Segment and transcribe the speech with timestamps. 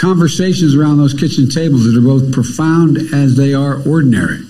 [0.00, 4.40] conversations around those kitchen tables that are both profound as they are ordinary.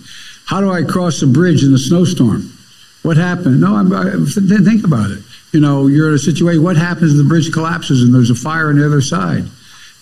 [0.47, 2.53] How do I cross a bridge in a snowstorm?
[3.03, 3.61] What happened?
[3.61, 5.23] No, I'm, I, think about it.
[5.53, 6.63] You know, you're in a situation.
[6.63, 9.45] What happens if the bridge collapses and there's a fire on the other side?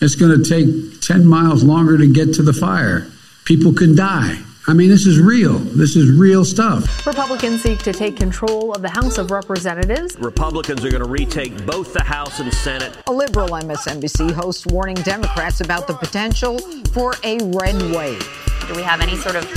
[0.01, 3.07] It's going to take 10 miles longer to get to the fire.
[3.45, 4.37] People can die.
[4.69, 5.57] I mean, this is real.
[5.57, 7.03] This is real stuff.
[7.07, 10.15] Republicans seek to take control of the House of Representatives.
[10.19, 12.95] Republicans are going to retake both the House and Senate.
[13.07, 16.59] A liberal MSNBC host warning Democrats about the potential
[16.93, 18.21] for a red wave.
[18.67, 19.47] Do we have any sort of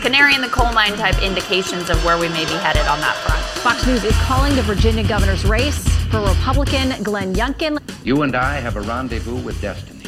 [0.00, 3.16] canary in the coal mine type indications of where we may be headed on that
[3.16, 3.44] front?
[3.62, 7.82] Fox News is calling the Virginia governor's race for Republican Glenn Youngkin.
[8.02, 10.06] You and I have a rendezvous with destiny.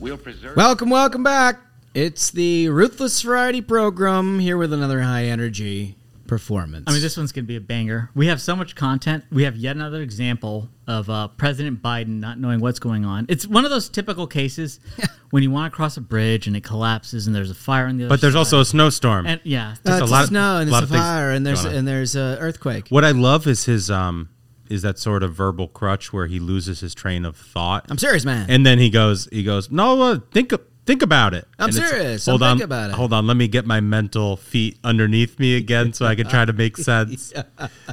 [0.00, 0.56] We'll preserve.
[0.56, 1.69] Welcome, welcome back.
[1.94, 5.96] It's the Ruthless Variety program here with another high energy
[6.28, 6.84] performance.
[6.86, 8.10] I mean, this one's going to be a banger.
[8.14, 9.24] We have so much content.
[9.32, 13.26] We have yet another example of uh, President Biden not knowing what's going on.
[13.28, 14.78] It's one of those typical cases
[15.30, 17.96] when you want to cross a bridge and it collapses and there's a fire on
[17.96, 18.38] the other But there's side.
[18.38, 19.26] also a snowstorm.
[19.26, 21.44] And yeah, uh, a it's lot of- snow and there's of a things fire and
[21.44, 22.86] there's and there's a earthquake.
[22.90, 24.28] What I love is his um
[24.68, 27.86] is that sort of verbal crutch where he loses his train of thought.
[27.88, 28.48] I'm serious, man.
[28.48, 30.52] and then he goes he goes no uh, think
[30.90, 32.26] think about it I'm And it's, serious.
[32.28, 32.94] I'm hold on about it.
[32.96, 36.44] hold on let me get my mental feet underneath me again so i can try
[36.44, 37.32] to make sense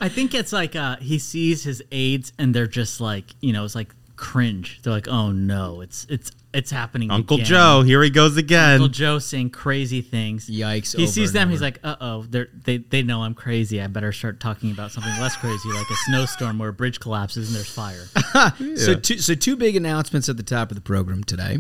[0.02, 3.66] I think it's like uh, he sees his aides and they're just like, you know,
[3.66, 4.80] it's like cringe.
[4.82, 7.12] They're like, oh no, it's it's it's happening.
[7.12, 7.46] uncle again.
[7.46, 10.50] joe here he goes again Uncle Joe saying crazy things.
[10.50, 11.48] Yikes, He over sees and them.
[11.48, 11.52] over.
[11.52, 13.82] He's like, uh oh, they they know I'm crazy.
[13.82, 17.48] I better start talking about something less crazy, like a snowstorm where a bridge collapses
[17.50, 18.06] and there's fire.
[18.78, 21.60] So two so two big announcements at the top of the program today.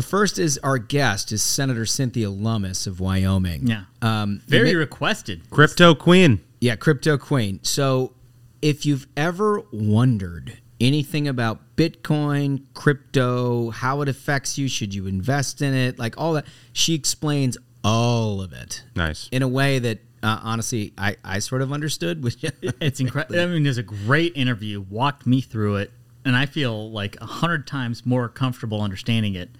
[0.00, 3.66] The first is our guest is Senator Cynthia Lummis of Wyoming.
[3.66, 3.82] Yeah.
[4.00, 5.42] Um, Very you may- requested.
[5.50, 7.60] crypto queen Yeah, crypto queen.
[7.62, 8.14] So
[8.62, 15.60] if you've ever wondered anything about Bitcoin, crypto, how it affects you, should you invest
[15.60, 19.98] in it, like all that, she explains all of it nice in a way that
[20.22, 22.24] uh, honestly I, I sort of understood.
[22.24, 23.38] Which It's incredible.
[23.38, 24.80] I mean, there's a great interview.
[24.80, 25.90] Walked me through it,
[26.24, 29.50] and I feel like a hundred times more comfortable understanding it.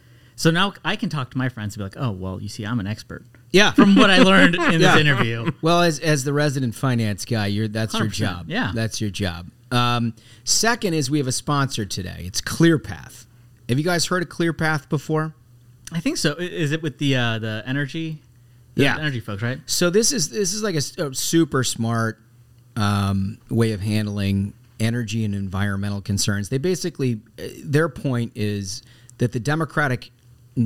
[0.41, 2.65] So now I can talk to my friends and be like, "Oh, well, you see,
[2.65, 3.73] I'm an expert." Yeah.
[3.81, 4.93] from what I learned in Yeah.
[4.93, 5.51] this interview.
[5.61, 8.47] well, as as the resident finance guy, you're that's your 100%, job.
[8.49, 8.73] yeah.
[8.75, 9.51] that's your job.
[9.71, 10.15] Um,
[10.45, 12.23] second is we have a sponsor today.
[12.25, 13.27] It's ClearPath.
[13.69, 15.35] Have you guys heard of ClearPath before?
[15.93, 16.33] I think so.
[16.39, 18.23] Is it with the uh, the energy?
[18.77, 18.97] the Yeah.
[18.99, 19.61] energy folks, right?
[19.67, 22.19] So this is this is like a super smart
[22.77, 26.49] um, way of handling energy and environmental concerns.
[26.49, 28.83] They basically uh, their point is
[29.19, 30.11] that the Democratic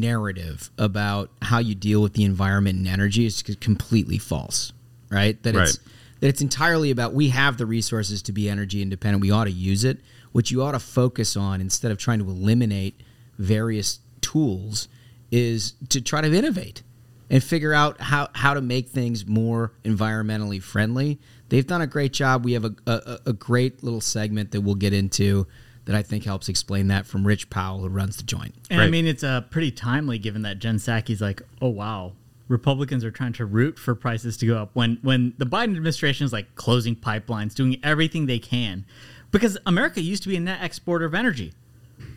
[0.00, 4.72] narrative about how you deal with the environment and energy is completely false,
[5.10, 5.42] right?
[5.42, 5.78] That it's
[6.20, 9.20] that it's entirely about we have the resources to be energy independent.
[9.20, 10.00] We ought to use it.
[10.32, 13.00] What you ought to focus on instead of trying to eliminate
[13.38, 14.88] various tools
[15.30, 16.82] is to try to innovate
[17.30, 21.18] and figure out how, how to make things more environmentally friendly.
[21.48, 22.44] They've done a great job.
[22.44, 25.46] We have a, a, a great little segment that we'll get into
[25.86, 28.54] that I think helps explain that from Rich Powell, who runs the joint.
[28.70, 32.12] And I mean, it's uh, pretty timely given that Jen Psaki's like, "Oh wow,
[32.48, 36.24] Republicans are trying to root for prices to go up." When when the Biden administration
[36.24, 38.84] is like closing pipelines, doing everything they can,
[39.30, 41.52] because America used to be a net exporter of energy.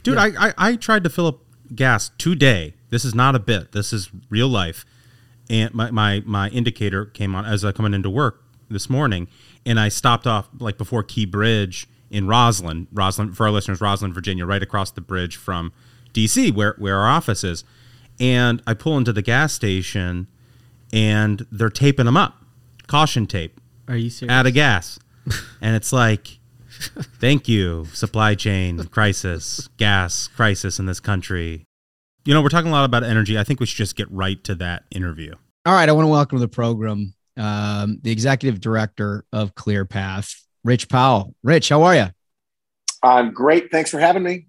[0.03, 1.39] dude I, I i tried to fill up
[1.75, 4.85] gas today this is not a bit this is real life
[5.49, 9.27] and my, my my indicator came on as i coming into work this morning
[9.65, 14.13] and i stopped off like before key bridge in rosslyn rosslyn for our listeners rosslyn
[14.13, 15.71] virginia right across the bridge from
[16.13, 17.63] dc where where our office is.
[18.19, 20.27] And i pull into the gas station
[20.93, 22.35] and they're taping them up
[22.87, 24.31] caution tape Are you serious?
[24.31, 24.97] out of gas.
[25.61, 26.39] And it's like
[27.19, 31.65] thank you supply chain crisis gas crisis in this country.
[32.23, 33.37] You know we're talking a lot about energy.
[33.37, 35.33] I think we should just get right to that interview.
[35.65, 40.33] All right, I want to welcome to the program um, the executive director of ClearPath,
[40.67, 41.33] Rich Powell.
[41.43, 42.07] Rich, how are you?
[43.01, 43.71] I'm great.
[43.71, 44.47] Thanks for having me.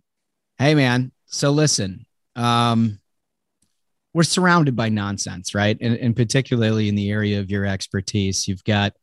[0.58, 1.12] Hey, man.
[1.26, 2.98] So listen, um,
[4.12, 5.78] we're surrounded by nonsense, right?
[5.80, 8.94] And, and particularly in the area of your expertise, you've got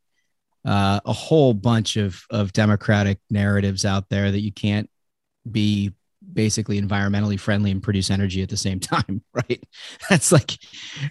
[0.66, 4.90] uh, a whole bunch of of democratic narratives out there that you can't
[5.50, 5.94] be
[6.34, 9.64] basically environmentally friendly and produce energy at the same time, right?
[10.10, 10.58] That's like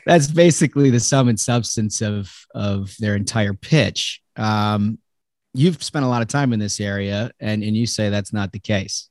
[0.05, 4.21] that's basically the sum and substance of of their entire pitch.
[4.37, 4.99] Um,
[5.55, 8.53] you've spent a lot of time in this area, and and you say that's not
[8.53, 9.09] the case.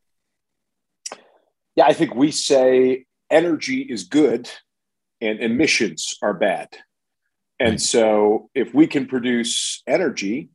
[1.75, 4.49] Yeah, I think we say energy is good
[5.21, 6.69] and emissions are bad.
[7.59, 7.81] And Right.
[7.81, 10.49] so if we can produce energy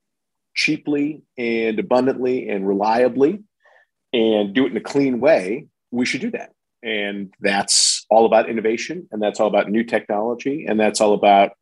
[0.55, 3.43] cheaply and abundantly and reliably
[4.13, 6.53] and do it in a clean way, we should do that.
[6.83, 11.53] And that's all about innovation, and that's all about new technology, and that's all about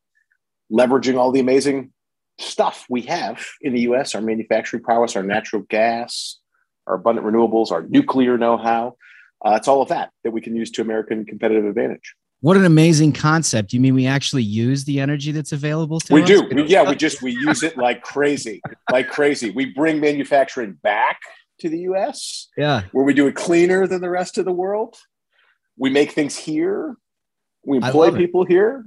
[0.71, 1.93] leveraging all the amazing
[2.39, 6.39] stuff we have in the US our manufacturing prowess, our natural gas,
[6.87, 8.97] our abundant renewables, our nuclear know how.
[9.45, 12.15] Uh, it's all of that that we can use to American competitive advantage.
[12.41, 13.73] What an amazing concept!
[13.73, 16.11] You mean we actually use the energy that's available to us?
[16.11, 16.29] we us?
[16.29, 16.49] do.
[16.55, 18.61] We, yeah, we just we use it like crazy,
[18.93, 19.51] like crazy.
[19.51, 21.21] We bring manufacturing back
[21.61, 22.49] to the U.S.
[22.57, 24.97] Yeah, where we do it cleaner than the rest of the world.
[25.79, 26.97] We make things here.
[27.65, 28.85] We employ people here.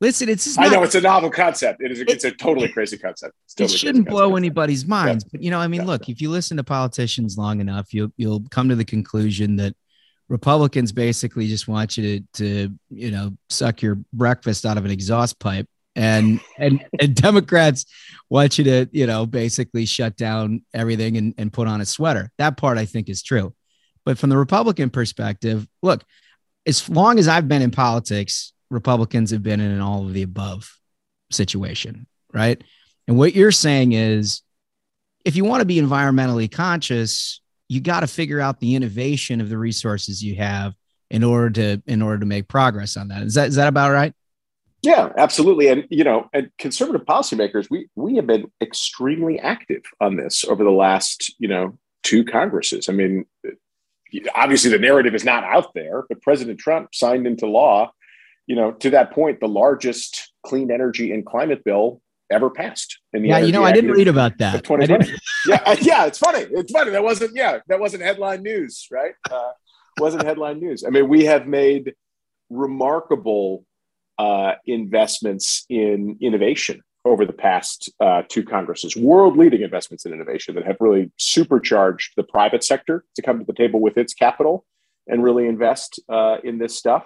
[0.00, 0.56] Listen, it's.
[0.56, 1.82] Not, I know it's a novel concept.
[1.82, 2.00] It is.
[2.00, 3.34] It, it's a totally crazy concept.
[3.56, 4.38] Totally it shouldn't blow concept.
[4.38, 5.28] anybody's minds, yeah.
[5.32, 5.86] but you know, I mean, yeah.
[5.88, 9.74] look, if you listen to politicians long enough, you'll you'll come to the conclusion that
[10.28, 14.92] Republicans basically just want you to, to you know suck your breakfast out of an
[14.92, 15.66] exhaust pipe,
[15.96, 17.84] and and and Democrats
[18.30, 22.30] want you to you know basically shut down everything and, and put on a sweater.
[22.38, 23.52] That part I think is true,
[24.04, 26.04] but from the Republican perspective, look,
[26.66, 30.22] as long as I've been in politics, Republicans have been in an all of the
[30.22, 30.70] above
[31.30, 32.62] situation, right?
[33.06, 34.42] And what you're saying is,
[35.24, 39.48] if you want to be environmentally conscious, you got to figure out the innovation of
[39.48, 40.74] the resources you have
[41.10, 43.22] in order to in order to make progress on that.
[43.22, 44.14] Is that is that about right?
[44.82, 45.68] Yeah, absolutely.
[45.68, 50.62] And you know, and conservative policymakers, we we have been extremely active on this over
[50.62, 52.88] the last you know two Congresses.
[52.88, 53.24] I mean,
[54.34, 57.90] obviously the narrative is not out there, but President Trump signed into law,
[58.48, 62.00] you know, to that point, the largest clean energy and climate bill
[62.30, 62.98] ever passed.
[63.12, 64.54] In the yeah, you know, I didn't read about that.
[65.46, 66.46] yeah, yeah, it's funny.
[66.50, 66.90] It's funny.
[66.90, 69.12] That wasn't yeah, that wasn't headline news, right?
[69.30, 69.50] Uh,
[70.00, 70.82] wasn't headline news.
[70.82, 71.94] I mean, we have made
[72.48, 73.66] remarkable
[74.18, 80.54] uh, investments in innovation over the past uh, two Congresses, world leading investments in innovation
[80.54, 84.64] that have really supercharged the private sector to come to the table with its capital
[85.06, 87.04] and really invest uh, in this stuff.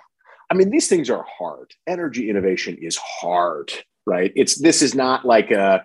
[0.52, 1.72] I mean, these things are hard.
[1.87, 3.72] Energy innovation is hard
[4.06, 4.32] right?
[4.34, 5.84] It's this is not like a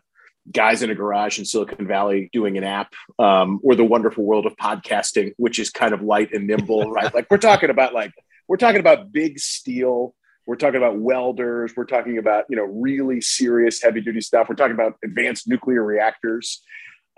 [0.52, 4.46] guys in a garage in Silicon Valley doing an app, um, or the wonderful world
[4.46, 7.14] of podcasting, which is kind of light and nimble, right?
[7.14, 8.12] Like we're talking about like
[8.48, 10.14] we're talking about big steel.
[10.46, 11.74] We're talking about welders.
[11.76, 14.48] We're talking about you know really serious heavy duty stuff.
[14.50, 16.62] We're talking about advanced nuclear reactors.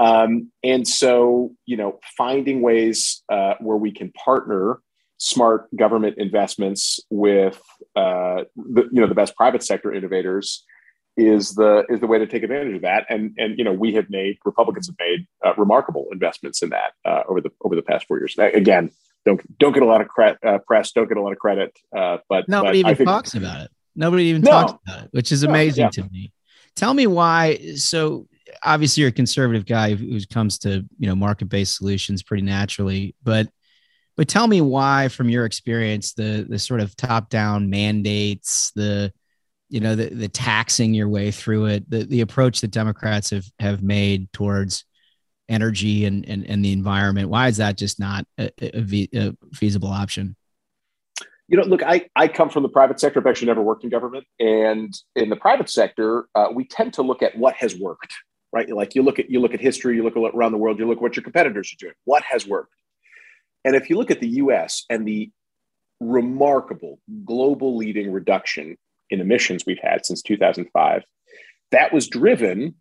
[0.02, 4.80] Um, and so, you know, finding ways uh, where we can partner
[5.20, 7.62] smart government investments with
[7.96, 10.66] uh, the, you know the best private sector innovators
[11.18, 13.06] is the is the way to take advantage of that.
[13.10, 16.94] And and you know we have made Republicans have made uh, remarkable investments in that
[17.06, 18.36] uh, over the over the past four years.
[18.38, 18.92] Again,
[19.26, 21.78] don't don't get a lot of cre- uh, press, don't get a lot of credit,
[21.96, 23.72] uh, but nobody but even think, talks about it.
[23.96, 26.04] Nobody even no, talks about it, which is amazing no, yeah.
[26.04, 26.32] to me.
[26.76, 27.58] Tell me why.
[27.76, 28.28] So
[28.64, 33.16] obviously you're a conservative guy who comes to you know market based solutions pretty naturally,
[33.24, 33.50] but
[34.20, 39.14] but tell me why, from your experience, the the sort of top down mandates, the
[39.70, 43.46] you know the, the taxing your way through it the, the approach that democrats have
[43.60, 44.84] have made towards
[45.48, 47.30] energy and, and, and the environment.
[47.30, 50.36] Why is that just not a, a, a feasible option?
[51.48, 53.90] You know look I, I come from the private sector i've actually never worked in
[53.90, 54.26] government.
[54.38, 58.14] And in the private sector uh, we tend to look at what has worked
[58.52, 58.68] right?
[58.70, 60.98] Like you look at you look at history you look around the world you look
[60.98, 61.96] at what your competitors are doing.
[62.04, 62.74] What has worked
[63.66, 65.32] and if you look at the us and the
[66.00, 68.78] remarkable global leading reduction
[69.10, 71.04] in emissions we've had since 2005,
[71.72, 72.76] that was driven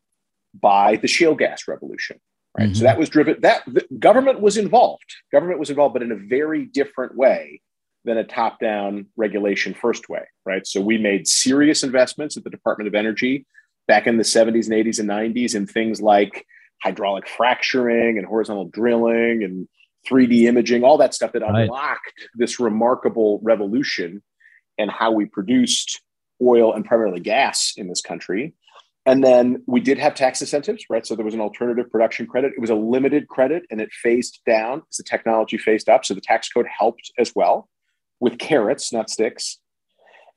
[0.55, 2.21] by the shale gas revolution.
[2.57, 2.67] Right.
[2.67, 2.75] Mm-hmm.
[2.75, 3.63] So that was driven that
[4.01, 5.15] government was involved.
[5.31, 7.61] Government was involved, but in a very different way
[8.05, 10.23] than a top-down regulation first way.
[10.47, 10.67] Right.
[10.67, 13.47] So we made serious investments at the Department of Energy
[13.87, 16.47] back in the 70s and 80s and 90s in things like
[16.83, 19.69] hydraulic fracturing and horizontal drilling and
[20.09, 21.63] 3D imaging, all that stuff that right.
[21.63, 24.23] unlocked this remarkable revolution
[24.79, 26.01] and how we produced
[26.43, 28.55] oil and primarily gas in this country.
[29.07, 31.07] And then we did have tax incentives, right?
[31.07, 32.53] So there was an alternative production credit.
[32.57, 36.05] It was a limited credit and it phased down as the technology phased up.
[36.05, 37.69] So the tax code helped as well
[38.21, 39.59] with carrots, not sticks.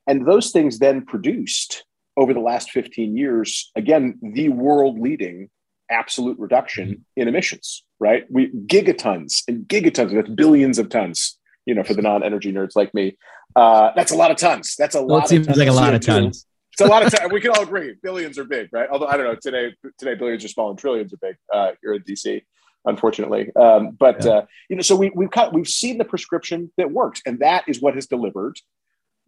[0.06, 1.84] And those things then produced
[2.16, 5.50] over the last 15 years, again, the world leading
[5.90, 7.02] absolute reduction mm-hmm.
[7.20, 8.24] in emissions, right?
[8.28, 12.92] We gigatons and gigatons, that's billions of tons, you know, for the non-energy nerds like
[12.92, 13.16] me,
[13.56, 14.74] uh, that's a lot of tons.
[14.76, 15.24] That's a well, lot.
[15.24, 16.46] It seems like a lot of tons.
[16.72, 17.32] It's a lot of tons.
[17.32, 18.88] we can all agree billions are big, right?
[18.90, 19.74] Although I don't know today.
[19.98, 21.36] Today billions are small and trillions are big.
[21.52, 22.42] Uh, here in DC,
[22.84, 23.54] unfortunately.
[23.54, 24.30] Um, but yeah.
[24.30, 27.64] uh, you know, so we, we've cut, we've seen the prescription that works, and that
[27.68, 28.56] is what has delivered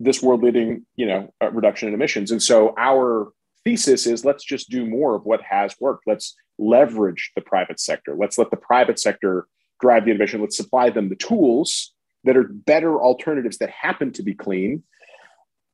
[0.01, 2.33] this world-leading, you know, uh, reduction in emissions.
[2.33, 3.31] And so our
[3.65, 6.05] thesis is let's just do more of what has worked.
[6.07, 8.15] Let's leverage the private sector.
[8.17, 9.47] Let's let the private sector
[9.81, 10.41] drive the innovation.
[10.41, 11.93] Let's supply them the tools
[12.25, 14.83] that are better alternatives that happen to be clean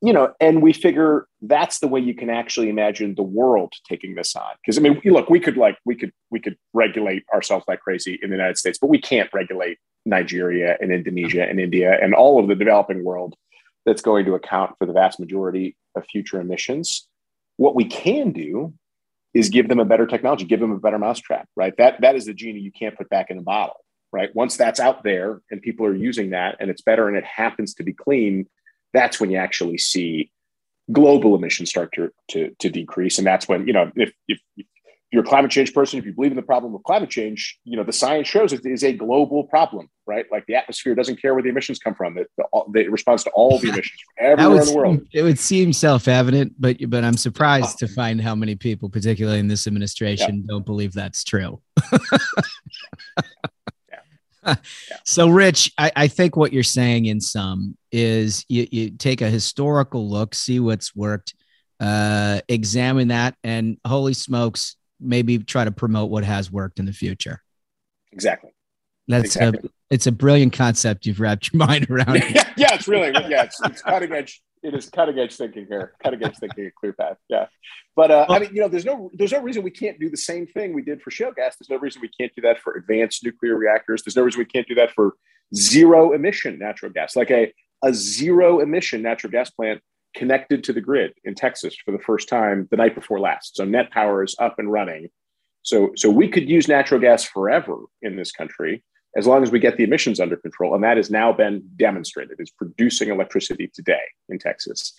[0.02, 4.14] you know and we figure that's the way you can actually imagine the world taking
[4.14, 7.64] this on because i mean look we could like we could we could regulate ourselves
[7.68, 11.98] like crazy in the united states but we can't regulate nigeria and indonesia and india
[12.02, 13.34] and all of the developing world
[13.86, 17.06] that's going to account for the vast majority of future emissions
[17.60, 18.72] what we can do
[19.32, 22.24] is give them a better technology give them a better mousetrap right that that is
[22.26, 23.76] the genie you can't put back in the bottle
[24.12, 24.34] right?
[24.34, 27.74] Once that's out there and people are using that and it's better and it happens
[27.74, 28.46] to be clean,
[28.92, 30.30] that's when you actually see
[30.90, 33.18] global emissions start to, to, to decrease.
[33.18, 34.66] And that's when, you know, if, if, if
[35.10, 37.76] you're a climate change person, if you believe in the problem of climate change, you
[37.76, 40.24] know, the science shows it is a global problem, right?
[40.30, 42.16] Like the atmosphere doesn't care where the emissions come from.
[42.16, 42.46] It, the,
[42.80, 45.00] it responds to all the emissions from everywhere in the world.
[45.12, 49.48] It would seem self-evident, but but I'm surprised to find how many people, particularly in
[49.48, 50.44] this administration, yeah.
[50.48, 51.60] don't believe that's true.
[55.04, 59.28] so rich I, I, think what you're saying in some is you, you take a
[59.28, 61.34] historical look see what's worked
[61.78, 66.92] uh, examine that and holy smokes maybe try to promote what has worked in the
[66.92, 67.42] future
[68.12, 68.50] exactly
[69.08, 69.68] that's exactly.
[69.68, 73.44] a it's a brilliant concept you've wrapped your mind around yeah, yeah it's really yeah
[73.44, 77.16] it's, it's cutting edge it is cutting edge thinking here, cutting edge thinking at ClearPath.
[77.28, 77.46] Yeah,
[77.96, 80.16] but uh, I mean, you know, there's no there's no reason we can't do the
[80.16, 81.56] same thing we did for shale gas.
[81.58, 84.02] There's no reason we can't do that for advanced nuclear reactors.
[84.02, 85.14] There's no reason we can't do that for
[85.54, 87.52] zero emission natural gas, like a
[87.82, 89.80] a zero emission natural gas plant
[90.14, 93.56] connected to the grid in Texas for the first time the night before last.
[93.56, 95.08] So NET Power is up and running.
[95.62, 98.82] So so we could use natural gas forever in this country
[99.16, 100.74] as long as we get the emissions under control.
[100.74, 102.36] And that has now been demonstrated.
[102.38, 104.94] It's producing electricity today in Texas.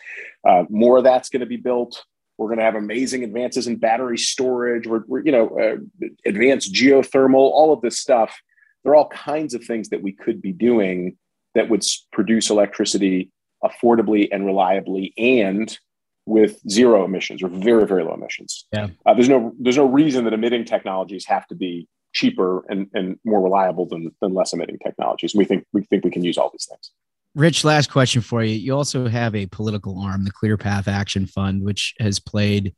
[0.48, 2.04] Uh, more of that's going to be built.
[2.38, 4.88] We're going to have amazing advances in battery storage.
[4.88, 8.38] We're, we're you know, uh, advanced geothermal, all of this stuff.
[8.84, 11.18] There are all kinds of things that we could be doing
[11.54, 13.32] that would produce electricity
[13.64, 15.78] affordably and reliably and
[16.26, 18.66] with zero emissions or very very low emissions.
[18.72, 18.88] Yeah.
[19.06, 23.18] Uh, there's no there's no reason that emitting technologies have to be cheaper and, and
[23.26, 25.34] more reliable than, than less emitting technologies.
[25.34, 26.92] We think we think we can use all these things.
[27.34, 28.56] Rich, last question for you.
[28.56, 32.76] You also have a political arm, the ClearPath Action Fund, which has played,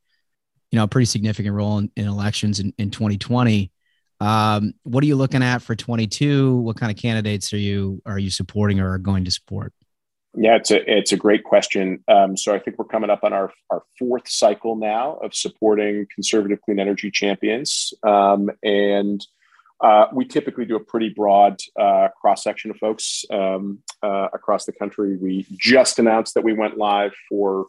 [0.70, 3.72] you know, a pretty significant role in, in elections in, in 2020.
[4.20, 6.58] Um, what are you looking at for 22?
[6.58, 9.74] What kind of candidates are you are you supporting or are going to support?
[10.36, 12.04] Yeah, it's a it's a great question.
[12.08, 16.08] Um, so I think we're coming up on our our fourth cycle now of supporting
[16.13, 19.24] conservative clean energy champions, um, and
[19.82, 24.66] uh, we typically do a pretty broad uh, cross section of folks um, uh, across
[24.66, 25.18] the country.
[25.18, 27.68] We just announced that we went live for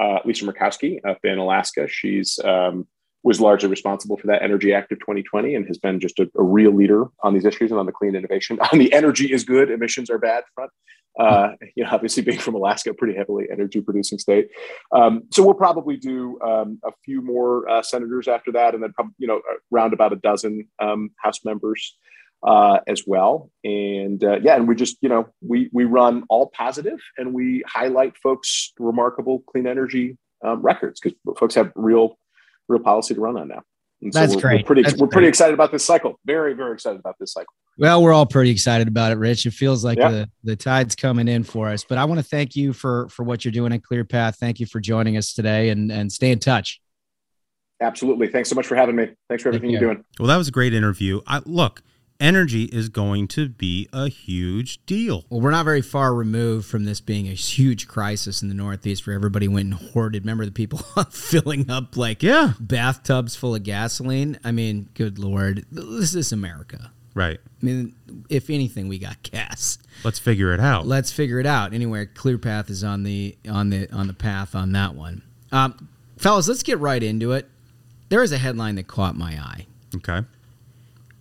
[0.00, 1.88] uh, Lisa Murkowski up in Alaska.
[1.88, 2.86] She's um,
[3.24, 6.42] was largely responsible for that Energy Act of 2020 and has been just a, a,
[6.42, 9.70] real leader on these issues and on the clean innovation, on the energy is good,
[9.70, 10.70] emissions are bad front.
[11.18, 14.48] Uh, you know, obviously being from Alaska, pretty heavily energy producing state.
[14.92, 18.92] Um, so we'll probably do um, a few more uh, senators after that, and then
[18.92, 19.40] probably you know
[19.72, 21.96] around about a dozen um, House members
[22.44, 23.48] uh, as well.
[23.62, 27.62] And uh, yeah, and we just you know we we run all positive, and we
[27.64, 32.18] highlight folks' remarkable clean energy um, records because folks have real
[32.68, 33.62] real policy to run on now.
[34.02, 34.62] And That's so we're, great.
[34.62, 35.28] We're pretty, That's we're great.
[35.28, 36.18] excited about this cycle.
[36.26, 37.52] Very, very excited about this cycle.
[37.78, 39.46] Well, we're all pretty excited about it, Rich.
[39.46, 40.10] It feels like Yeah.
[40.10, 41.84] the, the tide's coming in for us.
[41.84, 44.36] But I want to thank you for for what you're doing at ClearPath.
[44.36, 46.80] Thank you for joining us today and, and stay in touch.
[47.80, 48.28] Absolutely.
[48.28, 49.10] Thanks so much for having me.
[49.28, 50.04] Thanks for everything you're doing.
[50.18, 51.20] Well, that was a great interview.
[51.26, 51.82] I, look,
[52.20, 55.24] energy is going to be a huge deal.
[55.28, 59.06] Well, we're not very far removed from this being a huge crisis in the Northeast
[59.06, 60.22] where everybody went and hoarded.
[60.22, 60.78] Remember the people
[61.10, 62.54] filling up like Yeah.
[62.60, 64.38] bathtubs full of gasoline?
[64.44, 65.64] I mean, good Lord.
[65.70, 66.92] This is America.
[67.14, 67.38] Right.
[67.62, 67.94] I mean,
[68.28, 69.78] if anything, we got gas.
[70.02, 70.84] Let's figure it out.
[70.86, 71.72] Let's figure it out.
[71.72, 75.22] Anyway, ClearPath is on the on the on the path on that one.
[75.52, 77.48] Um, fellas, let's get right into it.
[78.08, 79.66] There is a headline that caught my eye.
[79.94, 80.22] Okay.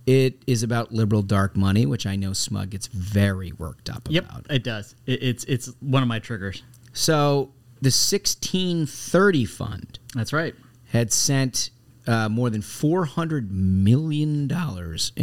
[0.06, 4.26] It is about liberal dark money, which I know Smug gets very worked up Yep,
[4.26, 4.46] about.
[4.50, 4.96] it does.
[5.06, 6.62] It, it's it's one of my triggers.
[6.92, 10.56] So the 1630 fund That's right.
[10.92, 11.70] had sent
[12.06, 14.48] uh, more than $400 million in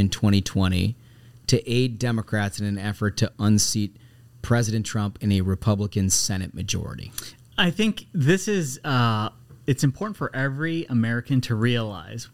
[0.08, 0.96] 2020
[1.46, 3.96] to aid Democrats in an effort to unseat
[4.42, 7.12] President Trump in a Republican Senate majority.
[7.58, 9.28] I think this is uh,
[9.66, 12.28] it's important for every American to realize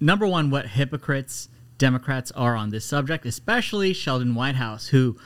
[0.00, 5.16] number one what hypocrites Democrats are on this subject, especially Sheldon Whitehouse, who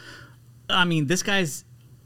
[0.70, 1.64] I mean, this guy's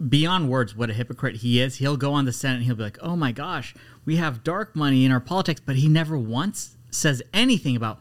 [0.09, 1.77] beyond words what a hypocrite he is.
[1.77, 3.75] He'll go on the Senate and he'll be like, "Oh my gosh,
[4.05, 8.01] we have dark money in our politics," but he never once says anything about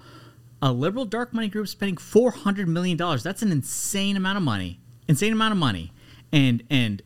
[0.61, 3.23] a liberal dark money group spending four hundred million dollars.
[3.23, 5.91] That's an insane amount of money insane amount of money
[6.31, 7.01] and and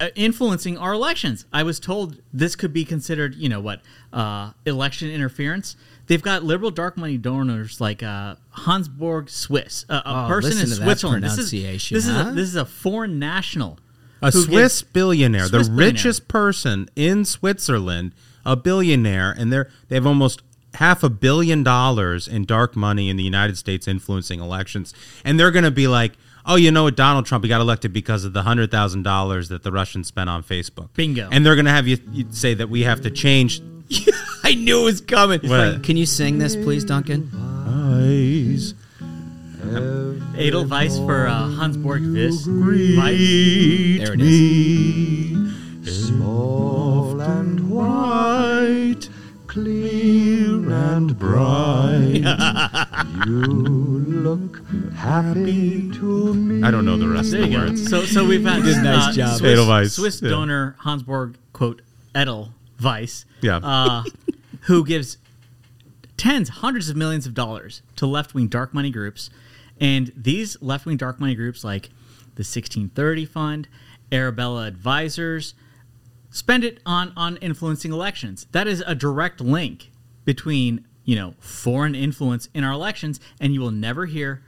[0.00, 1.46] uh, influencing our elections.
[1.52, 3.80] I was told this could be considered, you know, what
[4.12, 5.76] uh, election interference.
[6.06, 10.58] They've got liberal dark money donors like uh, Hansjörg Swiss, uh, a Oh, person in
[10.58, 11.24] listen to that Switzerland.
[11.24, 13.78] This is this is a, this is a foreign national,
[14.22, 15.92] A Swiss billionaire, Swiss the billionaire.
[15.92, 18.12] richest person in Switzerland,
[18.44, 20.42] a billionaire, and they're they have almost
[20.74, 24.92] half a billion dollars in dark money in the United States influencing elections,
[25.24, 26.12] and they're going to be like,
[26.44, 29.48] oh, you know what, Donald Trump, he got elected because of the hundred thousand dollars
[29.48, 30.88] that the Russians spent on Facebook.
[30.94, 31.28] Bingo.
[31.32, 31.96] And they're going to have you
[32.30, 33.62] say that we have to change.
[34.44, 35.40] I knew it was coming.
[35.40, 35.82] What?
[35.82, 37.30] Can you sing this, please, Duncan?
[37.66, 38.74] Eyes.
[40.36, 42.46] Edelweiss for uh, Hansjörg Wyss.
[42.98, 43.98] Weiss.
[44.04, 46.08] There it is.
[46.08, 49.08] Small and white,
[49.46, 52.24] clear and bright.
[53.26, 54.60] you look
[54.94, 56.62] happy to me.
[56.62, 57.88] I don't know the rest There of the words.
[57.88, 59.38] So, so we've got did a nice uh, job.
[59.38, 60.30] Swiss, Edelweiss, Swiss yeah.
[60.30, 61.82] donor Hansjörg quote
[62.78, 63.56] Edelweiss, Yeah.
[63.62, 64.04] uh,
[64.62, 65.18] who gives
[66.16, 69.30] tens, hundreds of millions of dollars to left wing dark money groups,
[69.80, 71.88] and these left wing dark money groups like
[72.36, 73.68] the 1630 Fund,
[74.12, 75.54] Arabella Advisors,
[76.30, 78.46] spend it on on influencing elections.
[78.52, 79.90] That is a direct link
[80.24, 84.42] between you know foreign influence in our elections, and you will never hear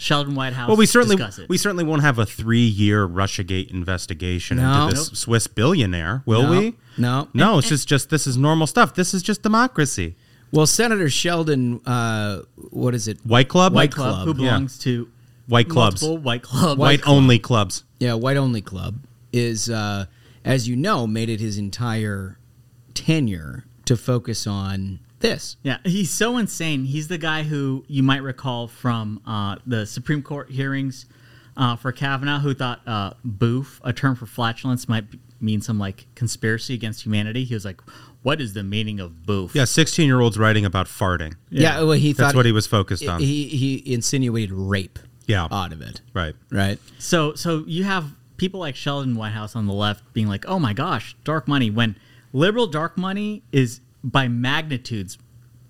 [0.00, 0.66] Sheldon Whitehouse.
[0.68, 1.48] Well, we certainly discuss it.
[1.48, 4.84] we certainly won't have a three-year RussiaGate investigation No.
[4.84, 5.16] into this Nope.
[5.16, 6.50] Swiss billionaire, will No.
[6.60, 6.74] we?
[6.96, 7.28] No.
[7.34, 8.94] No, it's just just this is normal stuff.
[8.94, 10.16] This is just democracy.
[10.52, 12.40] Well, Senator Sheldon, uh,
[12.70, 13.18] what is it?
[13.24, 14.50] White Club, White Club, who Yeah.
[14.56, 15.08] belongs to
[15.46, 17.84] White clubs, multiple White Club, white only clubs.
[17.98, 19.00] Yeah, White Only Club
[19.32, 20.06] is, uh,
[20.44, 22.38] as you know, made it his entire
[22.94, 25.56] tenure to focus on this.
[25.62, 26.84] Yeah, he's so insane.
[26.84, 31.06] He's the guy who you might recall from uh, the Supreme Court hearings
[31.56, 35.78] uh, for Kavanaugh, who thought uh, "boof," a term for flatulence, might b- mean some
[35.78, 37.44] like conspiracy against humanity.
[37.44, 37.80] He was like,
[38.22, 41.34] "What is the meaning of boof?" Yeah, sixteen-year-olds writing about farting.
[41.50, 43.20] Yeah, well, he That's what he was focused on.
[43.20, 44.98] He he insinuated rape.
[45.26, 45.46] Yeah.
[45.52, 46.00] out of it.
[46.12, 46.34] Right.
[46.50, 46.80] Right.
[46.98, 50.72] So so you have people like Sheldon Whitehouse on the left being like, "Oh my
[50.72, 51.94] gosh, dark money." When
[52.32, 55.18] liberal dark money is by magnitudes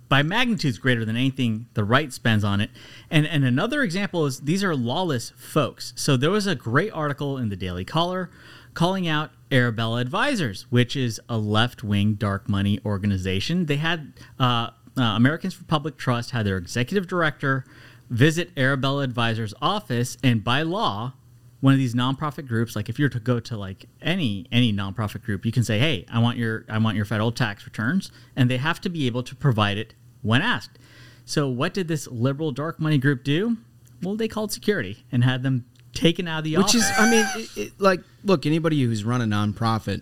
[0.08, 2.70] by magnitudes greater than anything the right spends on it.
[3.10, 5.92] And and another example is these are lawless folks.
[5.96, 8.30] So there was a great article in the Daily Caller
[8.74, 13.66] calling out Arabella Advisors, which is a left-wing dark money organization.
[13.66, 17.64] They had uh, uh, Americans for Public Trust had their executive director
[18.08, 21.14] visit Arabella Advisors' office, and by law,
[21.60, 25.22] one of these nonprofit groups, like if you're to go to like any any nonprofit
[25.22, 28.50] group, you can say, "Hey, I want your I want your federal tax returns," and
[28.50, 30.78] they have to be able to provide it when asked.
[31.24, 33.58] So, what did this liberal dark money group do?
[34.02, 36.76] Well, they called security and had them taken out of the Which office.
[36.86, 40.00] is, I mean, it, it, like, look, anybody who's run a nonprofit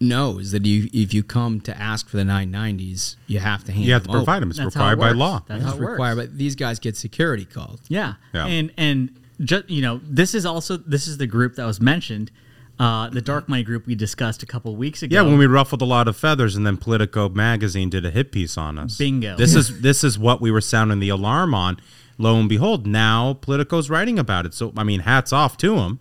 [0.00, 3.84] knows that you, if you come to ask for the 990s, you have to hand
[3.84, 4.24] You have to them over.
[4.24, 4.50] provide them.
[4.50, 5.18] It's That's how it required by works.
[5.18, 5.42] law.
[5.46, 5.90] That's It's how it works.
[5.90, 7.80] required, but these guys get security called.
[7.88, 8.14] Yeah.
[8.32, 8.46] Yeah.
[8.46, 12.30] And and just you know, this is also this is the group that was mentioned,
[12.78, 15.14] uh, the dark money group we discussed a couple weeks ago.
[15.14, 18.32] Yeah, when we ruffled a lot of feathers, and then Politico magazine did a hit
[18.32, 18.96] piece on us.
[18.98, 19.36] Bingo.
[19.36, 21.78] This is this is what we were sounding the alarm on.
[22.18, 24.54] Lo and behold, now Politico's writing about it.
[24.54, 25.98] So I mean, hats off to them.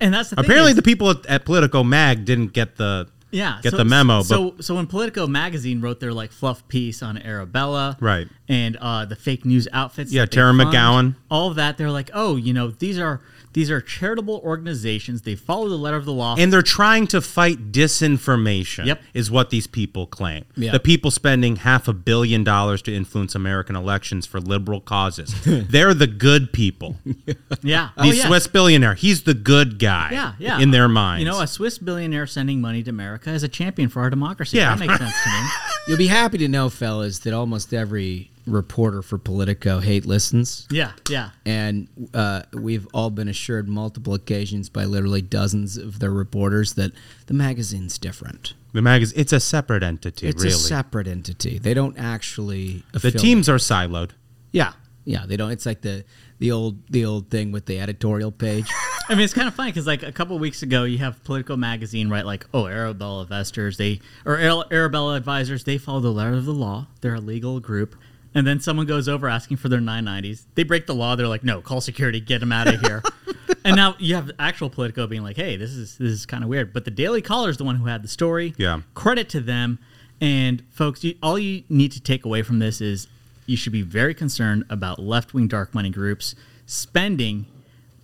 [0.00, 3.08] and that's the thing Apparently, is- the people at, at Politico Mag didn't get the
[3.30, 4.22] yeah get so- the memo.
[4.22, 8.28] So but so when Politico magazine wrote their like fluff piece on Arabella, Right.
[8.48, 11.16] and uh, the fake news outfits, Yeah, Tara McGowan.
[11.30, 13.20] all of that, they're like, oh, you know, these are
[13.56, 15.22] these are charitable organizations.
[15.22, 16.36] They follow the letter of the law.
[16.38, 18.84] and they're trying to fight disinformation.
[18.84, 19.00] Yep.
[19.14, 20.44] is what these people claim.
[20.56, 20.72] Yeah.
[20.72, 25.34] The people spending half a billion dollars to influence American elections for liberal causes.
[25.46, 26.96] they're the good people.
[27.62, 28.26] yeah, The oh, yeah.
[28.26, 30.10] Swiss billionaire, he's the good guy.
[30.12, 30.60] Yeah, yeah.
[30.60, 33.88] In their minds, You know, a Swiss billionaire sending money to America is a champion
[33.88, 34.58] for our democracy.
[34.58, 34.74] Yeah.
[34.74, 35.48] That makes sense to me.
[35.86, 40.66] You'll be happy to know, fellas, that almost every reporter for Politico hate listens.
[40.70, 41.30] Yeah, yeah.
[41.44, 46.92] And uh, we've all been assured multiple occasions by literally dozens of their reporters that
[47.26, 48.54] the magazine's different.
[48.72, 49.18] the magazine.
[49.18, 50.26] It's a separate entity.
[50.26, 51.58] It's really, a separate entity.
[51.58, 52.82] They don't actually.
[52.92, 53.20] the affiliate.
[53.20, 54.10] teams are siloed.
[54.52, 54.72] Yeah,
[55.04, 55.24] yeah.
[55.26, 55.50] They don't.
[55.52, 56.04] It's like the
[56.38, 58.70] the old the old thing with the editorial page.
[59.08, 61.56] I mean, it's kind of funny because like a couple weeks ago, you have Politico
[61.56, 66.44] magazine write like, "Oh, Arabella investors, they or Arabella advisors, they follow the letter of
[66.44, 66.88] the law.
[67.00, 67.96] They're a legal group."
[68.34, 70.44] And then someone goes over asking for their 990s.
[70.56, 71.16] They break the law.
[71.16, 73.02] They're like, "No, call security, get them out of here."
[73.64, 76.50] and now you have actual Politico being like, "Hey, this is this is kind of
[76.50, 78.54] weird." But the Daily Caller is the one who had the story.
[78.56, 78.80] Yeah.
[78.94, 79.78] Credit to them.
[80.20, 83.06] And folks, you, all you need to take away from this is
[83.46, 86.34] you should be very concerned about left wing dark money groups
[86.66, 87.46] spending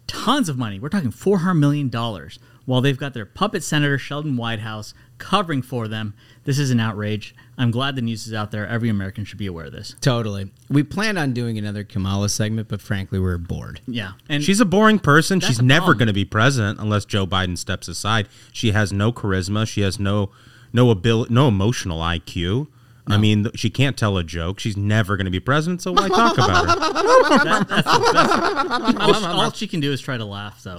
[0.06, 0.78] tons of money.
[0.78, 5.62] We're talking four hundred million dollars, while they've got their puppet senator Sheldon Whitehouse covering
[5.62, 6.14] for them.
[6.44, 7.34] This is an outrage.
[7.56, 8.66] I'm glad the news is out there.
[8.66, 9.94] Every American should be aware of this.
[10.00, 10.50] Totally.
[10.68, 13.80] We planned on doing another Kamala segment, but frankly, we're bored.
[13.86, 15.40] Yeah, and she's a boring person.
[15.40, 18.28] She's never going to be president unless Joe Biden steps aside.
[18.52, 19.66] She has no charisma.
[19.66, 20.30] She has no
[20.72, 22.68] no ability, no emotional IQ.
[23.06, 24.60] I mean, she can't tell a joke.
[24.60, 25.82] She's never going to be president.
[25.82, 26.76] So why talk about her?
[27.42, 28.96] That- that's the best.
[29.00, 30.60] all, she, all she can do is try to laugh.
[30.60, 30.76] So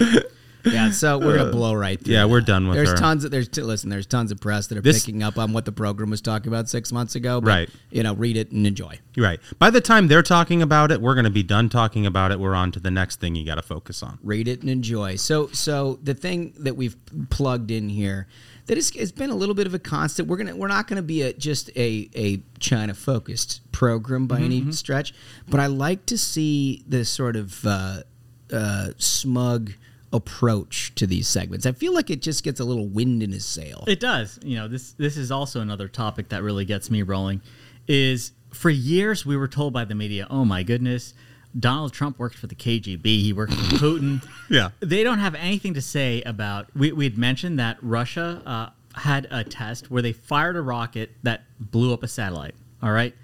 [0.65, 2.13] Yeah, so we're gonna blow right through.
[2.13, 2.95] Yeah, we're done with there's her.
[2.95, 3.89] tons of there's t- listen.
[3.89, 6.47] There's tons of press that are This- picking up on what the program was talking
[6.47, 7.41] about six months ago.
[7.41, 7.69] But, Right.
[7.91, 8.99] You know, read it and enjoy.
[9.17, 9.41] Right.
[9.59, 12.39] By the time they're talking about it, we're going to be done talking about it.
[12.39, 14.19] We're on to the next thing you got to focus on.
[14.23, 15.17] read it and enjoy.
[15.17, 16.95] So, so the thing that we've
[17.29, 18.27] plugged in here
[18.65, 20.27] that is, has been a little bit of a constant.
[20.27, 24.71] We're gonna we're not gonna be a just a a China focused program by any
[24.71, 25.13] stretch,
[25.49, 28.03] but I like to see this sort of uh,
[28.51, 29.73] uh, smug
[30.13, 31.65] approach to these segments.
[31.65, 33.83] I feel like it just gets a little wind in his sail.
[33.87, 34.39] It does.
[34.43, 37.41] You know, this this is also another topic that really gets me rolling.
[37.87, 41.13] Is for years we were told by the media, "Oh my goodness,
[41.57, 43.05] Donald Trump worked for the KGB.
[43.05, 44.69] He worked for Putin." Yeah.
[44.79, 46.67] They don't have anything to say about.
[46.75, 51.11] We we had mentioned that Russia uh, had a test where they fired a rocket
[51.23, 52.55] that blew up a satellite.
[52.81, 53.15] All right,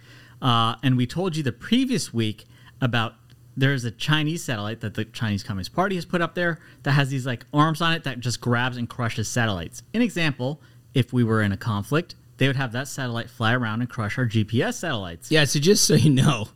[0.41, 2.45] uh, and we told you the previous week
[2.81, 3.15] about
[3.57, 7.09] there's a Chinese satellite that the Chinese Communist Party has put up there that has
[7.09, 9.83] these like arms on it that just grabs and crushes satellites.
[9.93, 10.61] An example,
[10.93, 14.17] if we were in a conflict, they would have that satellite fly around and crush
[14.17, 15.29] our GPS satellites.
[15.29, 16.47] Yeah, so just so you know,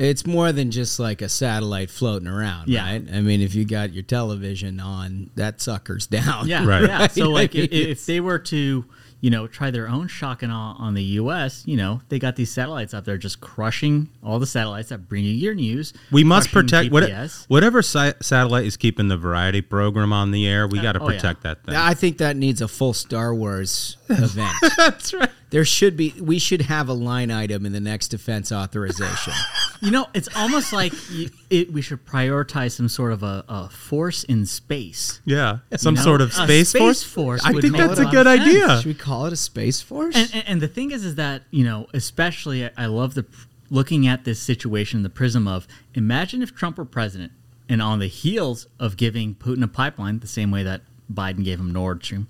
[0.00, 2.84] it's more than just like a satellite floating around, Yeah.
[2.84, 3.04] right?
[3.12, 6.48] I mean, if you got your television on, that sucker's down.
[6.48, 6.84] Yeah, Right.
[6.84, 7.06] yeah.
[7.08, 8.84] So like, if, if they were to,
[9.20, 12.36] you know, try their own shock and awe on the U.S., you know, they got
[12.36, 15.92] these satellites up there just crushing all the satellites that bring you your news.
[16.10, 17.10] We must protect what,
[17.48, 20.66] whatever si- satellite is keeping the variety program on the air.
[20.66, 21.16] We uh, got to oh, yeah.
[21.16, 21.74] protect that thing.
[21.74, 24.54] I think that needs a full Star Wars event.
[24.76, 25.30] That's right.
[25.50, 29.32] there should be, we should have a line item in the next defense authorization.
[29.82, 33.70] You know, it's almost like y it, we should prioritize some sort of a, a
[33.70, 35.22] force in space.
[35.24, 37.40] Yeah, some know, sort of a space, space force.
[37.40, 38.46] force I think that's a a good of sense.
[38.46, 38.76] idea.
[38.76, 40.14] should we call it a space force?
[40.14, 43.24] And, and, and the thing is, is that you know, especially I, I love the
[43.70, 47.32] looking at this situation, in the prism of imagine if Trump were president,
[47.66, 51.58] and on the heels of giving Putin a pipeline, the same way that Biden gave
[51.58, 52.28] him Nord Stream,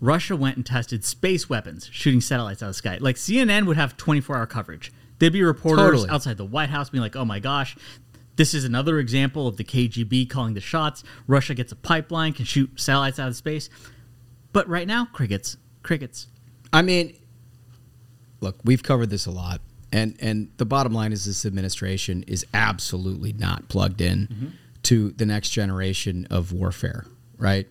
[0.00, 2.98] Russia went and tested space weapons, shooting satellites out of the sky.
[3.00, 4.92] Like CNN would have 24 hour coverage.
[5.18, 6.10] There'd be reporters Totally.
[6.10, 7.76] outside the White House being like, oh my gosh,
[8.36, 11.02] this is another example of the KGB calling the shots.
[11.26, 13.68] Russia gets a pipeline, can shoot satellites out of space.
[14.52, 15.56] But right now, crickets.
[15.82, 16.28] Crickets.
[16.72, 17.16] I mean,
[18.40, 19.60] look, we've covered this a lot,
[19.92, 24.46] and and the bottom line is this administration is absolutely not plugged in mm-hmm.
[24.84, 27.06] to the next generation of warfare.
[27.38, 27.68] Right?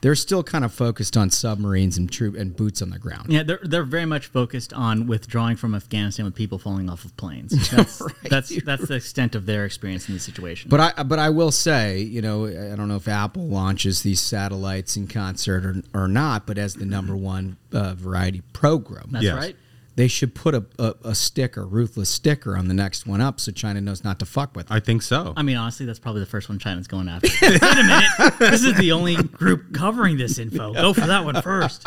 [0.00, 3.32] They're still kind of focused on submarines and troop and boots on the ground.
[3.32, 7.16] Yeah, they're they're very much focused on withdrawing from Afghanistan with people falling off of
[7.16, 7.50] planes.
[7.70, 10.68] That's Right, that's that's the extent of their experience in the situation.
[10.70, 14.20] But I but I will say, you know, I don't know if Apple launches these
[14.20, 19.24] satellites in concert or, or not, but as the number one uh, variety program, that's
[19.24, 19.36] Yes.
[19.36, 19.56] right.
[19.98, 23.50] They should put a, a, a sticker, ruthless sticker, on the next one up, so
[23.50, 24.66] China knows not to fuck with.
[24.70, 24.72] It.
[24.72, 25.34] I think so.
[25.36, 27.26] I mean, honestly, that's probably the first one China's going after.
[27.42, 30.72] Wait a minute, this is the only group covering this info.
[30.72, 31.84] Go for that one first.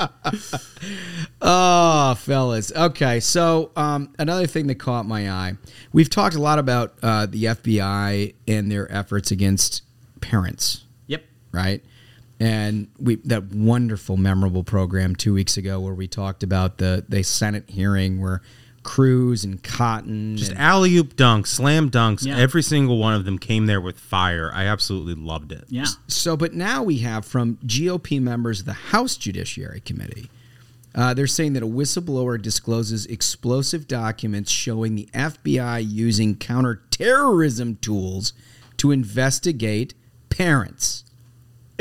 [1.41, 2.73] Oh, fellas.
[2.75, 5.53] Okay, so um, another thing that caught my eye.
[5.93, 9.83] We've talked a lot about uh, the FBI and their efforts against
[10.19, 11.23] parents, Yep.
[11.53, 11.81] right?
[12.41, 17.21] And we that wonderful, memorable program two weeks ago where we talked about the the
[17.21, 18.41] Senate hearing where
[18.81, 22.25] Cruz and Cotton Just alley oop dunks, slam dunks.
[22.25, 22.37] Yeah.
[22.37, 24.49] Every single one of them came there with fire.
[24.55, 25.65] I absolutely loved it.
[25.69, 25.85] Yeah.
[26.07, 30.31] So, but now we have from GOP members of the House Judiciary Committee.
[30.95, 38.33] Uh, they're saying that a whistleblower discloses explosive documents showing the FBI using counterterrorism tools
[38.77, 39.93] to investigate
[40.29, 41.05] parents.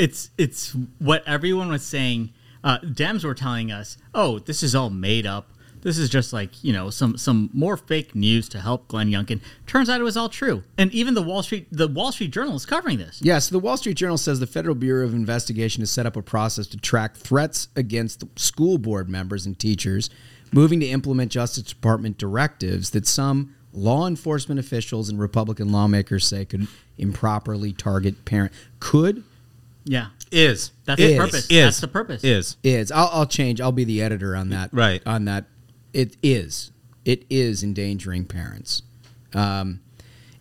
[0.01, 2.33] It's it's what everyone was saying.
[2.63, 5.51] Uh, Dems were telling us, "Oh, this is all made up.
[5.81, 9.41] This is just like you know some some more fake news to help Glenn Youngkin."
[9.67, 12.55] Turns out it was all true, and even the Wall Street the Wall Street Journal
[12.55, 13.19] is covering this.
[13.21, 16.23] Yes, the Wall Street Journal says the Federal Bureau of Investigation has set up a
[16.23, 20.09] process to track threats against school board members and teachers
[20.51, 26.43] moving to implement Justice Department directives that some law enforcement officials and Republican lawmakers say
[26.43, 29.23] could improperly target parent could
[29.83, 31.11] Yeah, Is that's Is.
[31.11, 31.43] the purpose.
[31.49, 31.63] Is.
[31.65, 32.23] That's the purpose.
[32.23, 35.01] is is I'll, I'll change I'll be the editor on that Right.
[35.05, 35.45] on that
[35.93, 36.71] it is
[37.03, 38.83] it is endangering parents
[39.33, 39.79] um,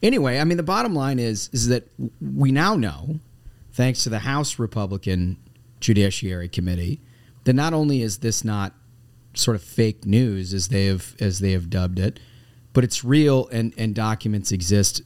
[0.03, 1.89] anyway I mean the bottom line is is that
[2.21, 3.21] we now know
[3.73, 5.39] thanks to the House Republican
[5.81, 7.01] Judiciary Committee,
[7.45, 8.75] that not only is this not
[9.33, 12.21] sort of fake news as they have as they have dubbed it,
[12.75, 15.01] but it's real and and documents exist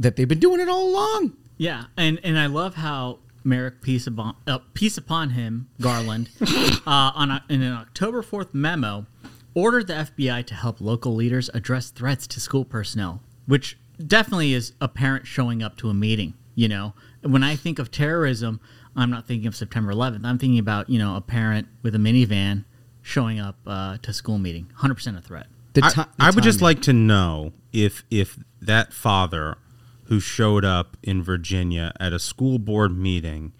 [0.00, 1.36] that they've been doing it all along.
[1.58, 7.12] Yeah, and and I love how Merrick peace upon uh, peace upon him Garland uh,
[7.14, 9.06] on a, in an October fourth memo
[9.54, 14.72] ordered the FBI to help local leaders address threats to school personnel, which definitely is
[14.80, 16.34] a parent showing up to a meeting.
[16.54, 18.60] You know, when I think of terrorism,
[18.96, 20.24] I'm not thinking of September 11th.
[20.24, 22.64] I'm thinking about you know a parent with a minivan
[23.00, 24.64] showing up uh, to school meeting.
[24.64, 25.46] 100 percent a threat.
[25.80, 29.58] I, I would just like to know if if that father
[30.06, 33.52] who showed up in Virginia at a school board meeting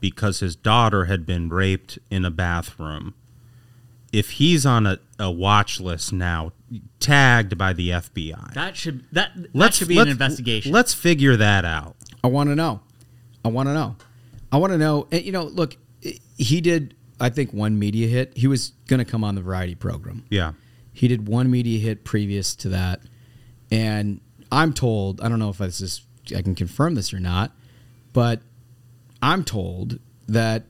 [0.00, 3.14] because his daughter had been raped in a bathroom,
[4.12, 6.52] if he's on a, a watch list now,
[7.00, 8.54] tagged by the FBI.
[8.54, 10.72] That should that that should be an let's- investigation.
[10.72, 11.96] Let's figure that out.
[12.22, 12.80] I want to know.
[13.44, 13.96] I want to know.
[14.50, 15.06] I want to know.
[15.12, 15.76] and, You know, look,
[16.36, 16.94] he did.
[17.20, 18.36] I think one media hit.
[18.36, 20.24] He was going to come on the variety program.
[20.30, 20.52] Yeah.
[20.92, 23.00] He did one media hit previous to that,
[23.70, 25.20] and I'm told.
[25.20, 26.02] I don't know if this is.
[26.34, 27.52] I can confirm this or not,
[28.12, 28.42] but
[29.22, 30.64] I'm told that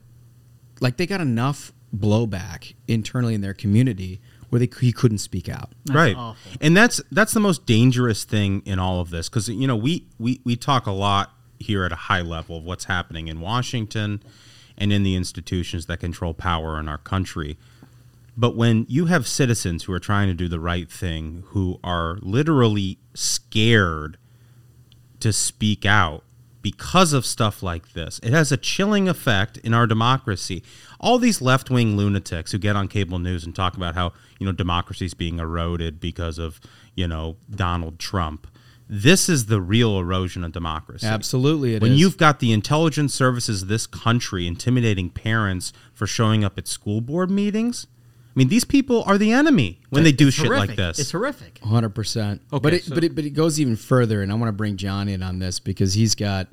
[0.80, 5.72] like they got enough blowback internally in their community where they he couldn't speak out.
[5.90, 6.16] right
[6.60, 10.06] and that's that's the most dangerous thing in all of this because you know we,
[10.18, 14.22] we we talk a lot here at a high level of what's happening in washington
[14.76, 17.58] and in the institutions that control power in our country
[18.38, 22.18] but when you have citizens who are trying to do the right thing who are
[22.22, 24.16] literally scared
[25.20, 26.22] to speak out
[26.62, 28.20] because of stuff like this.
[28.22, 30.62] It has a chilling effect in our democracy.
[31.00, 34.52] All these left-wing lunatics who get on cable news and talk about how, you know,
[34.52, 36.60] democracy is being eroded because of,
[36.94, 38.46] you know, Donald Trump.
[38.88, 41.06] This is the real erosion of democracy.
[41.06, 42.00] Absolutely it when is.
[42.00, 47.00] you've got the intelligence services of this country intimidating parents for showing up at school
[47.00, 47.86] board meetings,
[48.38, 50.98] mean, these people are the enemy when they do It's shit like this.
[50.98, 51.58] It's horrific.
[51.60, 52.40] hundred percent.
[52.52, 54.52] Okay, but it, so- but it, but it goes even further, and I want to
[54.52, 56.46] bring John in on this because he's got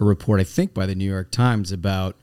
[0.00, 2.16] a report, I think, by the New York Times about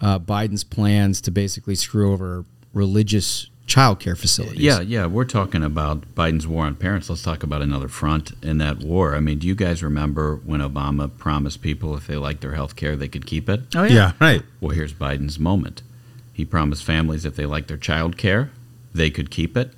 [0.00, 4.60] uh, Biden's plans to basically screw over religious childcare facilities.
[4.60, 7.10] Yeah, yeah, we're talking about Biden's war on parents.
[7.10, 9.16] Let's talk about another front in that war.
[9.16, 12.76] I mean, do you guys remember when Obama promised people if they liked their health
[12.76, 13.62] care, they could keep it?
[13.74, 13.92] Oh yeah.
[13.92, 14.42] Yeah, right.
[14.60, 15.82] Well, here's Biden's moment.
[16.36, 18.50] He promised families if they liked their child care,
[18.94, 19.70] they could keep it.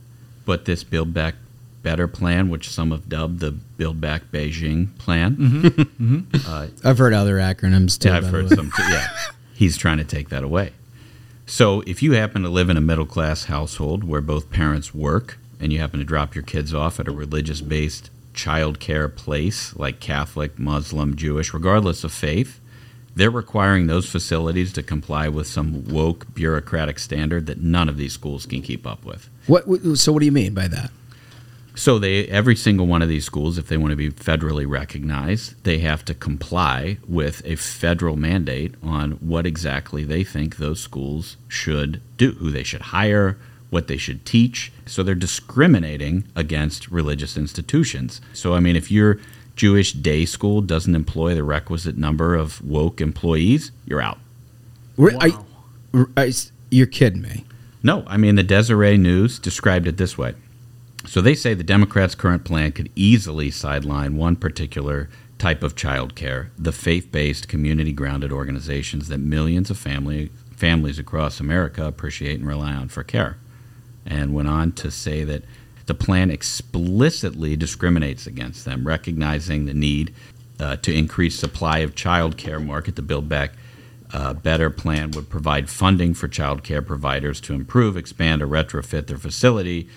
[0.44, 1.36] But this Build Back
[1.84, 6.36] Better plan, which some have dubbed the Build Back Beijing plan, Mm-hmm.
[6.48, 8.08] uh, I've heard other acronyms too.
[8.08, 8.72] yeah, I've heard some.
[8.76, 9.06] Too, yeah,
[9.54, 10.72] he's trying to take that away.
[11.46, 15.38] So if you happen to live in a middle class household where both parents work,
[15.60, 19.76] and you happen to drop your kids off at a religious based child care place
[19.76, 22.58] like Catholic, Muslim, Jewish, regardless of faith,
[23.18, 28.12] they're requiring those facilities to comply with some woke bureaucratic standard that none of these
[28.12, 29.28] schools can keep up with.
[29.48, 29.64] What?
[29.96, 30.90] So what do you mean by that?
[31.74, 35.62] So they every single one of these schools, if they want to be federally recognized,
[35.64, 41.36] they have to comply with a federal mandate on what exactly they think those schools
[41.48, 43.36] should do, who they should hire,
[43.70, 44.72] what they should teach.
[44.86, 48.20] So they're discriminating against religious institutions.
[48.32, 49.18] So I mean, if your
[49.58, 54.18] Jewish day school doesn't employ the requisite number of woke employees, you're out.
[54.96, 55.36] We're- I-
[56.16, 56.32] I-
[56.70, 57.44] you're kidding me.
[57.82, 60.34] No, I mean the Deseret News described it this way.
[61.06, 66.14] So they say the Democrats' current plan could easily sideline one particular type of child
[66.14, 72.74] care, the faith-based, community-grounded organizations that millions of family families across America appreciate and rely
[72.74, 73.38] on for care.
[74.04, 75.44] And went on to say that
[75.88, 80.14] the plan explicitly discriminates against them, recognizing the need
[80.60, 83.52] uh, to increase supply of child care market to build back
[84.12, 89.06] a better plan would provide funding for child care providers to improve, expand, or retrofit
[89.06, 89.88] their facility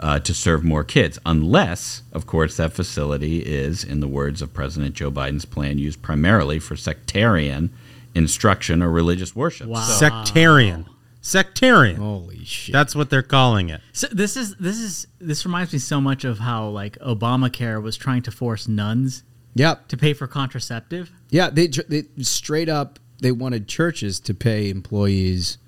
[0.00, 4.52] uh, to serve more kids, unless, of course, that facility is, in the words of
[4.52, 7.70] President Joe Biden's plan, used primarily for sectarian
[8.14, 9.68] instruction or religious worship.
[9.68, 9.80] Wow!
[9.80, 10.86] Sectarian.
[11.20, 11.96] Sectarian.
[11.96, 12.72] Holy shit.
[12.72, 13.80] That's what they're calling it.
[13.92, 17.96] So this is this is this reminds me so much of how like Obamacare was
[17.96, 19.22] trying to force nuns
[19.54, 19.88] Yep.
[19.88, 21.10] to pay for contraceptive.
[21.30, 25.58] Yeah, they, they straight up they wanted churches to pay employees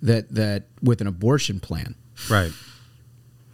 [0.00, 1.96] that that with an abortion plan.
[2.30, 2.52] Right.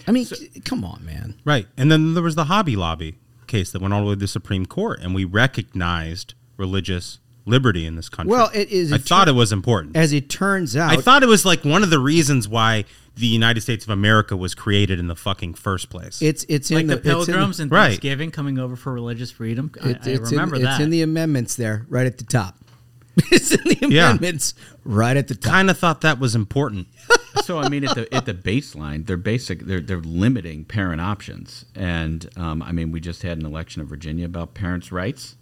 [0.07, 1.41] I mean, c- come on, man.
[1.45, 1.67] Right.
[1.77, 4.29] And then there was the Hobby Lobby case that went all the way to the
[4.29, 8.31] Supreme Court, and we recognized religious liberty in this country.
[8.31, 8.93] Well, it is.
[8.93, 9.97] I thought it was important.
[9.97, 12.85] As it turns out, I thought it was like one of the reasons why
[13.17, 16.23] the United States of America was created in the fucking first place.
[16.23, 17.89] it's it's like in the, the, it's in the- pilgrims and right.
[17.89, 19.73] Thanksgiving coming over for religious freedom.
[19.83, 20.75] I, It- I it's remember in, that.
[20.75, 22.57] It's in the amendments there, right at the top.
[23.33, 24.11] it's in the Yeah.
[24.11, 25.53] amendments right at the top.
[25.53, 26.87] Kind of thought that was important.
[27.43, 29.63] so I mean, at the at the baseline, they're basic.
[29.67, 33.89] They're they're limiting parent options, and um, I mean, we just had an election in
[33.89, 35.35] Virginia about parents' rights,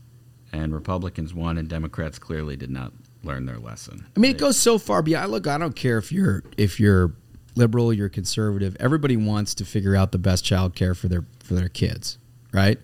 [0.62, 2.92] and Republicans won, and Democrats clearly did not
[3.22, 4.06] learn their lesson.
[4.16, 5.30] I mean, it goes so far beyond.
[5.30, 7.12] Look, I don't care if you're if you're
[7.54, 8.76] liberal, you're conservative.
[8.80, 12.18] Everybody wants to figure out the best child care for their for their kids,
[12.52, 12.78] right?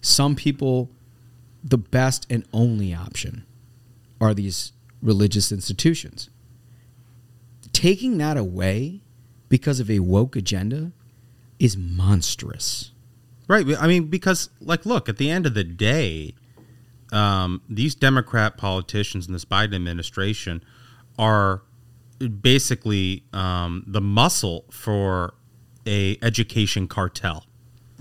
[0.00, 0.90] Some people,
[1.64, 3.44] the best and only option
[4.20, 6.30] are these religious institutions.
[7.72, 9.02] Taking that away
[9.48, 10.92] because of a woke agenda
[11.58, 12.92] is monstrous.
[13.48, 13.64] Right.
[13.78, 16.34] I mean, because, like, look, at the end of the day,
[17.12, 20.62] um, these Democrat politicians in this Biden administration
[21.18, 21.62] are
[22.40, 25.34] basically um, the muscle for
[25.86, 27.46] a education cartel.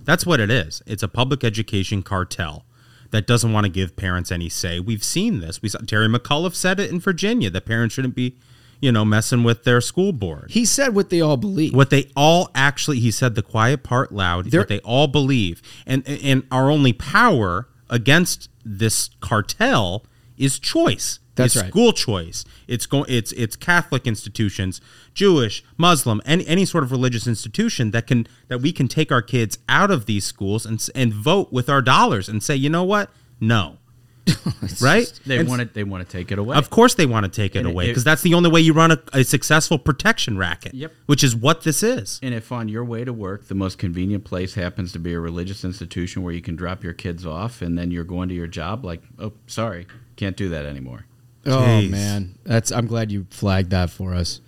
[0.03, 0.81] That's what it is.
[0.85, 2.65] It's a public education cartel
[3.11, 4.79] that doesn't want to give parents any say.
[4.79, 5.61] We've seen this.
[5.61, 8.37] We saw Terry McAuliffe said it in Virginia that parents shouldn't be,
[8.81, 10.51] you know, messing with their school board.
[10.51, 11.73] He said what they all believe.
[11.73, 15.61] What they all actually, he said the quiet part loud, what they all believe.
[15.85, 20.06] And and our only power against this cartel
[20.38, 21.19] is choice.
[21.36, 21.71] That's it's right.
[21.71, 22.45] school choice.
[22.67, 24.80] It's go, it's it's Catholic institutions,
[25.13, 29.21] Jewish, Muslim, any any sort of religious institution that can that we can take our
[29.21, 32.84] kids out of these schools and and vote with our dollars and say, you know
[32.84, 33.10] what?
[33.39, 33.78] No.
[34.81, 35.11] right?
[35.25, 36.57] They want to they want to take it away.
[36.57, 38.73] Of course, they want to take it And away because that's the only way you
[38.73, 40.73] run a, a successful protection racket.
[40.73, 40.91] Yep.
[41.05, 42.19] Which is what this is.
[42.23, 45.19] And if on your way to work, the most convenient place happens to be a
[45.19, 48.47] religious institution where you can drop your kids off, and then you're going to your
[48.47, 49.85] job, like, oh, sorry,
[50.15, 51.05] can't do that anymore.
[51.47, 54.41] Oh man, that's I'm glad you flagged that for us.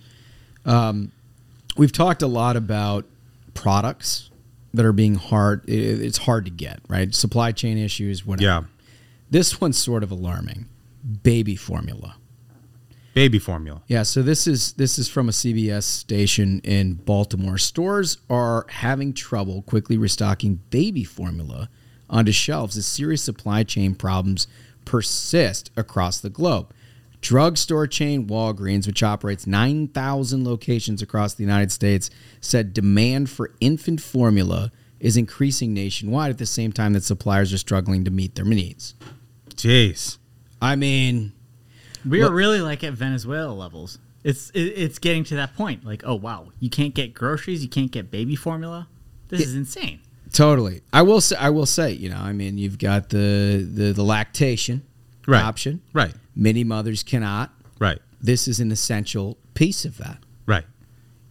[0.66, 1.12] Um,
[1.76, 3.04] we've talked a lot about
[3.54, 4.30] products
[4.74, 5.62] that are being hard.
[5.68, 8.26] i- It's hard to get right, supply chain issues.
[8.26, 8.44] Whatever.
[8.44, 8.62] Yeah.
[9.30, 10.66] This one's sort of alarming.
[11.22, 12.16] Baby formula.
[13.14, 13.82] Baby formula.
[13.86, 17.58] Yeah, so this is this is from a CBS station in Baltimore.
[17.58, 21.68] Stores are having trouble quickly restocking baby formula
[22.08, 24.46] onto shelves as serious supply chain problems
[24.84, 26.72] persist across the globe.
[27.20, 32.10] Drugstore chain Walgreens, which operates 9,000 locations across the United States,
[32.40, 37.58] said demand for infant formula is increasing nationwide at the same time that suppliers are
[37.58, 38.94] struggling to meet their needs.
[39.58, 40.18] Jeez.
[40.62, 41.32] I mean,
[42.06, 43.98] We Look- are really like at Venezuela levels.
[44.24, 45.84] It's it, it's getting to that point.
[45.84, 48.88] Like, oh wow, you can't get groceries, you can't get baby formula.
[49.28, 50.00] This is insane.
[50.32, 50.82] Totally.
[50.92, 51.36] I will say.
[51.36, 51.92] I will say.
[51.92, 52.16] You know.
[52.18, 54.82] I mean, you've got the the, the lactation
[55.26, 55.42] Right.
[55.42, 55.80] option.
[55.92, 56.14] Right.
[56.34, 57.52] Many mothers cannot.
[57.78, 57.98] Right.
[58.20, 60.18] This is an essential piece of that.
[60.46, 60.64] Right.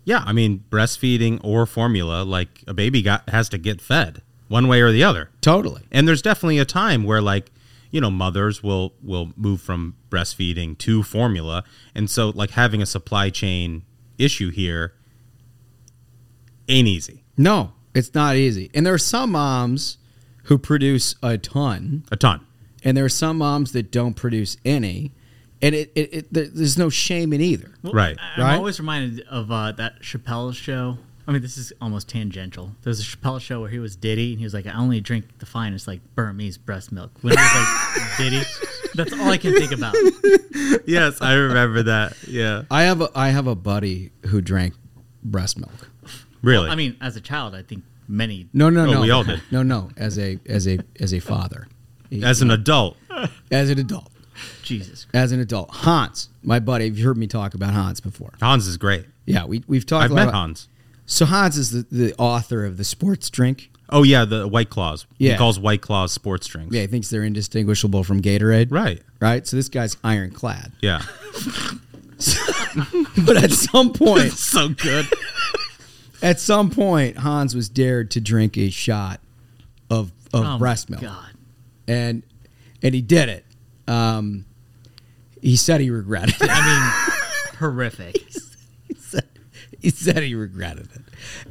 [0.05, 4.67] Yeah, I mean, breastfeeding or formula, like a baby got has to get fed one
[4.67, 5.29] way or the other.
[5.41, 5.81] Totally.
[5.91, 7.51] And there's definitely a time where like,
[7.91, 11.63] you know, mothers will will move from breastfeeding to formula,
[11.95, 13.83] and so like having a supply chain
[14.17, 14.93] issue here
[16.67, 17.23] ain't easy.
[17.37, 18.69] No, it's not easy.
[18.73, 19.97] And there are some moms
[20.43, 22.45] who produce a ton, A ton.
[22.83, 25.13] and there are some moms that don't produce any.
[25.61, 27.73] And it, it, it there's no shame in either.
[27.81, 28.15] Well, Right.
[28.19, 28.55] I'm Right?
[28.57, 30.97] always reminded of uh, that Chappelle show.
[31.27, 32.71] I mean, this is almost tangential.
[32.83, 35.25] There's a Chappelle show where he was Diddy, and he was like, "I only drink
[35.39, 38.41] the finest, like Burmese breast milk." When he was like Diddy,
[38.95, 39.93] that's all I can think about.
[40.87, 42.15] yes, I remember that.
[42.27, 42.63] Yeah.
[42.71, 44.73] I have a I have a buddy who drank
[45.23, 45.89] breast milk.
[46.41, 46.69] Really?
[46.69, 48.47] I mean, as a child, I think many.
[48.53, 49.01] No, no, Oh, no.
[49.01, 49.41] we all did.
[49.51, 49.89] No, no.
[49.97, 51.67] As a as a as a father.
[52.23, 52.95] As an adult.
[53.51, 54.09] As an adult.
[54.63, 55.07] Jesus.
[55.13, 55.71] As an adult.
[55.71, 58.33] Hans, my buddy, you've heard me talk about Hans before.
[58.39, 59.05] Hans is great.
[59.25, 60.69] Yeah, we we've talked I've a lot met about- Hans.
[61.07, 63.71] So Hans is the, the author of the sports drink.
[63.89, 65.07] Oh yeah, the White Claws.
[65.17, 65.31] Yeah.
[65.31, 66.75] He calls White Claws sports drinks.
[66.75, 68.67] Yeah, he thinks they're indistinguishable from Gatorade.
[68.69, 69.01] Right.
[69.21, 69.47] Right?
[69.47, 70.73] So this guy's ironclad.
[70.81, 71.01] Yeah.
[73.25, 75.07] But at some point so good.
[76.21, 79.19] at some point Hans was dared to drink a shot
[79.89, 81.01] of of Oh breast milk.
[81.01, 81.31] God.
[81.87, 82.23] And
[82.83, 83.45] and he did it.
[83.87, 84.45] Um
[85.41, 86.49] he said he regretted it.
[86.51, 88.15] I mean, horrific.
[89.87, 91.01] He, said, he regretted it.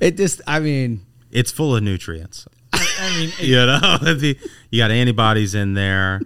[0.01, 2.47] It just I mean It's full of nutrients.
[2.73, 4.39] I mean, it- You know, The-
[4.71, 6.21] you got antibodies in there,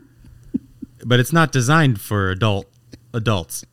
[1.04, 2.66] but it's not designed for adult
[3.14, 3.64] adults.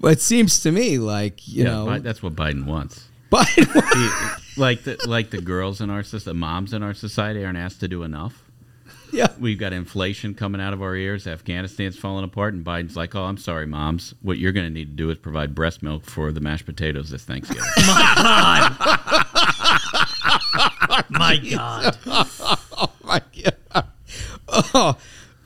[0.00, 3.08] but it seems to me like, you yeah, know Bi- that's what Biden wants.
[3.30, 7.44] Biden He- like the like the girls in our society, the moms in our society
[7.44, 8.41] aren't asked to do enough.
[9.12, 9.28] Yeah.
[9.38, 11.26] We've got inflation coming out of our ears.
[11.26, 14.14] Afghanistan's falling apart, and Biden's like, "Oh, I'm sorry, moms.
[14.22, 17.10] What you're going to need to do is provide breast milk for the mashed potatoes
[17.10, 18.68] this Thanksgiving." my
[21.08, 21.08] God.
[21.10, 21.98] my God.
[22.06, 23.86] oh my god.
[24.48, 24.96] Oh, oh,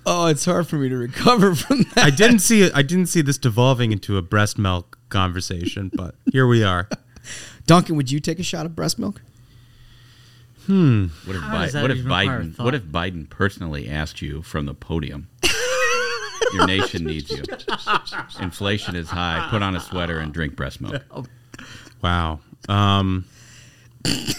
[0.09, 2.05] Oh, it's hard for me to recover from that.
[2.05, 2.73] I didn't see it.
[2.77, 6.89] I didn't see this devolving into a breast milk conversation, but here we are.
[7.67, 9.21] Duncan, would you take a shot of breast milk?
[10.67, 11.07] Hmm.
[11.25, 12.59] What if, How Bi- what if Biden?
[12.59, 15.29] What if Biden personally asked you from the podium?
[16.53, 17.43] Your nation needs you.
[18.41, 19.47] Inflation is high.
[19.51, 21.03] Put on a sweater and drink breast milk.
[22.03, 22.41] Wow.
[22.69, 23.25] Um,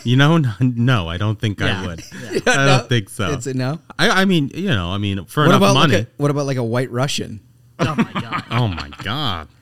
[0.04, 1.82] you know, no, I don't think Yeah.
[1.82, 2.02] I would.
[2.32, 2.40] Yeah.
[2.48, 3.32] I don't think so.
[3.34, 3.80] it's a no?
[4.00, 5.94] I, I mean, you know, I mean, for what enough about money.
[5.98, 7.42] Like a, what about like a white Russian?
[7.80, 8.44] Oh my god.
[8.52, 9.48] oh my god.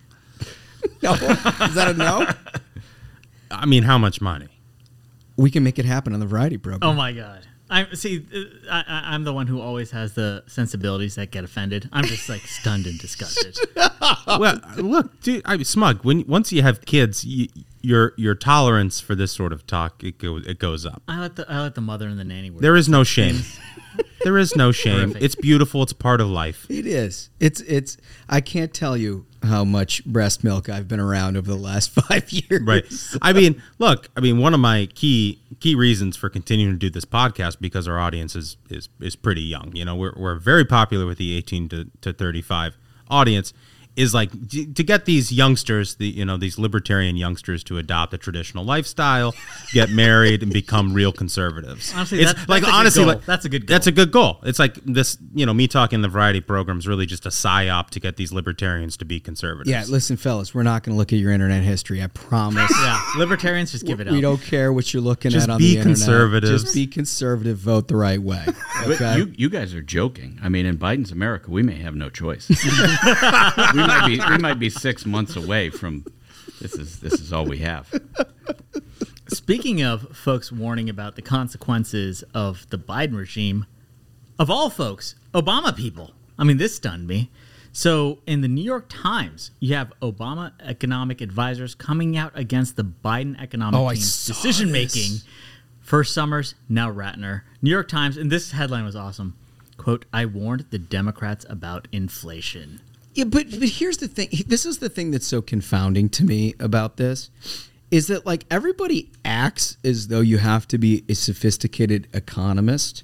[1.01, 2.27] No, is that a no?
[3.49, 4.47] I mean, how much money?
[5.37, 6.89] We can make it happen on the variety program.
[6.89, 7.45] Oh my god.
[7.69, 8.25] I see.
[8.33, 11.89] uh, I, I, I'm the one who always has the sensibilities that get offended.
[11.91, 13.57] I'm just like stunned and disgusted.
[14.27, 16.03] well, look, dude, I mean, smug.
[16.03, 17.47] When once you have kids, you,
[17.81, 21.01] your your tolerance for this sort of talk it goes it goes up.
[21.07, 22.61] I let the I let the mother and the nanny work.
[22.61, 23.39] There is no shame.
[24.23, 25.11] there is no shame.
[25.11, 25.23] Terrific.
[25.23, 25.83] It's beautiful.
[25.83, 26.65] It's part of life.
[26.69, 27.29] It is.
[27.39, 27.97] It's it's.
[28.29, 32.31] I can't tell you how much breast milk I've been around over the last five
[32.31, 32.61] years.
[32.61, 32.85] Right.
[33.21, 34.09] I mean, look.
[34.15, 37.87] I mean, one of my key key reasons for continuing to do this podcast because
[37.87, 39.75] our audience is is is pretty young.
[39.75, 42.77] You know, we're we're very popular with the eighteen to, to thirty five
[43.09, 43.53] audience.
[43.95, 48.17] Is like to get these youngsters, the you know these libertarian youngsters, to adopt a
[48.17, 49.33] traditional lifestyle,
[49.71, 51.93] get married, and become real conservatives.
[51.95, 53.13] Honestly, it's that- like that's a good honestly, goal.
[53.13, 54.39] like, That's a good That's a good goal.
[54.43, 57.89] It's like this, you know, me talking the variety program is really just a psyop
[57.91, 59.69] to get these libertarians to be conservatives.
[59.69, 62.03] Yeah, listen, fellas, we're not going to look at your internet history.
[62.03, 62.69] I promise.
[62.81, 64.13] yeah, libertarians just give it up.
[64.13, 65.97] We don't care what you're looking Just at on be the internet.
[65.99, 66.63] conservatives.
[66.63, 67.57] Just be conservative.
[67.59, 68.43] Vote the right way.
[68.83, 69.17] But Okay.
[69.19, 70.37] you, you guys are joking.
[70.43, 72.49] I mean, in Biden's America, we may have no choice.
[73.85, 76.05] we might be we might be six months away from
[76.61, 77.91] this is this is all we have.
[79.27, 83.65] Speaking of folks warning about the consequences of the Biden regime,
[84.37, 86.11] of all folks, Obama people.
[86.37, 87.31] I mean, this stunned me.
[87.71, 92.83] So, in the New York Times, you have Obama economic advisors coming out against the
[92.85, 95.17] Biden economic Oh, team's decision making.
[95.81, 97.41] First Summers, now Rattner.
[97.61, 99.35] New York Times, and this headline was awesome.
[99.77, 102.79] Quote, I warned the Democrats about inflation.
[103.15, 104.29] Yeah, but but here's the thing.
[104.45, 107.31] This is the thing that's so confounding to me about this
[107.89, 113.03] is that like everybody acts as though you have to be a sophisticated economist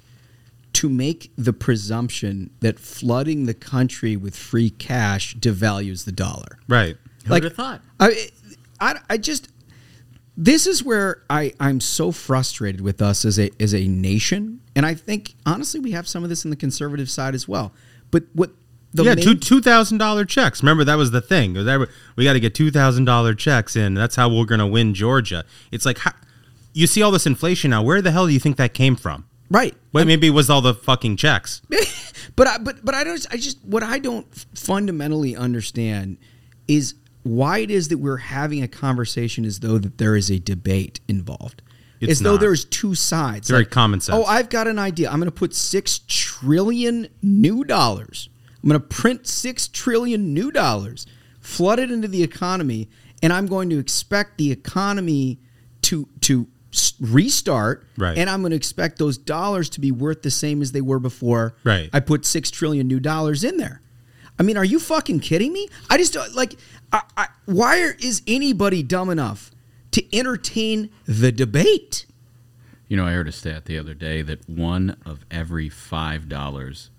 [0.74, 6.58] to make the presumption that flooding the country with free cash devalues the dollar.
[6.68, 6.96] Right.
[7.26, 7.80] Who would have thought?
[8.00, 8.28] I,
[8.80, 9.48] I, I just
[10.36, 14.84] this is where I I'm so frustrated with us as a as a nation, and
[14.84, 17.72] I think honestly we have some of this in the conservative side as well.
[18.10, 18.50] But what
[18.92, 20.62] the yeah, main- two two thousand dollar checks.
[20.62, 21.54] Remember that was the thing.
[21.54, 23.94] That- We got to get two thousand dollar checks in.
[23.94, 25.44] That's how we're going to win Georgia.
[25.70, 26.12] It's like how,
[26.72, 27.82] you see all this inflation now.
[27.82, 29.26] Where the hell do you think that came from?
[29.50, 29.74] right.
[29.92, 31.60] Well, maybe it was all the fucking checks.
[32.36, 33.26] But I, but but I don't.
[33.30, 36.18] I just what I don't fundamentally understand
[36.68, 40.38] is why it is that we're having a conversation as though that there is a
[40.38, 41.62] debate involved.
[42.00, 43.48] It's as though there's two sides.
[43.48, 44.16] Very common sense.
[44.16, 45.10] Oh, I've got an idea.
[45.10, 48.28] I'm going to put six trillion new dollars.
[48.62, 51.06] I'm going to print six trillion new dollars,
[51.40, 52.88] flood it into the economy,
[53.22, 55.40] and I'm going to expect the economy
[55.82, 56.46] to to
[57.00, 57.86] restart.
[57.98, 58.16] Right.
[58.16, 60.98] And I'm going to expect those dollars to be worth the same as they were
[60.98, 61.54] before.
[61.64, 61.90] Right.
[61.92, 63.80] I put six trillion new dollars in there.
[64.38, 65.68] I mean, are you fucking kidding me?
[65.90, 66.54] I just don't like.
[66.92, 69.50] I, I, why are, is anybody dumb enough
[69.92, 72.06] to entertain the debate?
[72.88, 76.90] You know, I heard a stat the other day that one of every five dollars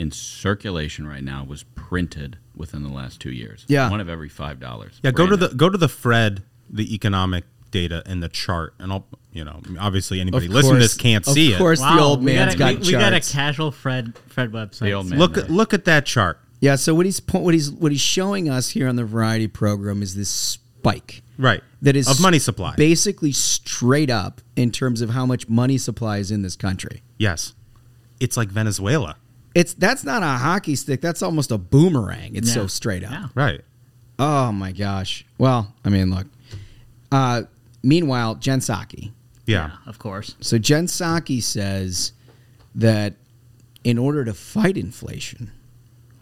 [0.00, 3.66] in circulation right now was printed within the last two years.
[3.68, 3.90] Yeah.
[3.90, 4.98] one of every five dollars.
[5.02, 8.90] Yeah, go to the go to the Fred, the economic data and the chart, and
[8.90, 11.52] I'll you know obviously anybody Of listening to this can't see it.
[11.52, 11.80] Of course.
[11.80, 11.84] it.
[11.84, 14.78] the old we man's got, a, got we, we got a casual Fred Fred website.
[14.80, 15.18] The old man.
[15.18, 15.44] Look there.
[15.44, 16.40] look at that chart.
[16.60, 16.76] Yeah.
[16.76, 20.16] So what he's what he's what he's showing us here on the variety program is
[20.16, 21.62] this spike Right.
[21.82, 22.74] that is of money supply.
[22.74, 27.02] basically straight up in terms of how much money supply is in this country.
[27.18, 27.54] yes,
[28.18, 29.16] it's like Venezuela.
[29.54, 31.00] It's that's not a hockey stick.
[31.00, 32.36] That's almost a boomerang.
[32.36, 33.10] It's so straight up.
[33.10, 33.26] Yeah.
[33.34, 33.60] Right.
[34.18, 35.24] Oh my gosh.
[35.38, 36.26] Well, I mean, look.
[37.10, 37.42] Uh,
[37.82, 39.12] meanwhile, Jen Psaki.
[39.46, 39.72] Yeah.
[39.86, 40.36] of course.
[40.40, 42.12] So Jen Psaki says
[42.76, 43.14] that
[43.82, 45.50] in order to fight inflation,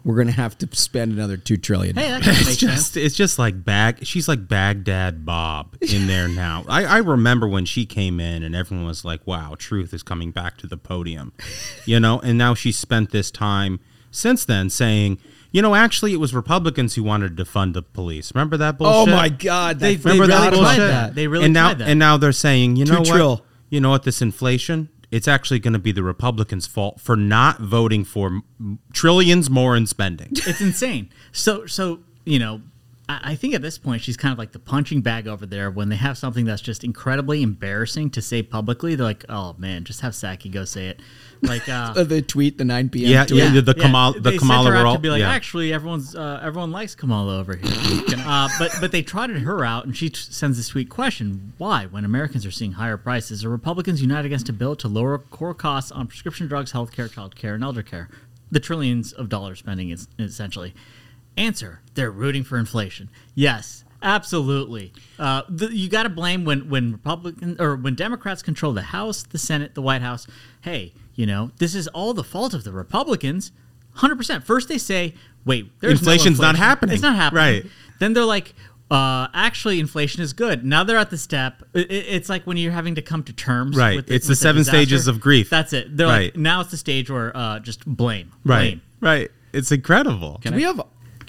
[0.03, 1.95] we're going to have to spend another two trillion.
[1.95, 2.97] Hey, that It's makes just sense.
[3.05, 4.05] it's just like bag.
[4.05, 6.63] She's like Baghdad Bob in there now.
[6.69, 10.31] I, I remember when she came in and everyone was like, "Wow, truth is coming
[10.31, 11.33] back to the podium,"
[11.85, 12.19] you know.
[12.19, 13.79] And now she's spent this time
[14.11, 15.19] since then saying,
[15.51, 19.05] "You know, actually, it was Republicans who wanted to fund the police." Remember that oh
[19.05, 19.13] bullshit?
[19.13, 19.79] Oh my God!
[19.79, 20.77] They- that- they Remember really that tried bullshit?
[20.91, 21.15] that.
[21.15, 21.89] They really and now tried that.
[21.89, 23.07] and now they're saying, you Two know what?
[23.09, 23.45] trill.
[23.69, 24.03] You know what?
[24.03, 28.41] This inflation, it's actually going to be the Republicans' fault for not voting for
[28.93, 30.29] trillions more in spending.
[30.31, 31.09] it's insane.
[31.31, 32.61] So so you know,
[33.09, 35.69] I, I think at this point she's kind of like the punching bag over there.
[35.71, 39.83] When they have something that's just incredibly embarrassing to say publicly, they're like, "Oh man,
[39.83, 41.01] just have Psaki go say it."
[41.41, 43.11] Like uh, the tweet, the 9 p.m.
[43.11, 43.43] Yeah, tweet.
[43.43, 45.31] yeah, the Kamal- the They sent Kamala her out roll- to be like, yeah.
[45.31, 47.71] actually, everyone's uh, everyone likes Kamala over here.
[48.25, 51.87] uh, but but they trotted her out, and she t- sends this sweet question: Why,
[51.87, 55.53] when Americans are seeing higher prices, are Republicans united against a bill to lower core
[55.55, 58.09] costs on prescription drugs, healthcare, childcare, and elder care?
[58.51, 60.73] The trillions of dollars spending is essentially.
[61.39, 63.09] Answer: They're rooting for inflation.
[63.33, 64.91] Yes, absolutely.
[65.17, 69.23] Uh, the, you got to blame when when Republicans or when Democrats control the House,
[69.23, 70.27] the Senate, the White House.
[70.61, 73.51] Hey, you know this is all the fault of the Republicans.
[73.93, 74.43] Hundred percent.
[74.45, 75.15] First they say,
[75.45, 76.93] "Wait, there's no Inflation's not happening.
[76.93, 77.65] It's not happening." Right.
[77.99, 78.53] Then they're like,
[78.91, 81.63] uh, "Actually, inflation is good." Now they're at the step.
[81.73, 83.75] it- it- it's like when you're having to come to terms.
[83.75, 83.95] Right.
[83.97, 84.77] With It's the with seven disaster.
[84.77, 85.49] stages of grief.
[85.49, 85.95] That's it.
[85.97, 86.33] They're Right.
[86.33, 88.31] like, now it's the stage where uh, just blame.
[88.43, 88.59] Right.
[88.59, 88.81] Blame.
[89.01, 89.31] Right.
[89.51, 90.39] It's incredible.
[90.43, 90.73] Can I,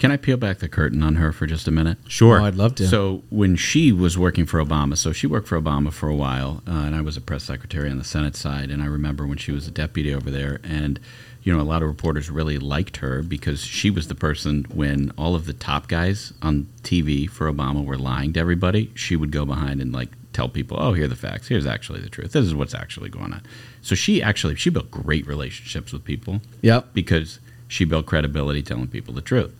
[0.01, 1.99] Can I peel back the curtain on her for just a minute?
[2.07, 2.41] Sure.
[2.41, 2.87] Oh, I'd love to.
[2.87, 6.63] So when she was working for Obama, so she worked for Obama for a while,
[6.67, 9.37] uh, and I was a press secretary on the Senate side, and I remember when
[9.37, 10.99] she was a deputy over there, and
[11.43, 15.11] you know a lot of reporters really liked her because she was the person when
[15.19, 19.31] all of the top guys on TV for Obama were lying to everybody, she would
[19.31, 21.47] go behind and like tell people, "Oh, here are the facts.
[21.49, 22.31] Here's actually the truth.
[22.31, 23.43] This is what's actually going on."
[23.83, 26.41] So she actually she built great relationships with people.
[26.63, 26.87] Yep.
[26.95, 29.53] Because she built credibility telling people the truth.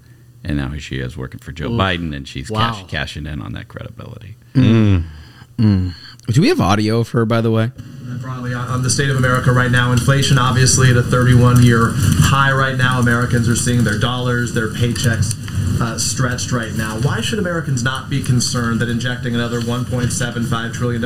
[0.44, 1.78] And now here she is working for Joe Ooh.
[1.78, 2.72] Biden, and she's Wow.
[2.74, 4.38] cash, cashing in on that credibility.
[4.56, 5.04] Mm.
[5.58, 5.94] Mm.
[6.28, 7.72] Do we have audio of her, by the way?
[8.22, 11.91] Broadly on on the state of America right now, inflation obviously at a 31 year
[11.95, 12.99] high right now.
[12.99, 15.36] Americans are seeing their dollars, their paychecks
[15.82, 16.99] uh, stretched right now.
[16.99, 21.03] Why should Americans not be concerned that injecting another $1.75 trillion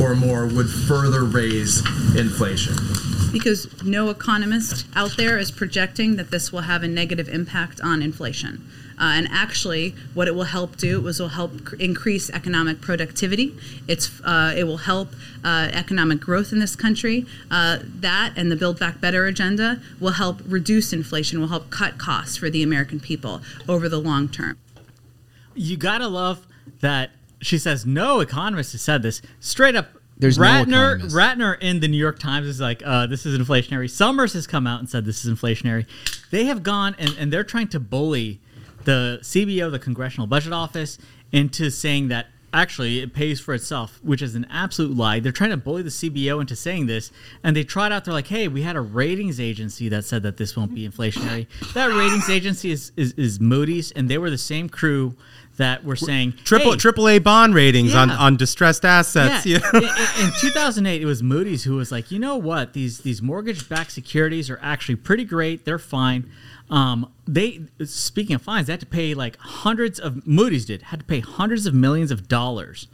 [0.00, 1.80] or more would further raise
[2.16, 2.74] inflation?
[3.32, 8.02] because no economist out there is projecting that this will have a negative impact on
[8.02, 8.62] inflation.
[9.02, 12.80] Uh, and actually, what it will help do is it will help cr- increase economic
[12.80, 13.52] productivity.
[13.88, 15.08] It's uh, it will help
[15.42, 17.26] uh, economic growth in this country.
[17.50, 21.40] Uh, that and the Build Back Better agenda will help reduce inflation.
[21.40, 24.56] Will help cut costs for the American people over the long term.
[25.56, 26.46] You gotta love
[26.80, 29.88] that she says no economist has said this straight up.
[30.16, 30.94] There's no Rattner.
[30.94, 31.16] economist.
[31.16, 34.68] Rattner in the New York Times is like, uh, "This is inflationary." Summers has come
[34.68, 35.86] out and said this is inflationary.
[36.30, 38.38] They have gone and, and they're trying to bully
[38.84, 40.98] the CBO, the Congressional Budget Office,
[41.32, 45.20] into saying that actually it pays for itself, which is an absolute lie.
[45.20, 47.10] They're trying to bully the CBO into saying this,
[47.42, 48.04] and they tried out.
[48.04, 51.46] They're like, "Hey, we had a ratings agency that said that this won't be inflationary."
[51.74, 55.16] That ratings agency is is, is Moody's, and they were the same crew
[55.58, 58.16] that were saying Triple hey, triple A bond ratings on, Yeah.
[58.16, 59.44] on distressed assets.
[59.46, 59.58] yeah.
[59.72, 59.78] Yeah.
[59.78, 62.72] in, in- in 2008, it was Moody's who was like, you know what?
[62.72, 65.64] These these mortgage-backed securities are actually pretty great.
[65.64, 66.30] They're fine.
[66.70, 71.00] Um, they speaking of fines, they had to pay like hundreds of Moody's did had
[71.00, 72.88] to pay hundreds of millions of dollars,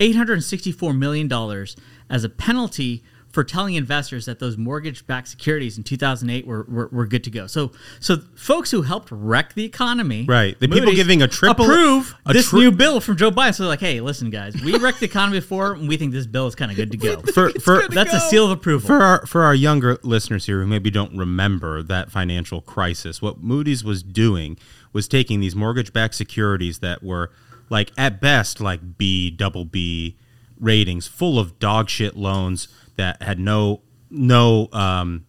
[0.00, 1.76] 864 million dollars
[2.10, 3.02] as a penalty
[3.32, 7.46] for telling investors that those mortgage-backed securities in 2008 were, were, were good to go.
[7.46, 10.58] So so folks who helped wreck the economy, Right.
[10.60, 13.54] The people giving a triple- approve a this tri- new bill from Joe Biden.
[13.54, 16.26] So they're like, hey, listen, guys, we wrecked the economy before, and we think this
[16.26, 17.20] bill is kind of good to go.
[17.32, 18.86] For, for, That's a seal of approval.
[18.86, 23.42] For our for our younger listeners here who maybe don't remember that financial crisis, what
[23.42, 24.58] Moody's was doing
[24.92, 27.30] was taking these mortgage-backed securities that were
[27.70, 30.18] like at best like B, double B
[30.60, 33.80] ratings, full of dog shit loans that had no
[34.10, 35.24] no um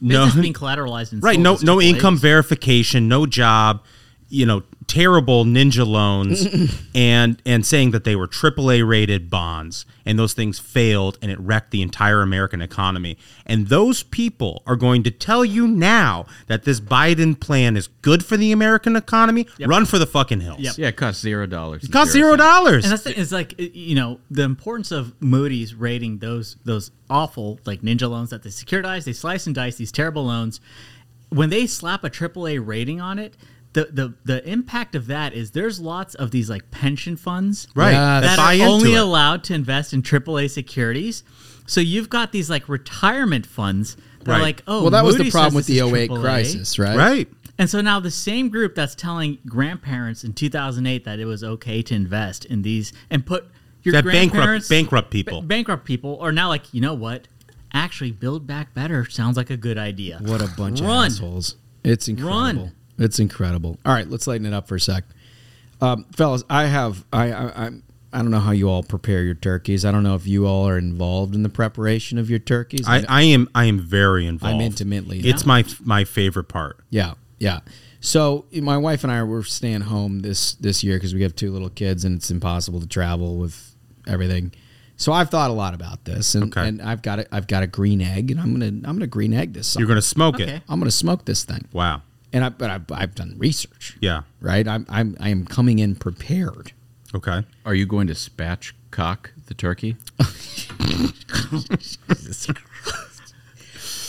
[0.00, 3.82] no being collateralized in right no no income verification, no job,
[4.28, 6.46] you know, terrible ninja loans
[6.94, 11.38] and and saying that they were AAA rated bonds and those things failed and it
[11.38, 13.16] wrecked the entire American economy.
[13.46, 18.24] And those people are going to tell you now that this Biden plan is good
[18.24, 19.46] for the American economy.
[19.60, 20.78] Run for the fucking hills.
[20.78, 21.84] Yeah, it costs zero dollars.
[21.84, 22.84] It costs zero dollars.
[22.84, 27.60] And that's the, it's like you know the importance of Moody's rating those those awful
[27.66, 30.60] like ninja loans that they securitize, they slice and dice these terrible loans.
[31.28, 33.36] When they slap a AAA rating on it,
[33.84, 37.92] the the the impact of that is there's lots of these like pension funds Right,
[37.92, 38.98] that that are only it.
[38.98, 41.22] allowed to invest in AAA securities.
[41.66, 45.20] So you've got these like retirement funds that are like, oh, Well, that was the
[45.20, 46.20] Moody's problem with the is 08 AAA.
[46.20, 46.96] crisis, right?
[46.96, 47.28] Right.
[47.58, 51.82] And so now the same group that's telling grandparents in 2008 that it was okay
[51.82, 53.46] to invest in these and put
[53.82, 55.40] your That bankrupt- grandparents bankrupt people.
[55.42, 57.26] ba- bankrupt people are now like, you know what?
[57.74, 60.18] Actually, build back better sounds like a good idea.
[60.22, 61.06] What a bunch Run.
[61.08, 61.56] of assholes.
[61.84, 62.62] It's incredible.
[62.64, 62.72] Run.
[62.98, 63.78] It's incredible.
[63.84, 65.04] All right, let's lighten it up for a sec.
[65.80, 67.82] Um, fellas, I have I, I I'm
[68.12, 69.84] I don't know how you all prepare your turkeys.
[69.84, 72.88] I don't know if you all are involved in the preparation of your turkeys.
[72.88, 74.54] I, I am I am very involved.
[74.56, 76.78] I'm intimately It's my my favorite part.
[76.90, 77.60] Yeah, yeah.
[78.00, 81.52] So my wife and I were staying home this this year because we have two
[81.52, 83.74] little kids and it's impossible to travel with
[84.06, 84.52] everything.
[84.96, 86.66] So I've thought a lot about this, and, Okay.
[86.66, 89.32] and I've got a, I've got a green egg, and I'm gonna I'm gonna green
[89.32, 89.76] egg this.
[89.76, 90.62] You're gonna smoke it.
[90.68, 91.66] I'm gonna smoke this thing.
[91.72, 92.02] Wow.
[92.32, 93.96] And I but I've, I've done research.
[94.00, 94.22] Yeah.
[94.40, 94.66] Right.
[94.68, 96.72] I'm I'm I am coming in prepared.
[97.14, 97.44] Okay.
[97.64, 99.96] Are you going to spatchcock the turkey?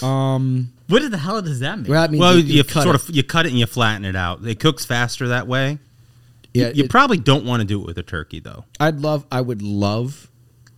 [0.01, 0.71] Um.
[0.87, 1.91] What the hell does that mean?
[1.91, 3.09] Well, that means well, you- you, you cut sort it.
[3.09, 4.45] of you cut it and you flatten it out.
[4.47, 5.77] It cooks faster that way.
[6.53, 8.63] Yeah, You, you it- probably don't want to do it with a turkey though.
[8.79, 10.31] I'd love I would love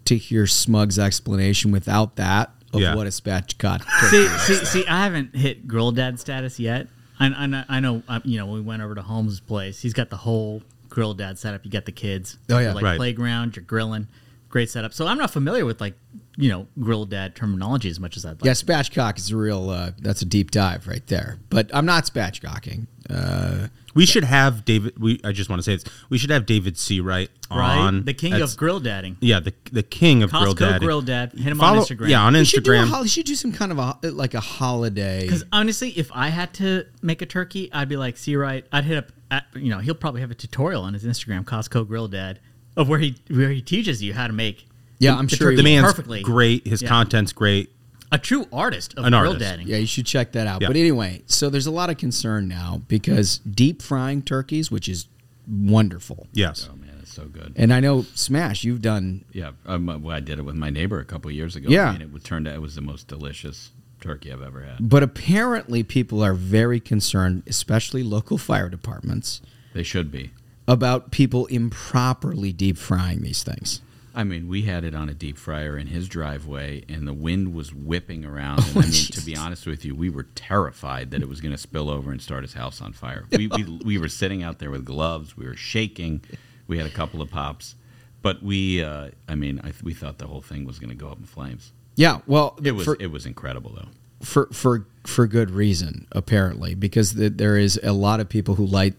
[0.05, 2.95] to hear Smug's explanation without that of Yeah.
[2.95, 3.83] what a spatchcock.
[4.09, 6.87] see, see, see, I haven't hit girl dad status yet.
[7.21, 9.81] I, I, know- I know, um, you know, when we went over to Holmes' place,
[9.81, 11.63] he's got the whole grill dad setup.
[11.63, 12.37] You got the kids.
[12.49, 12.73] Oh, yeah.
[12.73, 12.97] like Right.
[12.97, 13.55] playground.
[13.55, 14.07] You're grilling.
[14.51, 14.93] Great setup.
[14.93, 15.95] So I'm not familiar with like,
[16.37, 18.43] you know, grill dad terminology as much as I'd like.
[18.43, 19.69] Yeah, spatchcock is a real.
[19.69, 21.39] Uh, that's a deep dive right there.
[21.49, 22.87] But I'm not spatchcocking.
[23.09, 24.99] Uh, We should have David.
[25.01, 25.85] We I just want to say this.
[26.09, 27.77] We should have David Seawright Right?
[27.77, 29.17] on The king of grill dadding.
[29.19, 30.85] Yeah, the the king of grill Costco dadding.
[30.85, 31.31] grill dad.
[31.33, 32.09] Hit him Follow- on Instagram.
[32.09, 32.87] Yeah, on he should do a Instagram.
[32.89, 35.21] hol- he should do some kind of a like a holiday.
[35.23, 38.65] Because honestly, if I had to make a turkey, I'd be like, see, right?
[38.71, 41.87] I'd hit up, at, you know, he'll probably have a tutorial on his Instagram, Costco
[41.87, 42.39] Grill Dad,
[42.77, 44.67] of where he where he teaches you how to make.
[44.99, 46.21] Yeah, the- I'm the sure the man's perfectly.
[46.21, 46.67] great.
[46.67, 46.89] His Yeah.
[46.89, 47.71] content's great.
[48.11, 49.39] A true artist of An grill artist.
[49.39, 49.67] dadding.
[49.67, 50.61] Yeah, you should check that out.
[50.61, 50.67] Yeah.
[50.67, 55.07] But anyway, so there's a lot of concern now because deep frying turkeys, which is
[55.47, 56.27] wonderful.
[56.33, 56.67] Yes.
[56.71, 57.53] Oh man, it's so good.
[57.55, 60.99] And I know Smash, you've done Yeah, um, well, I did it with my neighbor
[60.99, 61.69] a couple years ago.
[61.69, 61.89] Yeah.
[61.89, 64.89] I mean, it turned out it was the most delicious turkey I've ever had.
[64.89, 69.41] But apparently, people are very concerned, especially local fire departments,
[69.73, 70.31] They should be.
[70.71, 73.81] About people improperly deep frying these things.
[74.13, 77.53] I mean, we had it on a deep fryer in his driveway, and the wind
[77.53, 78.59] was whipping around.
[78.59, 81.39] And Oh, I mean, to be honest with you, we were terrified that it was
[81.39, 83.25] going to spill over and start his house on fire.
[83.31, 85.37] We, we, we were sitting out there with gloves.
[85.37, 86.21] We were shaking.
[86.67, 87.75] We had a couple of pops,
[88.21, 91.07] but we, uh, I mean, I, we thought the whole thing was going to go
[91.07, 91.71] up in flames.
[91.95, 93.89] Yeah, well, It was for, it was incredible though.
[94.25, 98.65] for for for good reason, apparently, because the, there is a lot of people who
[98.65, 98.95] light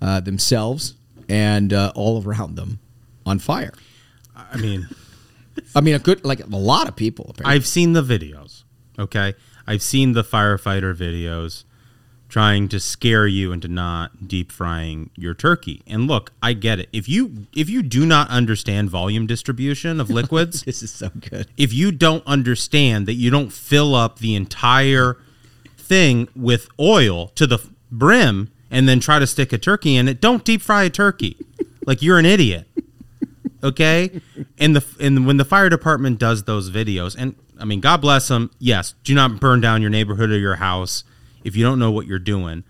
[0.00, 0.94] uh, themselves
[1.28, 2.80] and uh, all around them
[3.26, 3.72] on fire.
[4.34, 4.88] I mean,
[5.74, 7.26] I mean, a good like a lot of people.
[7.30, 7.54] Apparently.
[7.54, 8.64] I've seen the videos.
[8.98, 9.34] Okay,
[9.66, 11.64] I've seen the firefighter videos
[12.28, 15.82] trying to scare you into not deep frying your turkey.
[15.86, 16.88] And look, I get it.
[16.92, 21.46] If you if you do not understand volume distribution of liquids, this is so good.
[21.56, 25.16] If you don't understand that you don't fill up the entire
[25.76, 27.58] thing with oil to the
[27.92, 31.36] brim and then try to stick a turkey in it, don't deep fry a turkey.
[31.86, 32.66] like you're an idiot.
[33.62, 34.20] Okay?
[34.58, 38.28] And the and when the fire department does those videos and I mean God bless
[38.28, 38.50] them.
[38.58, 41.04] Yes, do not burn down your neighborhood or your house
[41.44, 42.64] if you don't know what you're doing.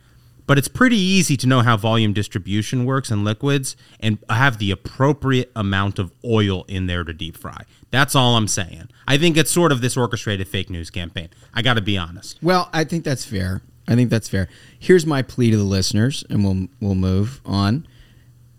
[0.47, 4.71] But it's pretty easy to know how volume distribution works in liquids and have the
[4.71, 7.65] appropriate amount of oil in there to deep fry.
[7.91, 8.91] That's all I'm saying.
[9.09, 11.31] I think it's sort of this orchestrated fake news campaign.
[11.55, 12.39] I got to be honest.
[12.43, 13.63] Well, I think that's fair.
[13.87, 14.49] I think that's fair.
[14.79, 17.87] Here's my plea to the listeners, and we'll we'll move on.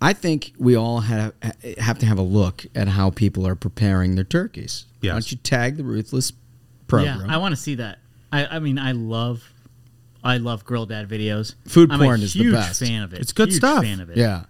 [0.02, 1.34] I think we all have
[1.80, 4.86] have to have a look at how people are preparing their turkeys.
[5.02, 5.10] Yes.
[5.10, 6.34] Why don't you tag the Ruthless
[6.88, 7.22] program?
[7.22, 8.00] Yeah, I want to see that.
[8.32, 9.52] I, I mean, I love,
[10.24, 11.56] I love grill dad videos.
[11.68, 12.84] Food I'm porn a is the best.
[12.84, 13.22] Fan of it.
[13.22, 13.84] It's good Huge stuff.
[13.84, 14.18] Fan of it.
[14.18, 14.46] Yeah.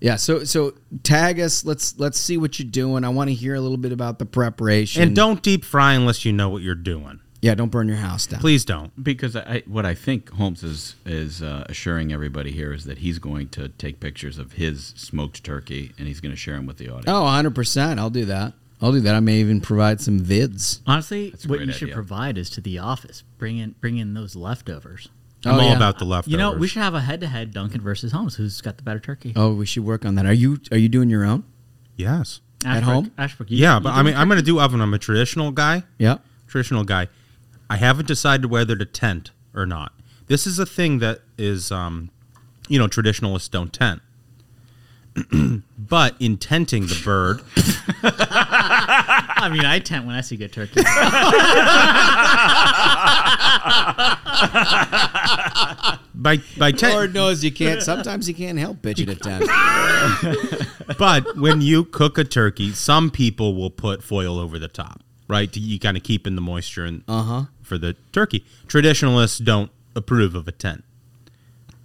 [0.00, 0.72] Yeah, so so
[1.02, 1.62] tag us.
[1.64, 3.04] Let's let's see what you're doing.
[3.04, 5.02] I want to hear a little bit about the preparation.
[5.02, 7.20] And don't deep fry unless you know what you're doing.
[7.42, 8.40] Yeah, don't burn your house down.
[8.40, 8.92] Please don't.
[9.02, 12.98] Because I, I, what I think Holmes is is uh, assuring everybody here is that
[12.98, 16.66] he's going to take pictures of his smoked turkey and he's going to share them
[16.66, 17.04] with the audience.
[17.08, 17.98] Oh, 100 percent.
[18.00, 18.52] I'll do that.
[18.82, 19.14] I'll do that.
[19.14, 20.80] I may even provide some vids.
[20.86, 21.94] Honestly, That's a what great you should idea.
[21.94, 23.24] provide is to the office.
[23.38, 25.08] Bring in, bring in those leftovers.
[25.44, 25.76] I'm Oh, all yeah.
[25.76, 26.32] about the leftovers.
[26.32, 28.36] You know, we should have a head-to-head Duncan versus Holmes.
[28.36, 29.32] Who's got the better turkey?
[29.36, 30.26] Oh, we should work on that.
[30.26, 31.44] Are you are you doing your own
[31.96, 32.40] Yes.
[32.64, 33.10] at home?
[33.18, 34.80] Ashbrook, you- Yeah, you but I doing mean, I'm going to do oven.
[34.80, 35.84] I'm a traditional guy.
[35.98, 36.18] Yeah.
[36.46, 37.08] Traditional guy.
[37.70, 39.92] I haven't decided whether to tent or not.
[40.26, 42.10] This is a thing that is, um,
[42.68, 44.02] you know, traditionalists don't tent.
[45.78, 47.40] but in tenting the bird,
[48.02, 50.82] I mean, I tent when I see good turkey.
[56.14, 57.82] by by tent, Lord knows you can't.
[57.82, 59.46] Sometimes you can't help pitching a tent.
[60.98, 65.50] but when you cook a turkey, some people will put foil over the top, right?
[65.52, 67.44] To you kind of keep in the moisture and Uh-huh.
[67.70, 68.44] For the turkey.
[68.66, 70.82] Traditionalists don't approve of a tent.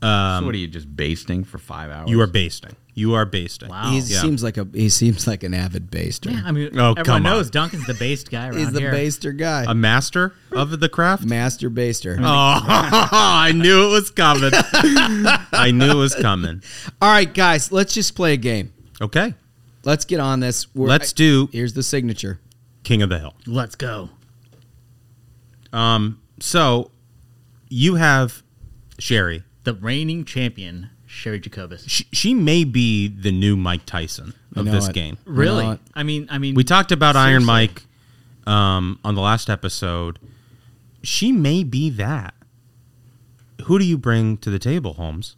[0.02, 2.10] so um, what are you just basting for five hours?
[2.10, 2.76] You are basting.
[2.96, 3.70] You are basting.
[3.70, 3.92] Wow.
[3.92, 6.32] He seems like a he seems like an avid baster.
[6.32, 7.24] Yeah, I mean, Oh, everyone come on.
[7.24, 8.94] knows Duncan's the based guy around He's the here.
[8.94, 9.66] baster guy.
[9.68, 11.26] A master of the craft?
[11.26, 12.18] Master baster.
[12.18, 14.52] Oh, I knew it was coming.
[14.54, 16.64] I knew it was coming.
[17.02, 18.74] All right, guys, let's just play a game.
[19.02, 19.34] Okay.
[19.84, 20.74] Let's get on this.
[20.74, 22.40] We're- Let's do Here's the signature.
[22.84, 23.36] King of the Hill.
[23.46, 24.10] Let's go.
[25.76, 26.92] Um, so
[27.70, 28.44] you have
[28.98, 29.44] Cheri.
[29.64, 31.86] The reigning champion, Cheri Jacobus.
[31.88, 34.94] She, she may be the new Mike Tyson of this it.
[34.94, 35.18] game.
[35.26, 35.66] Really?
[35.66, 35.80] know?
[35.94, 37.44] I mean, I mean, We talked about Iron.
[37.44, 37.84] Mike
[38.48, 40.20] um, on the last episode.
[41.04, 42.34] She may be that.
[43.66, 45.36] Who do you bring to the table, Holmes?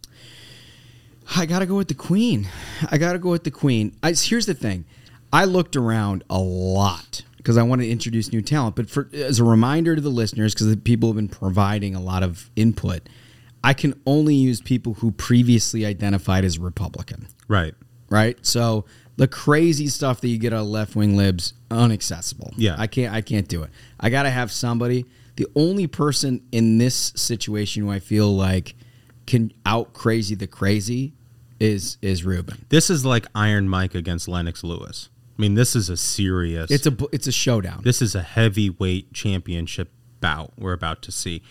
[1.36, 2.48] I got to go with the queen.
[2.90, 3.96] I got to go with the queen.
[4.02, 4.86] I, here's the thing.
[5.32, 8.76] I looked around a lot because I want to introduce new talent.
[8.76, 12.02] But for as a reminder to the listeners, because the people have been providing a
[12.02, 13.08] lot of input,
[13.64, 17.30] I can only use people who previously identified as Republican.
[17.48, 17.74] Right.
[18.10, 18.38] Right.
[18.46, 18.84] So
[19.16, 22.54] the crazy stuff that you get out of left wing libs unaccessible.
[22.58, 22.76] Yeah.
[22.78, 23.14] I can't.
[23.14, 23.70] I can't do it.
[23.98, 25.06] I got to have somebody.
[25.38, 28.76] The only person in this situation who I feel like
[29.26, 31.14] can out crazy the crazy
[31.62, 32.66] is is Rubin.
[32.68, 35.08] This is like Iron Mike against Lennox Lewis.
[35.38, 36.72] I mean, this is a serious.
[36.72, 37.82] It's a it's a showdown.
[37.84, 41.44] This is a heavyweight championship bout we're about to see.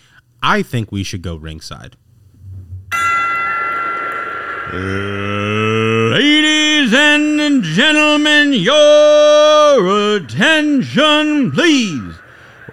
[0.43, 1.95] I think we should go ringside.
[6.11, 12.15] Ladies and gentlemen, your attention, please.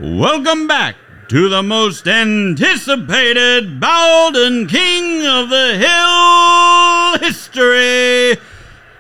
[0.01, 0.97] Welcome back
[1.29, 8.37] to the most anticipated Bowden King of the Hill history.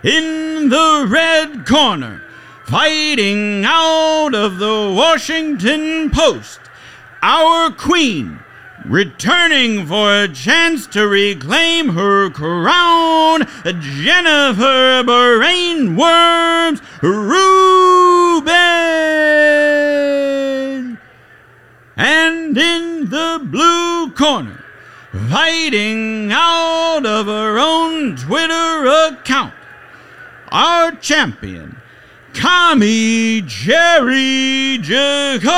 [0.04, 2.20] In the red corner,
[2.66, 6.60] fighting out of the Washington Post,
[7.22, 8.38] our queen,
[8.84, 13.46] returning for a chance to reclaim her crown,
[13.80, 18.52] Jennifer Brain Worms Rubin.
[21.96, 24.62] And in the blue corner,
[25.30, 29.54] fighting out of her own Twitter account,
[30.54, 31.76] our champion,
[32.32, 35.50] Kami Jerry Jacobus.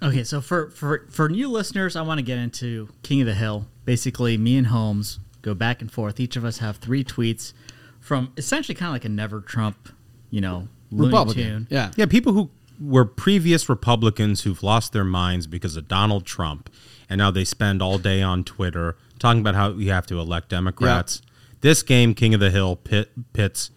[0.00, 3.34] Okay, so for for for new listeners, I want to get into King of the
[3.34, 3.66] Hill.
[3.84, 6.20] Basically, me and Holmes go back and forth.
[6.20, 7.52] Each of us have three tweets
[7.98, 9.88] from essentially kind of like a never Trump,
[10.30, 11.42] you know, Republican.
[11.42, 11.66] Tune.
[11.68, 11.90] Yeah.
[11.96, 16.70] Yeah, people who were previous Republicans who've lost their minds because of Donald Trump,
[17.08, 20.48] and now they spend all day on Twitter talking about how you have to elect
[20.48, 21.22] Democrats.
[21.60, 23.70] This game, King of the Hill, pit, pits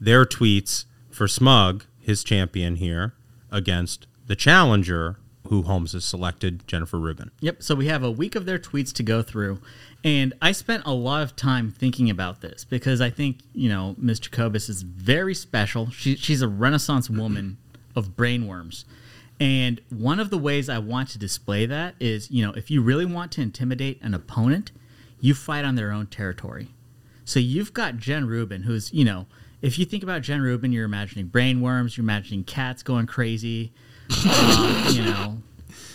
[0.00, 3.14] their tweets for Smug, his champion here,
[3.50, 5.18] against the challenger
[5.48, 7.30] who Holmes has selected, Jennifer Rubin.
[7.40, 7.62] Yep.
[7.62, 9.60] So we have a week of their tweets to go through.
[10.04, 13.94] And I spent a lot of time thinking about this because I think, you know,
[13.98, 14.20] Ms.
[14.20, 15.90] Jacobus is very special.
[15.90, 17.58] She, she's a renaissance woman
[17.94, 18.84] of brainworms.
[19.38, 22.80] And one of the ways I want to display that is, you know, if you
[22.80, 24.72] really want to intimidate an opponent,
[25.20, 26.68] you fight on their own territory.
[27.24, 29.26] So you've got Jen Rubin, who's, you know,
[29.60, 33.72] if you think about Jen Rubin, you're imagining brainworms, you're imagining cats going crazy,
[34.10, 35.38] uh, you know,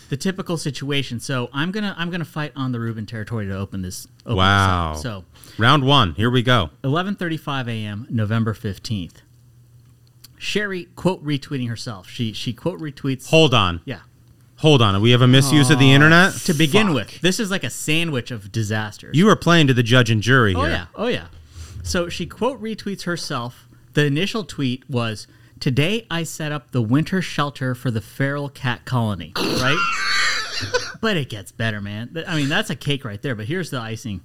[0.09, 1.19] the typical situation.
[1.19, 4.07] So I'm gonna I'm gonna fight on the Rubin territory to open this.
[4.25, 4.93] Open Wow.
[4.93, 5.23] This up.
[5.23, 5.25] So
[5.57, 6.71] Round one, here we go.
[6.83, 8.07] 11:35 a.m.
[8.09, 9.21] November 15th.
[10.41, 12.09] Cheri quote retweeting herself.
[12.09, 13.29] She she quote retweets.
[13.29, 13.81] Hold on.
[13.85, 13.99] Yeah.
[14.57, 14.99] Hold on.
[15.01, 16.33] We have a misuse of the internet?
[16.45, 19.15] To begin with, this is like a sandwich of disasters.
[19.17, 20.69] You are playing to the judge and jury Oh here.
[20.71, 21.27] yeah, oh yeah.
[21.83, 23.67] So she quote retweets herself.
[23.93, 25.27] The initial tweet was,
[25.59, 29.77] "Today I set up the winter shelter for the feral cat colony." Right?
[31.01, 32.13] but it gets better, man.
[32.13, 33.33] Th- I mean, that's a cake right there.
[33.35, 34.21] But here's the icing.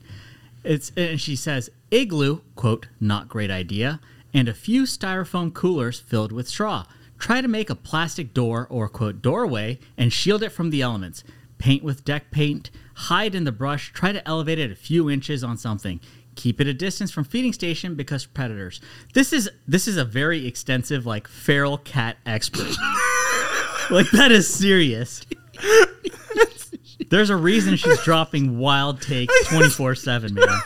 [0.65, 4.01] It's and she says, "Igloo quote not great idea,
[4.37, 6.85] and a few styrofoam coolers filled with straw.
[7.19, 11.25] Try to make a plastic door or quote doorway and shield it from the elements."
[11.59, 15.43] Paint with deck paint, hide in the brush, try to elevate it a few inches
[15.43, 16.01] on something.
[16.35, 18.79] Keep it a distance from feeding station because predators.
[19.15, 22.69] This is this is a very extensive like feral cat expert.
[23.91, 25.23] like that is serious.
[27.09, 30.61] There's a reason she's dropping wild takes 24/7, man.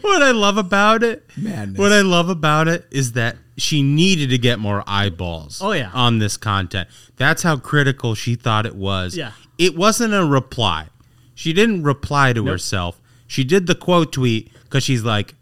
[0.00, 1.78] What I love about it, Madness.
[1.78, 5.60] what I love about it is that she needed to get more eyeballs.
[5.62, 5.90] Oh, yeah.
[5.92, 6.88] on this content.
[7.16, 9.16] That's how critical she thought it was.
[9.16, 9.32] Yeah.
[9.58, 10.88] it wasn't a reply.
[11.34, 12.52] She didn't reply to Nope.
[12.52, 13.00] herself.
[13.26, 15.34] She did the quote tweet because she's like,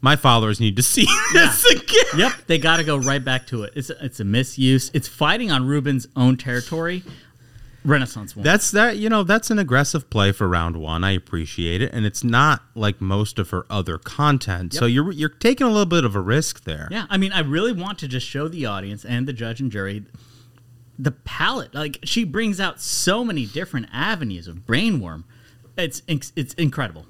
[0.00, 2.04] my followers need to see this again.
[2.18, 3.72] Yep, they got to go right back to it.
[3.74, 4.90] It's it's a misuse.
[4.94, 7.02] It's fighting on Rubin's own territory.
[7.86, 8.42] Renaissance one.
[8.42, 8.96] That's that.
[8.96, 11.04] You know, that's an aggressive play for round one.
[11.04, 14.74] I appreciate it, and it's not like most of her other content.
[14.74, 16.88] So you're you're taking a little bit of a risk there.
[16.90, 19.70] Yeah, I mean, I really want to just show the audience and the judge and
[19.70, 20.04] jury
[20.98, 21.74] the palette.
[21.74, 25.24] Like she brings out so many different avenues of brainworm.
[25.76, 27.06] It's it's incredible.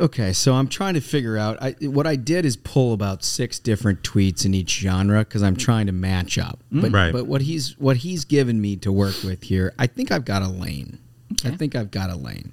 [0.00, 1.56] Okay, so I'm trying to figure out.
[1.62, 5.54] I, what I did is pull about six different tweets in each genre because I'm
[5.56, 6.58] trying to match up.
[6.72, 7.12] But, Right.
[7.12, 10.42] but what he's what he's given me to work with here, I think I've got
[10.42, 10.98] a lane.
[11.44, 12.52] I think I've got a lane.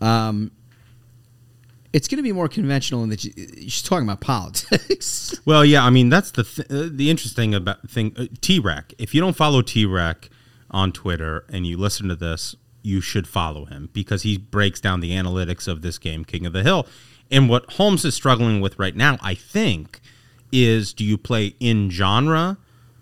[0.00, 0.50] Um,
[1.92, 3.32] it's going to be more conventional in that she,
[3.62, 5.38] she's talking about politics.
[5.46, 8.12] Well, yeah, I mean that's the th- uh, the interesting about thing.
[8.16, 8.94] Uh, T-Rack.
[8.98, 10.28] If you don't follow T-Rack
[10.70, 15.00] on Twitter and you listen to this, you should follow him because he breaks down
[15.00, 16.86] the analytics of this game, King of the Hill.
[17.30, 20.00] And what Holmes is struggling with right now, I think,
[20.52, 22.58] is do you play in genre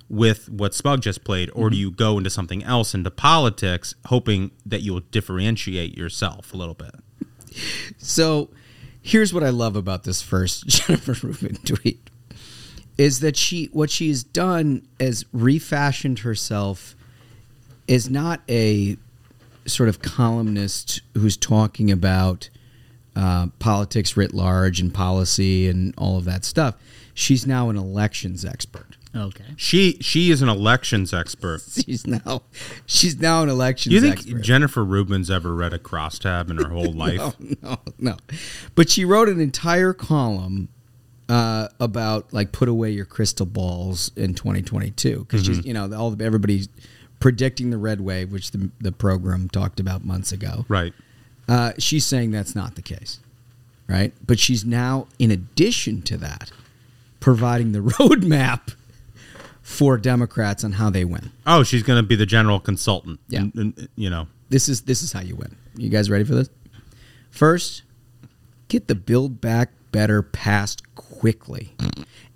[0.08, 1.80] with what Smug just played, or do mm-hmm.
[1.80, 6.94] you go into something else into politics, hoping that you'll differentiate yourself a little bit?
[7.98, 8.48] So
[9.02, 12.10] here's what I love about this first Jennifer Rubin tweet
[12.96, 16.94] is that she what she's done is refashioned herself
[17.86, 18.96] is not a
[19.66, 22.48] sort of columnist who's talking about
[23.16, 26.74] uh, politics writ large and policy and all of that stuff.
[27.14, 28.96] She's now an elections expert.
[29.16, 29.44] Okay.
[29.56, 31.62] She she is an elections expert.
[31.86, 32.42] She's now
[32.84, 34.42] she's now an elections Do you think expert.
[34.42, 37.18] Jennifer Rubin's ever read a crosstab in her whole life?
[37.38, 38.16] No, no, no.
[38.74, 40.68] But she wrote an entire column
[41.28, 45.64] uh, about like put away your crystal balls in 2022 because she's Mhm.
[45.64, 46.68] you know all the, everybody's
[47.24, 50.66] predicting the red wave, which the the program talked about months ago.
[50.68, 50.92] Right.
[51.48, 53.18] Uh, she's saying that's not the case,
[53.88, 54.12] right?
[54.26, 56.52] But she's now, in addition to that,
[57.20, 58.74] providing the roadmap
[59.62, 61.30] for Democrats on how they win.
[61.46, 63.20] Oh, she's going to be the general consultant.
[63.28, 63.40] Yeah.
[63.40, 64.26] And- and, you know.
[64.50, 65.56] This is this is how you win.
[65.78, 66.50] You guys ready for this?
[67.30, 67.84] First,
[68.68, 71.72] get the Build Back Better passed quickly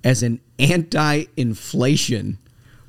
[0.02, 2.38] as an anti-inflation,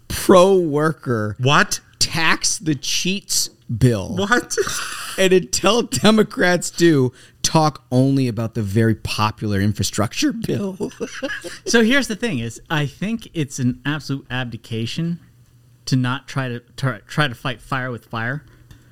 [0.08, 1.36] pro-worker.
[1.40, 1.82] What?
[2.00, 4.16] Tax the cheats bill.
[4.16, 4.56] What?
[5.18, 7.12] and until Democrats do,
[7.44, 10.92] talk only about the very popular infrastructure bill.
[11.66, 15.20] so here's the thing: is I think it's an absolute abdication
[15.86, 18.46] to not try to try, try to fight fire with fire.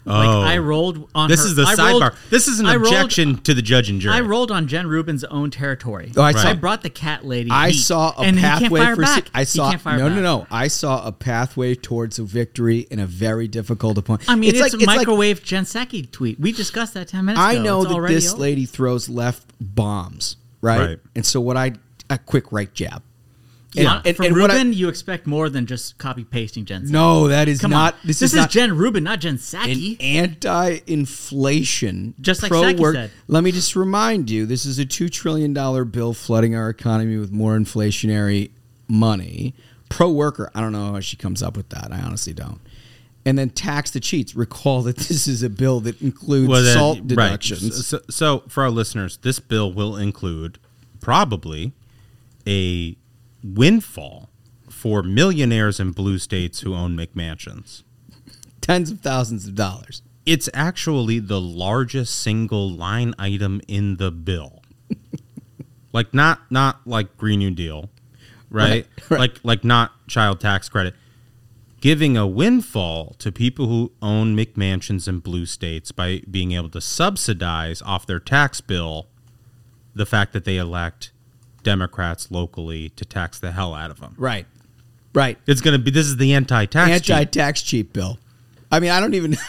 [0.07, 0.41] Like Oh.
[0.41, 1.29] I rolled on.
[1.29, 1.99] This her- is the I sidebar.
[2.01, 4.15] rolled- this is an I rolled- objection to the judge and jury.
[4.15, 6.11] I rolled on Jen Rubin's own territory.
[6.15, 7.51] Oh, I So saw- I brought the cat lady.
[7.51, 9.01] I heat, saw a and he can't pathway fire for.
[9.01, 9.29] back.
[9.33, 10.23] I He saw can't fire no, no, back.
[10.23, 10.47] no.
[10.49, 14.29] I saw a pathway towards a victory in a very difficult opponent.
[14.29, 16.39] I mean, it's, a like- like- microwave Jen Psaki tweet.
[16.39, 17.47] We discussed that ten minutes ago.
[17.49, 17.63] I ago.
[17.63, 18.41] know It's that already this over.
[18.41, 20.79] lady throws left bombs, right?
[20.79, 20.99] Right.
[21.15, 21.73] And so what I
[22.09, 23.01] a quick right jab.
[23.83, 26.65] Yeah, And, and, from and what I- Rubin, you expect more than just copy pasting
[26.65, 26.83] Jen.
[26.83, 26.89] Psaki.
[26.91, 27.99] No, that is Come not- On.
[28.03, 29.97] this This, is is, not- Jen Rubin, not Jen an Psaki.
[30.87, 33.11] anti-inflation, Just like pro Psaki work- said.
[33.27, 37.17] Let me just remind you: this is a two trillion dollar bill flooding our economy
[37.17, 38.49] with more inflationary
[38.87, 39.53] money.
[39.89, 41.89] Pro worker, I don't know how she comes up with that.
[41.91, 42.59] I honestly don't.
[43.25, 44.35] And then tax the cheats.
[44.35, 47.07] Recall that this is a bill that includes Well, then- salt right.
[47.07, 47.85] deductions.
[47.85, 50.59] So, so for our listeners, this bill will include
[51.01, 51.73] probably
[52.45, 52.95] a
[53.55, 54.29] windfall
[54.69, 57.83] for millionaires in blue states who own McMansions.
[58.61, 60.01] Tens of thousands of dollars.
[60.25, 64.61] It's actually the largest single line item in the bill.
[65.93, 67.89] like not not like Green New Deal,
[68.49, 68.85] right?
[69.09, 70.93] Like like not child tax credit.
[71.79, 76.81] Giving a windfall to people who own McMansions in blue states by being able to
[76.81, 79.07] subsidize off their tax bill
[79.93, 81.11] the fact that they elect
[81.67, 84.15] Democrats locally to tax the hell out of them.
[84.17, 84.45] Right.
[85.13, 85.37] Right.
[85.45, 86.89] It's going to be this is the anti-tax.
[86.89, 88.19] Anti-tax cheap bill.
[88.71, 89.35] I mean, I don't even.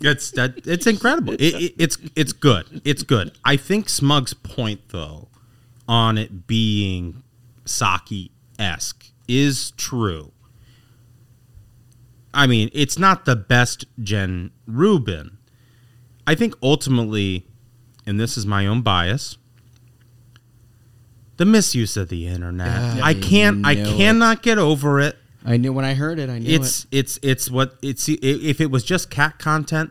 [0.00, 1.34] It's that it's incredible.
[1.34, 2.80] It, it, it's it's good.
[2.86, 3.32] It's good.
[3.44, 5.28] I think Smug's point though
[5.86, 7.22] on it being
[7.66, 10.32] Psaki esque is true.
[12.32, 15.36] I mean, it's not the best Jen Rubin.
[16.26, 17.46] I think ultimately,
[18.06, 19.36] and this is my own bias,
[21.36, 22.68] the misuse of the internet.
[22.70, 23.66] Ah, I can't.
[23.66, 23.86] I it.
[23.86, 25.16] cannot get over it.
[25.44, 26.30] I knew when I heard it.
[26.30, 29.90] I knew It's it's it's what it's if it was just cat content,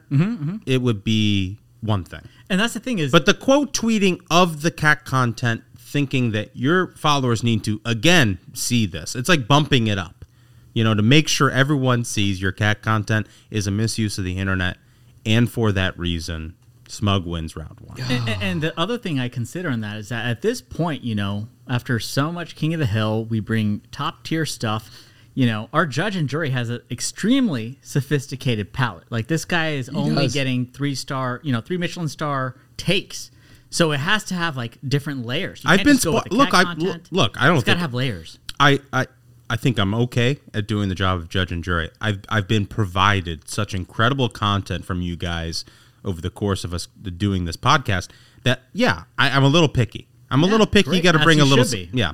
[0.66, 2.22] it would be one thing.
[2.50, 6.56] And that's the thing is, But the quote tweeting of the cat content, thinking that
[6.56, 10.26] your followers need to again see this, it's like bumping it up,
[10.74, 14.38] you know, to make sure everyone sees your cat content is a misuse of the
[14.38, 14.78] internet,
[15.26, 16.56] and for that reason,
[16.94, 18.00] Smug wins round one.
[18.00, 21.04] And, and- and the other thing I consider in that is that at this point,
[21.04, 24.89] you know, after so much King of the Hill, we bring top tier stuff.
[25.36, 29.06] you know, our judge and jury has an extremely sophisticated palate.
[29.10, 30.34] Like this guy is He only does.
[30.34, 33.32] getting three star, you know, three Michelin star takes.
[33.72, 35.64] So it has to have like different layers.
[35.64, 36.50] You I've can't been just go with spo- the look.
[36.52, 37.08] cat I content.
[37.12, 37.41] look.
[37.41, 38.38] I don't It's got to think have layers.
[38.60, 39.08] I, I
[39.50, 41.89] I think I'm okay at doing the job of judge and jury.
[42.00, 45.66] I've I've been provided such incredible content from you guys
[46.06, 48.10] over the course of us doing this podcast
[48.43, 50.08] that yeah, I, I'm a little picky.
[50.30, 50.95] I'm a little picky.
[50.95, 51.66] You got to bring you a little.
[51.66, 51.97] should be.
[51.97, 52.14] Yeah.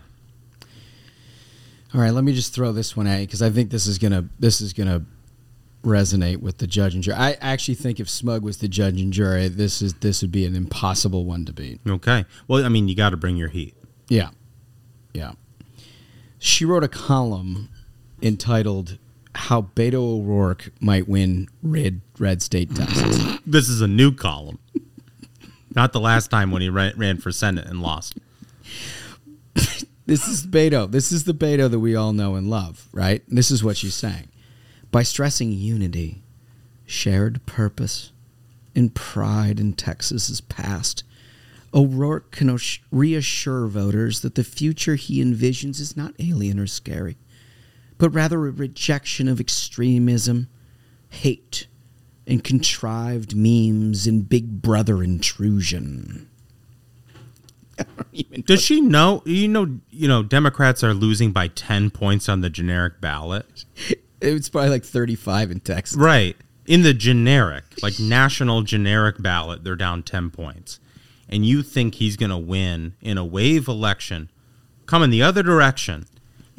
[1.94, 3.98] All right, let me just throw this one at you because I think this is
[3.98, 5.06] gonna this is gonna
[5.84, 7.18] resonate with the judge and jury.
[7.18, 10.46] I actually think if Smug was the judge and jury, this is this would be
[10.46, 11.80] an impossible one to beat.
[11.88, 12.26] Okay.
[12.48, 13.74] Well, I mean, you got to bring your heat.
[14.08, 14.30] Yeah,
[15.14, 15.32] yeah.
[16.38, 17.70] She wrote a column
[18.22, 18.98] entitled
[19.40, 24.60] "How Beto O'Rourke Might Win Red Red State Texas." This is a new column.
[25.74, 28.16] Not the last time when he ran, ran for senate and lost.
[30.10, 30.90] This is Beto.
[30.90, 33.22] This is the Beto that we all know and love, right?
[33.28, 34.28] And this is what she's saying.
[34.92, 36.24] By stressing unity,
[36.88, 38.12] shared purpose,
[38.76, 41.04] and pride in Texas's past,
[41.76, 42.58] O'Rourke can
[42.92, 47.16] reassure voters that the future he envisions is not alien or scary,
[48.00, 50.48] but rather a rejection of extremism,
[51.10, 51.68] hate,
[52.26, 56.28] and contrived memes and big brother intrusion.
[58.46, 59.22] Does she know?
[59.26, 63.66] You know, you know, Democrats are losing by ten points on the generic ballot.
[64.22, 65.98] It's probably like 35 in Texas.
[65.98, 66.36] Right.
[66.66, 70.80] In the generic, like national generic ballot, they're down 10 points.
[71.30, 74.30] And you think he's going to win in a wave election,
[74.86, 76.06] coming the other direction,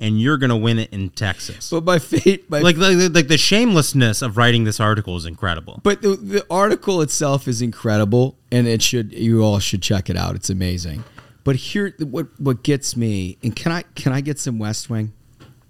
[0.00, 1.70] and you're going to win it in Texas.
[1.70, 5.80] But by fate, by like, like, like the shamelessness of writing this article is incredible.
[5.84, 10.16] But the, the article itself is incredible, and it should you all should check it
[10.16, 10.34] out.
[10.34, 11.04] It's amazing.
[11.44, 15.12] But here, what what gets me, and can I can I get some West Wing?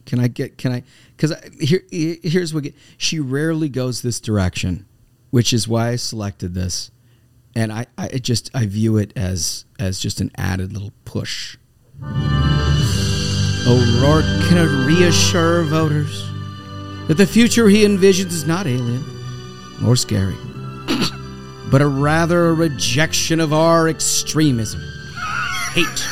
[0.07, 0.85] Can I get can I?
[1.17, 4.87] Because here here's what get, she rarely goes this direction,
[5.31, 6.93] which is why I selected this,
[7.55, 11.57] and I I just I view it as as just an added little push.
[13.67, 16.27] O'Rourke can reassure voters
[17.09, 19.05] that the future he envisions is not alien
[19.85, 20.37] or scary,
[21.71, 24.81] but a rather a rejection of our extremism,
[25.73, 26.07] hate,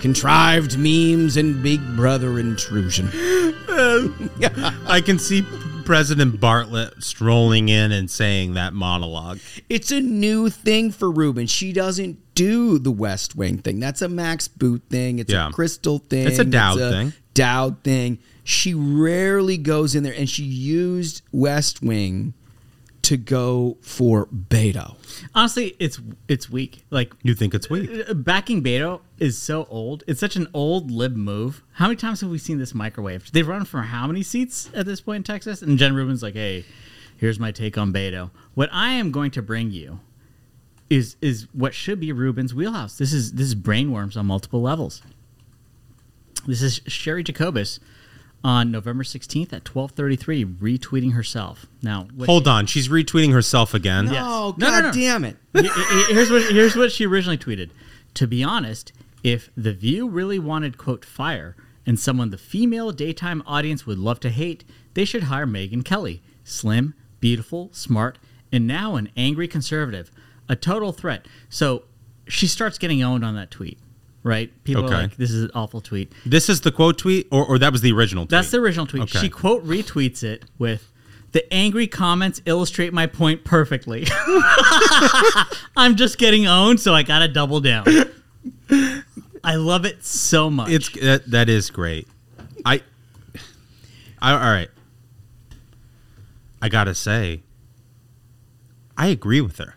[0.00, 3.10] contrived memes, and big brother intrusion.
[3.12, 5.42] I can see
[5.84, 9.40] President Bartlet strolling in and saying that monologue.
[9.68, 11.46] It's a new thing for Rubin.
[11.46, 13.80] She doesn't do the West Wing thing.
[13.80, 15.18] That's a Max Boot thing.
[15.18, 15.48] It's Yeah.
[15.48, 16.26] a Kristol thing.
[16.26, 17.12] It's a Dowd thing.
[17.34, 18.18] Dowd thing.
[18.44, 22.34] She rarely goes in there, and she used West Wing
[23.02, 24.94] to go for Beto.
[25.34, 26.84] Honestly, it's it's weak.
[26.90, 27.90] Like You think it's weak?
[28.08, 30.04] uh, backing Beto is so old.
[30.06, 31.62] It's such an old lib move.
[31.72, 33.30] How many times have we seen this microwave?
[33.32, 35.62] They've run for how many seats at this point in Texas?
[35.62, 36.64] And Jen Rubin's like, "Hey,
[37.16, 38.30] here's my take on Beto.
[38.54, 39.98] What I am going to bring you
[40.96, 42.96] is is what should be Rubin's wheelhouse.
[42.98, 45.02] This is this is brainworms on multiple levels.
[46.46, 47.78] This is Cheri Jacobus
[48.44, 51.66] on November 16th at 12:33 retweeting herself.
[51.82, 52.66] Now, what Hold on.
[52.66, 54.06] She's retweeting herself again.
[54.12, 54.24] Yes.
[54.26, 55.36] Oh, God damn it.
[55.52, 57.70] He- he- here's what here's what she originally tweeted.
[58.14, 63.42] To be honest, if the View really wanted quote fire and someone the female daytime
[63.46, 64.64] audience would love to hate,
[64.94, 66.20] they should hire Megyn Kelly.
[66.44, 68.18] Slim, beautiful, smart,
[68.50, 70.10] and now an angry conservative.
[70.52, 71.26] A total threat.
[71.48, 71.84] So
[72.28, 73.78] she starts getting owned on that tweet,
[74.22, 74.52] right?
[74.64, 74.94] People Okay.
[74.94, 77.72] are like, "This is an awful tweet." This is the quote tweet, or, or that
[77.72, 78.30] was the original tweet?
[78.32, 79.04] That's the original tweet.
[79.04, 79.18] Okay.
[79.18, 80.92] She quote retweets it with
[81.32, 84.06] the angry comments illustrate my point perfectly.
[85.74, 87.86] I'm just getting owned, so I gotta double down.
[89.42, 90.68] I love it so much.
[90.70, 92.06] It's that, that is great.
[92.66, 92.82] I,
[94.20, 94.68] I all right.
[96.60, 97.40] I gotta say,
[98.98, 99.76] I agree with her.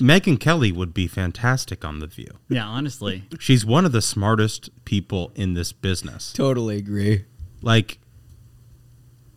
[0.00, 2.28] Megyn Kelly would be fantastic on The View.
[2.48, 3.24] yeah, honestly.
[3.38, 6.32] She's one of the smartest people in this business.
[6.32, 7.24] Totally agree.
[7.62, 7.98] Like,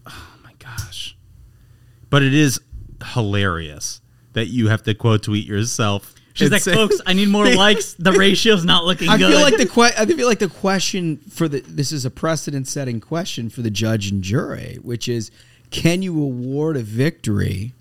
[0.05, 1.15] oh my gosh.
[2.09, 2.59] But it is
[3.13, 4.01] hilarious
[4.33, 6.13] that you have to quote tweet yourself.
[6.33, 7.93] She's like, folks, I need more likes.
[7.95, 9.31] The ratio's not looking I good.
[9.31, 12.67] feel like the que- I feel like the question for the this is a precedent
[12.67, 15.31] setting question for the judge and jury, which is
[15.69, 17.73] can you award a victory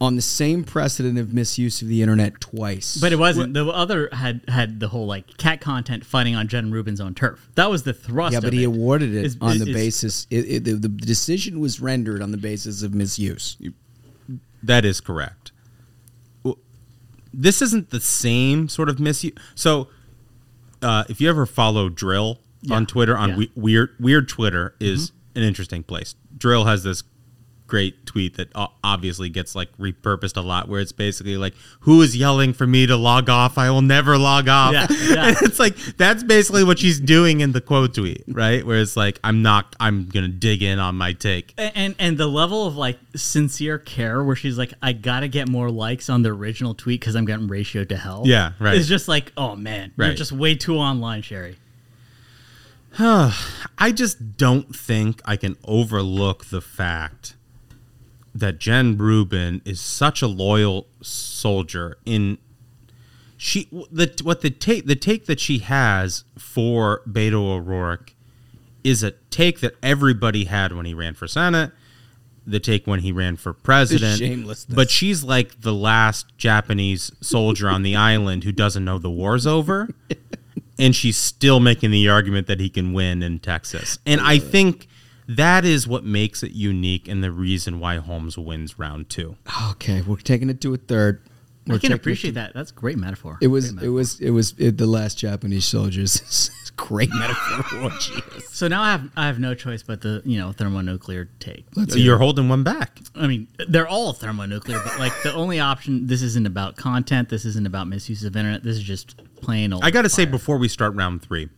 [0.00, 2.96] on the same precedent of misuse of the internet twice?
[2.96, 3.52] But it wasn't.
[3.54, 7.48] The other had had the whole like cat content fighting on Jen Rubin's own turf.
[7.54, 8.32] That was the thrust.
[8.32, 8.66] yeah, of but he it.
[8.66, 12.22] awarded it Is- on is- the is- basis it, it, the, the decision was rendered
[12.22, 13.56] on the basis of misuse.
[14.62, 15.52] That is correct.
[17.32, 19.34] This isn't the same sort of misuse.
[19.54, 19.86] So,
[20.82, 22.38] uh, if you ever follow dril
[22.70, 23.36] on Twitter on Yeah.
[23.36, 26.14] we- weird weird Twitter is an interesting place.
[26.36, 27.02] dril has this
[27.70, 32.02] great tweet that uh, obviously gets like repurposed a lot where it's basically like who
[32.02, 33.56] is yelling for me to log off?
[33.56, 34.72] I will never log off.
[34.72, 35.28] Yeah, yeah.
[35.28, 38.66] and it's like that's basically what she's doing in the quote tweet right?
[38.66, 41.54] Where it's like i'm not i'm gonna dig in on my take.
[41.56, 45.48] A- and and the level of like sincere care where she's like i gotta get
[45.48, 48.24] more likes on the original tweet because i'm getting ratioed to hell.
[48.26, 48.76] Yeah, right.
[48.76, 51.56] it's just like oh man you're just way too online Cheri.
[52.98, 57.36] I just don't think I can overlook the fact
[58.34, 62.38] that Jen Rubin is such a loyal soldier in
[63.36, 68.14] she the what the take the take that she has for Beto O'Rourke
[68.84, 71.72] is a take that everybody had when he ran for Senate,
[72.46, 74.20] the take when he ran for president.
[74.76, 79.46] But she's like the last Japanese soldier on the island who doesn't know the war's
[79.46, 79.88] over.
[80.78, 83.98] and she's still making the argument that he can win in Texas.
[84.06, 84.88] And I think
[85.36, 89.36] that is what makes it unique and the reason why Holmes wins round two.
[89.70, 91.22] Okay, we're taking it to a third.
[91.66, 93.70] We're can appreciate that that's a great metaphor It was.
[93.70, 94.20] Great It was.
[94.20, 94.54] It was.
[94.58, 96.50] It, the last Japanese soldiers.
[96.76, 97.58] Great metaphor.
[97.82, 98.42] Oh, jeez.
[98.48, 101.66] So now I have I have no choice but the you know thermonuclear take.
[101.76, 103.00] Let's You're holding one back.
[103.14, 106.06] I mean, they're all thermonuclear, but like the only option.
[106.06, 107.28] This isn't about content.
[107.28, 108.64] This isn't about misuse of internet.
[108.64, 109.84] This is just plain old.
[109.84, 111.50] I got to say before we start round three,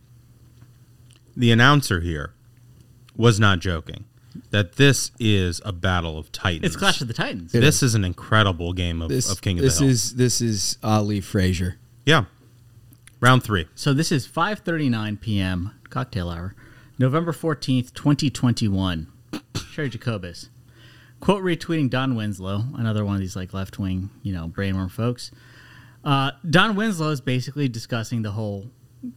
[1.37, 2.33] the announcer here
[3.15, 4.05] was not joking.
[4.49, 6.65] That this is a battle of titans.
[6.65, 7.51] It's Clash of the Titans.
[7.51, 9.91] This is an incredible game of, This, of King of this the Hill.
[9.91, 11.77] is this is Ali Frazier.
[12.05, 12.25] yeah.
[13.19, 13.67] Round three.
[13.75, 15.71] So this is 5:39 p.m.
[15.89, 16.55] cocktail hour,
[16.99, 19.07] November 14th, 2021.
[19.71, 20.49] Cheri Jacobus.
[21.21, 25.31] Quote retweeting Don Winslow, another one of these like left-wing, you know, brainworm folks.
[26.03, 28.69] Uh, Don Winslow is basically discussing the whole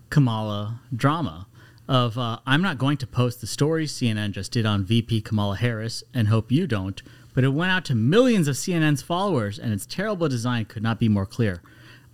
[0.09, 1.49] Kamala drama
[1.89, 5.57] of uh, I'm not going to post the story CNN just did on VP Kamala
[5.57, 7.01] Harris and hope you don't,
[7.35, 10.99] but it went out to millions of CNN's followers and its terrible design could not
[10.99, 11.63] be more clear.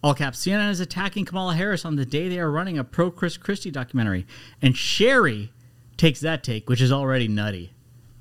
[0.03, 3.11] All caps CNN is attacking Kamala Harris on the day they are running a pro
[3.11, 4.27] Chris Christie documentary.
[4.61, 5.51] And Cheri
[5.97, 7.73] takes that take, which is already nutty,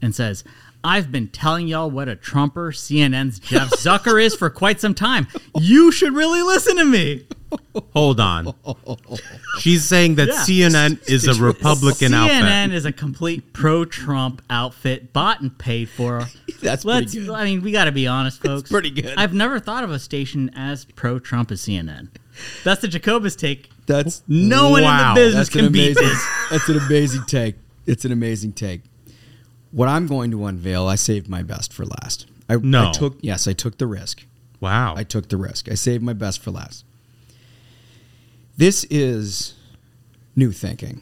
[0.01, 0.43] and says,
[0.83, 5.27] I've been telling y'all what a Trumper CNN's Jeff Zucker is for quite some time.
[5.59, 7.27] You should really listen to me.
[7.93, 8.53] Hold on.
[9.59, 10.35] She's saying that Yeah.
[10.45, 12.43] CNN is a Republican CNN outfit.
[12.43, 16.25] CNN is a complete pro-Trump outfit, bought and paid for.
[16.61, 17.11] That's Let's.
[17.13, 17.35] pretty good.
[17.35, 18.69] I mean, we got to be honest, folks.
[18.71, 19.13] pretty good.
[19.17, 22.07] I've never thought of a station as pro-Trump as CNN.
[22.63, 23.69] That's the Jacobus take.
[23.85, 26.27] That's No one in the business That's an can beat this.
[26.49, 27.55] That's an amazing take.
[27.85, 28.81] It's an amazing take.
[29.71, 32.27] What I'm going to unveil, I saved my best for last.
[32.49, 32.89] I, No.
[32.89, 34.25] I took yes, I took the risk.
[34.59, 34.93] Wow.
[34.95, 35.69] I took the risk.
[35.71, 36.83] I saved my best for last.
[38.57, 39.55] This is
[40.35, 41.01] new thinking.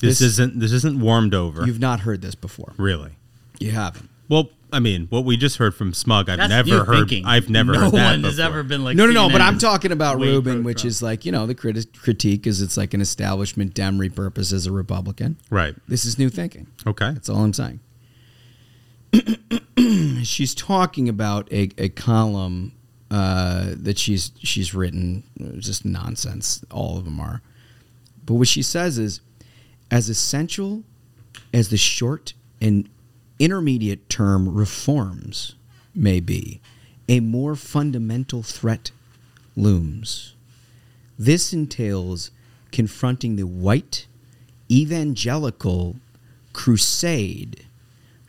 [0.00, 1.66] this, this- isn't this isn't warmed over.
[1.66, 2.72] You've not heard this before.
[2.78, 3.12] really?
[3.58, 4.08] You haven't.
[4.28, 6.96] Well, I mean, what we just heard from Smug, I've That's never new heard.
[7.08, 7.24] thinking.
[7.26, 8.50] I've never no heard that one has before.
[8.50, 8.96] ever been like.
[8.96, 9.28] no, no, no.
[9.28, 10.88] But I'm talking about way Rubin, which pro-Trump.
[10.90, 14.66] is like you know the criti- critique is it's like an establishment Dem repurpose as
[14.66, 15.36] a Republican.
[15.50, 15.74] Right.
[15.88, 16.66] This is new thinking.
[16.86, 17.12] Okay.
[17.12, 17.80] That's all I'm saying.
[20.22, 22.72] she's talking about a, a column
[23.10, 26.64] uh, that she's she's written, uh, just nonsense.
[26.70, 27.42] All of them are.
[28.24, 29.20] But what she says is,
[29.90, 30.84] as essential
[31.52, 32.88] as the short and
[33.40, 35.56] intermediate term reforms
[35.94, 36.60] may be,
[37.08, 38.92] a more fundamental threat
[39.56, 40.34] looms.
[41.18, 42.30] This entails
[42.70, 44.06] confronting the white
[44.70, 45.96] evangelical
[46.52, 47.64] crusade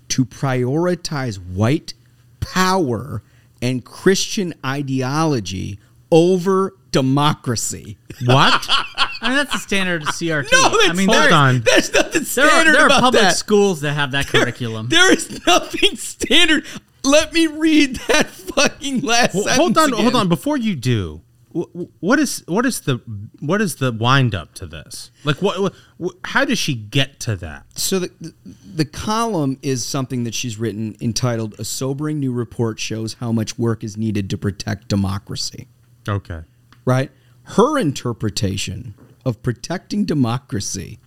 [0.08, 1.94] to prioritize white
[2.40, 3.22] power
[3.62, 5.78] and Christian ideology
[6.12, 7.98] over democracy.
[8.26, 8.68] What?
[9.22, 10.48] I mean, that's the standard of CRT.
[10.52, 11.62] No, I mean, Hold on.
[11.62, 13.36] There's nothing there are, standard there are about public that.
[13.38, 14.88] schools that have that curriculum.
[14.90, 16.66] There is nothing standard.
[17.04, 20.02] Let me read that fucking last Well, sentence hold on, again.
[20.04, 20.28] hold on.
[20.30, 21.22] Before you do,
[21.56, 23.02] wh- wh- what is what is the
[23.40, 25.10] what is the wind up to this?
[25.24, 25.74] Like, what?
[25.98, 27.66] what how does she get to that?
[27.76, 28.34] So the, the
[28.76, 33.58] the column is something that she's written entitled "A Sobering New Report Shows How Much
[33.58, 35.68] Work Is Needed to Protect Democracy."
[36.08, 36.42] Okay.
[36.86, 37.10] right?
[37.44, 38.94] Her interpretation
[39.26, 41.00] of protecting democracy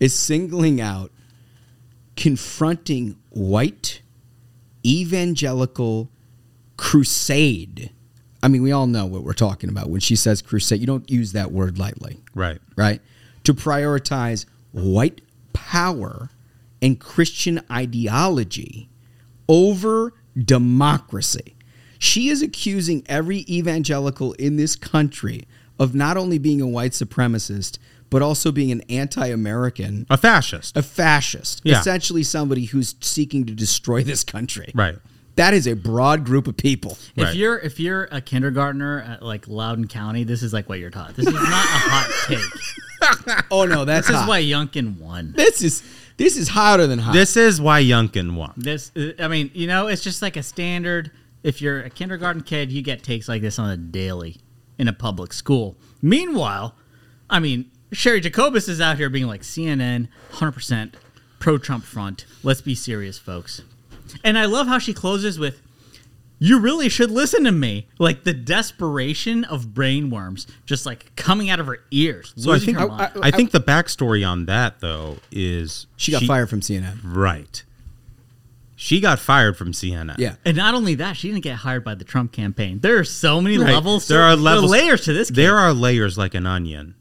[0.00, 1.10] is singling out
[2.16, 4.02] confronting white
[4.84, 6.10] evangelical
[6.76, 7.90] crusade.
[8.42, 9.88] I mean, we all know what we're talking about.
[9.88, 12.58] When she says crusade, you don't use that word lightly, Right.
[12.76, 13.00] right?
[13.44, 15.20] To prioritize white
[15.52, 16.30] power
[16.80, 18.88] and Christian ideology
[19.48, 21.54] over democracy.
[21.98, 25.44] She is accusing every evangelical in this country
[25.82, 27.78] of not only being a white supremacist,
[28.10, 31.80] but also being an anti-American, a fascist, a fascist, Yeah.
[31.80, 34.70] essentially somebody who's seeking to destroy this country.
[34.74, 34.96] Right.
[35.36, 36.98] That is a broad group of people.
[37.16, 40.90] If you're if you're a kindergartner at like Loudoun County, this is like what you're
[40.90, 41.14] taught.
[41.16, 43.44] This is not a hot take.
[43.50, 44.24] oh no, that's this hot.
[44.24, 45.32] is why Youngkin won.
[45.34, 45.82] This is
[46.18, 47.14] this is hotter than hot.
[47.14, 48.52] This is why Youngkin won.
[48.58, 51.10] This, I mean, you know, it's just like a standard.
[51.42, 54.36] If you're a kindergarten kid, you get takes like this on a daily
[54.78, 55.76] in a public school.
[56.00, 56.74] Meanwhile,
[57.30, 60.94] I mean, Cheri Jacobus is out here being like CNN, 100%
[61.38, 62.24] pro Trump front.
[62.42, 63.62] Let's be serious, folks.
[64.24, 65.62] And I love how she closes with,
[66.38, 67.86] you really should listen to me.
[67.98, 72.32] Like the desperation of brainworms just like coming out of her ears.
[72.36, 73.34] So I think her I, mind.
[73.34, 76.98] think the backstory on that though is She got fired from CNN.
[77.04, 77.62] Right.
[78.82, 80.16] She got fired from CNN.
[80.18, 80.34] Yeah.
[80.44, 82.80] And not only that, she didn't get hired by the Trump campaign.
[82.80, 83.72] There are so many Right.
[83.74, 84.08] levels.
[84.08, 84.72] There are to- levels.
[84.72, 85.28] layers to this.
[85.28, 85.36] Cake.
[85.36, 86.96] There are layers like an onion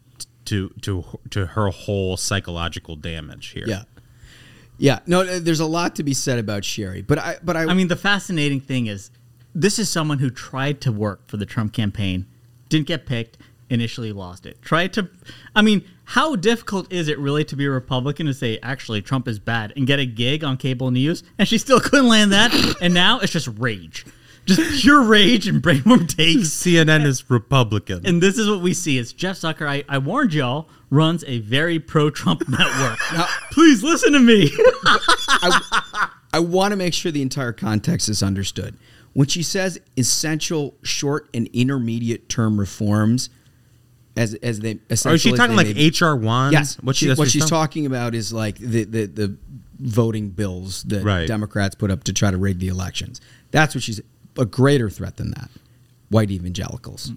[0.46, 3.66] to to to her whole psychological damage here.
[3.68, 3.84] Yeah.
[4.78, 7.66] Yeah, no, uh, there's a lot to be said about Cheri, but I, but I,
[7.66, 9.10] I mean, the fascinating thing is,
[9.56, 12.26] this is someone who tried to work for the Trump campaign,
[12.70, 13.38] didn't get picked,
[13.72, 14.62] initially lost it.
[14.62, 15.10] Tried to,
[15.56, 19.30] I mean, how difficult is it really to be a Republican to say actually Trump
[19.30, 22.54] is bad and get a gig on cable news, and she still couldn't land that,
[22.82, 24.06] and now it's just rage,
[24.46, 26.50] just pure rage and brainworm takes.
[26.50, 28.06] CNN is Republican.
[28.06, 28.98] And this is what we see.
[28.98, 29.66] It's Jeff Zucker.
[29.66, 33.00] I, I warned y'all runs a very pro-Trump network.
[33.52, 34.52] Please listen to me.
[36.34, 38.76] I want to make sure the entire context is understood.
[39.14, 43.30] When she says essential short and intermediate term reforms,
[44.18, 46.54] as as they is Oh, she talking like HR ones?
[46.54, 49.38] Yes, What she- she, what she's talking about is like the the the
[49.80, 51.28] voting bills that Right.
[51.28, 53.20] Democrats put up to try to rig the elections.
[53.52, 54.00] That's what she's
[54.38, 55.50] a greater threat than that.
[56.10, 57.12] White evangelicals.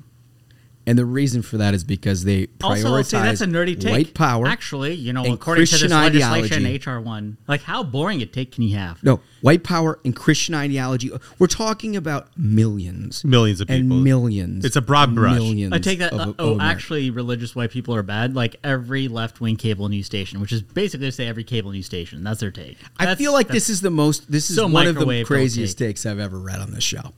[0.86, 3.81] And the reason for that is because they prioritize Also, I'll say that's a nerdy
[3.81, 3.90] take.
[3.90, 4.47] white power.
[4.47, 6.90] Actually, you know, and according to this legislation, ideology.
[6.90, 9.02] HR one, like how boring a take can you have?
[9.02, 11.11] No, white power and Christian ideology.
[11.39, 13.81] We're talking about millions, Millions of people.
[13.97, 14.65] and millions.
[14.66, 15.36] It's a broad brush.
[15.36, 15.73] Millions.
[15.73, 16.12] I take that.
[16.12, 18.35] of- uh, of oh, actually, religious white people are bad.
[18.35, 22.23] Like every left-wing cable news station, which is basically to say every cable news station.
[22.23, 22.77] That's their take.
[22.98, 24.31] I feel like this is the most.
[24.31, 25.89] This is so one of the craziest take.
[25.89, 27.12] takes I've ever read on this show.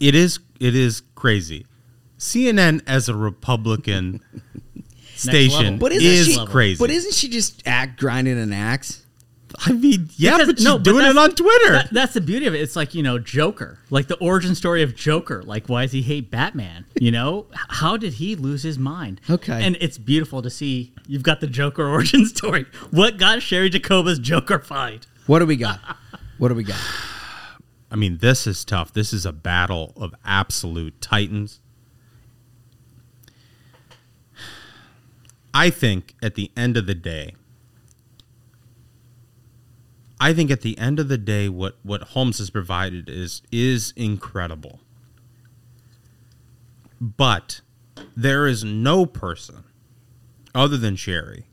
[0.00, 1.66] It is it is crazy.
[2.20, 4.20] CNN as a Republican
[5.16, 6.78] station But isn't is she crazy.
[6.78, 9.06] But isn't she just act grinding an axe?
[9.66, 11.72] I mean, yeah, Because- but she's no, but doing it on Twitter.
[11.72, 12.60] that- that's the beauty of it.
[12.60, 15.42] It's like you know Joker, like the origin story of Joker.
[15.42, 16.84] Like why does he hate Batman?
[17.00, 19.20] You know, how did he lose his mind?
[19.28, 19.64] Okay.
[19.64, 20.92] and it's beautiful to see.
[21.08, 22.66] You've got the Joker origin story.
[22.90, 25.06] What got Cheri Jacoba's Joker fight?
[25.26, 25.80] What do we got?
[26.38, 26.78] What do we got?
[27.90, 28.92] I mean, this is tough.
[28.92, 31.59] This is a battle of absolute titans.
[35.52, 37.34] I think at the end of the day,
[40.20, 43.92] I think at the end of the day, what, what Holmes has provided is is
[43.96, 44.80] incredible.
[47.00, 47.62] But
[48.16, 49.64] there is no person
[50.54, 51.44] other than Cheri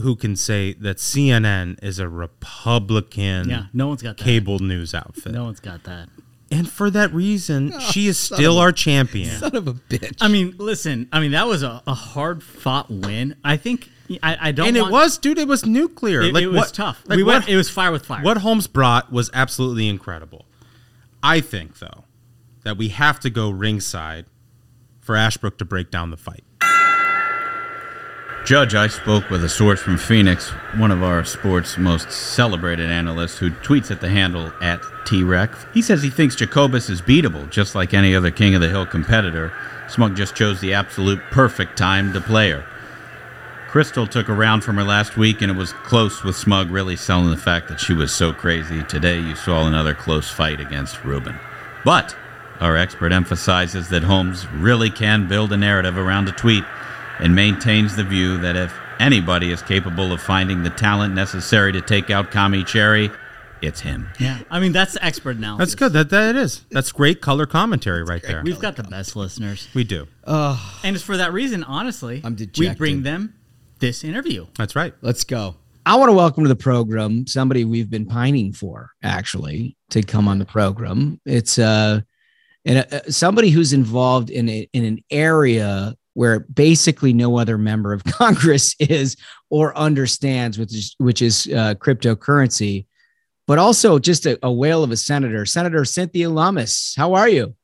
[0.00, 4.24] who can say that CNN is a Republican Yeah, no one's got that.
[4.24, 5.32] cable news outfit.
[5.32, 6.08] No one's got that.
[6.52, 9.30] And for that reason, Oh, she is still a- our champion.
[9.30, 10.18] Son of a bitch.
[10.20, 11.08] I mean, listen.
[11.12, 13.36] I mean, that was a, a hard fought win.
[13.44, 13.88] I think.
[14.22, 14.64] I, I don't.
[14.64, 14.68] Know.
[14.68, 15.38] And it was, dude.
[15.38, 16.22] It was nuclear.
[16.22, 17.02] It- like it was what, tough.
[17.06, 18.24] Like We what, went- it was fire with fire.
[18.24, 20.44] What Holmes brought was absolutely incredible.
[21.22, 22.04] I think, though,
[22.64, 24.26] that we have to go ringside
[25.00, 26.42] for Ashbrook to break down the fight.
[28.44, 33.38] Judge, I spoke with a source from Phoenix, one of our sport's most celebrated analysts,
[33.38, 35.72] who tweets at the handle at TREC.
[35.74, 38.86] He says he thinks Jacobus is beatable, just like any other King of the Hill
[38.86, 39.52] competitor.
[39.88, 42.64] Smug just chose the absolute perfect time to play her.
[43.68, 46.96] Kristol took a round from her last week, and it was close with Smug really
[46.96, 48.82] selling the fact that she was so crazy.
[48.84, 51.38] Today, you saw another close fight against Rubin.
[51.84, 52.16] But
[52.60, 56.64] our expert emphasizes that Holmes really can build a narrative around a tweet
[57.18, 61.80] and maintains the view that if anybody is capable of finding the talent necessary to
[61.80, 63.10] take out Kami Cherry,
[63.62, 64.08] it's him.
[64.18, 65.58] Yeah, I mean that's expert analysis.
[65.58, 65.92] That's good.
[65.92, 66.64] That that it is.
[66.70, 68.42] That's great color commentary right there.
[68.44, 69.68] We've got the best listeners.
[69.74, 70.06] We do.
[70.26, 72.78] And it's for that reason, honestly, I'm we dejected.
[72.78, 73.34] bring them
[73.80, 74.46] this interview.
[74.56, 74.94] That's right.
[75.00, 75.56] Let's go.
[75.86, 80.28] I want to welcome to the program somebody we've been pining for, actually, to come
[80.28, 81.20] on the program.
[81.24, 82.00] It's uh,
[82.64, 87.92] and uh, somebody who's involved in a, in an area where basically no other member
[87.92, 89.16] of Congress is
[89.48, 92.86] or understands, which is which is uh, cryptocurrency,
[93.50, 96.94] but also just a, a whale of a senator, Senator Cynthia Lummis.
[96.96, 97.56] How are you?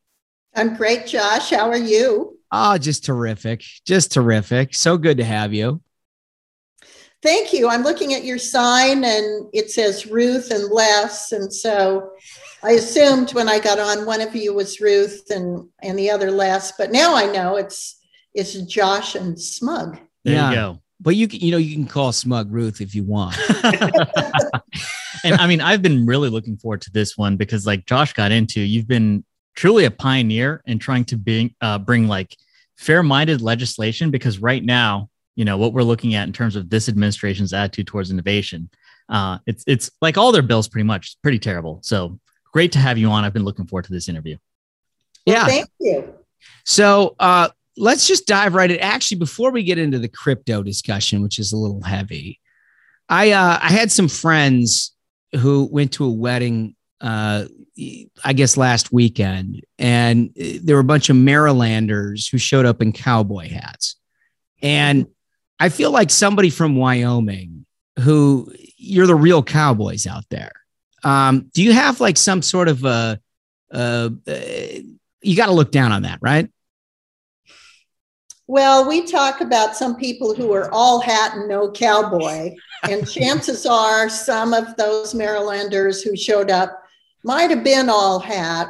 [0.53, 1.51] I'm great, Josh.
[1.51, 2.41] How are you?
[2.51, 3.63] Oh, just terrific.
[3.87, 4.75] Just terrific.
[4.75, 5.81] So good to have you.
[7.23, 7.69] Thank you.
[7.69, 11.31] I'm looking at your sign and it says Ruth and Les.
[11.31, 12.11] And so
[12.65, 16.33] I assumed when I got on, one of you was Ruth and, and the other
[16.33, 18.05] Les, but now I know it's,
[18.35, 20.01] it's Josh and Smug.
[20.25, 20.81] There you go.
[21.01, 23.37] But you can, you know, you can call Smug Ruth if you want.
[25.25, 28.33] and I mean, I've been really looking forward to this one because, like Josh got
[28.33, 29.25] into, you've been
[29.55, 32.37] truly a pioneer in trying to bring uh, bring like
[32.77, 34.11] fair-minded legislation.
[34.11, 37.87] Because right now, you know, what we're looking at in terms of this administration's attitude
[37.87, 38.71] towards innovation,
[39.09, 41.81] uh, it's it's like all their bills pretty much it's pretty terrible.
[41.83, 42.19] So
[42.53, 43.25] great to have you on.
[43.25, 44.39] I've been looking forward to this interview.
[45.27, 46.15] Well, Thank you.
[46.65, 48.79] So uh, let's just dive right in.
[48.81, 52.41] Actually, before we get into the crypto discussion, which is a little heavy,
[53.09, 54.95] I uh, I had some friends
[55.35, 56.75] who went to a wedding.
[57.01, 57.45] Uh,
[58.25, 62.93] I guess last weekend, and there were a bunch of Marylanders who showed up in
[62.93, 63.97] cowboy hats,
[64.63, 65.07] and
[65.61, 67.67] I feel like somebody from Wyoming
[68.01, 70.53] who you're the real cowboys out there.
[71.03, 73.21] Um, do you have like some sort of a,
[73.73, 74.11] uh,
[75.23, 76.51] you got to look down on that, right?
[78.49, 82.55] Well, we talk about some people who are all hat and no cowboy.
[82.85, 86.83] And chances are some of those Marylanders who showed up
[87.25, 88.69] might have been all hat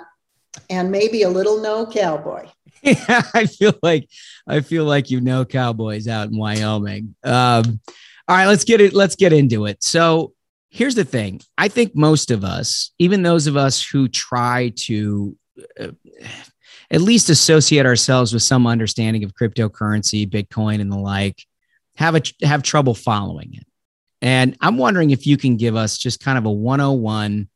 [0.70, 2.46] and maybe a little no cowboy.
[2.82, 4.08] Yeah, I feel like
[4.46, 7.16] I feel like you know cowboys out in Wyoming.
[7.24, 7.80] Um,
[8.28, 8.92] all right, let's get it.
[8.92, 9.82] Let's get into it.
[9.82, 10.34] So
[10.68, 11.40] here's the thing.
[11.58, 15.36] I think most of us, even those of us who try to
[15.80, 15.88] uh,
[16.90, 21.44] at least associate ourselves with some understanding of cryptocurrency, Bitcoin, and the like,
[21.96, 23.66] have a have trouble following it.
[24.22, 27.48] And I'm wondering if you can give us just kind of a 101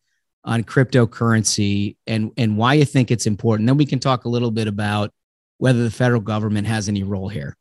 [0.45, 3.67] on cryptocurrency and and why you think it's important.
[3.67, 5.13] Then we can talk a little bit about
[5.59, 7.57] whether the federal government has any role here.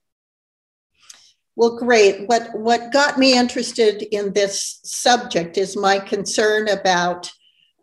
[1.55, 2.27] Well, great.
[2.27, 7.29] What what got me interested in this subject is my concern about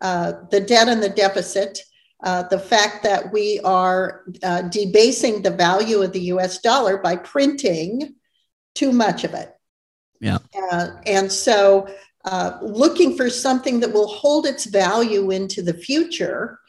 [0.01, 1.79] uh, the debt and the deficit,
[2.23, 6.59] uh, the fact that we are uh, debasing the value of the U.S.
[6.59, 8.15] dollar by printing
[8.73, 9.53] too much of it.
[10.19, 10.39] Yeah.
[10.71, 11.87] Uh, and so,
[12.25, 16.59] uh, looking for something that will hold its value into the future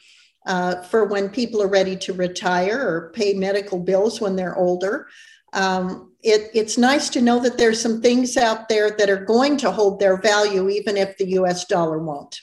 [0.45, 5.07] uh, for when people are ready to retire or pay medical bills when they're older.
[5.53, 9.57] Um, it, it's nice to know that there's some things out there that are going
[9.57, 12.39] to hold their value, even if the US dollar won't.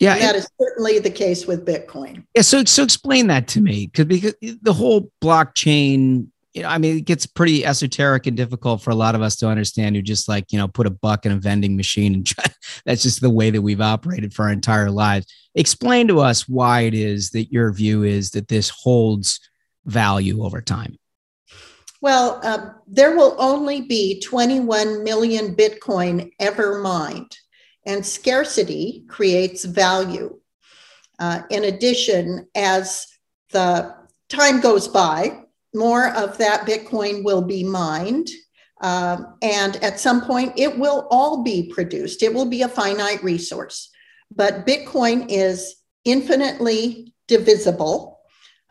[0.00, 2.24] Yeah, And that is certainly the case with Bitcoin.
[2.34, 6.78] Yeah, so so explain that to me, because because the whole blockchain, you know, I
[6.78, 9.94] mean, it gets pretty esoteric and difficult for a lot of us to understand.
[9.94, 12.46] Who just like you know put a buck in a vending machine, and try,
[12.86, 15.26] that's just the way that we've operated for our entire lives.
[15.54, 19.38] Explain to us why it is that your view is that this holds
[19.84, 20.96] value over time.
[22.00, 27.36] Well, uh, there will only be 21 million Bitcoin ever mined,
[27.86, 30.38] and scarcity creates value.
[31.18, 33.06] Uh, in addition, as
[33.52, 33.94] the
[34.28, 35.42] time goes by,
[35.74, 38.28] more of that Bitcoin will be mined.
[38.80, 42.22] Um, and at some point, it will all be produced.
[42.22, 43.90] It will be a finite resource.
[44.34, 48.20] But Bitcoin is infinitely divisible.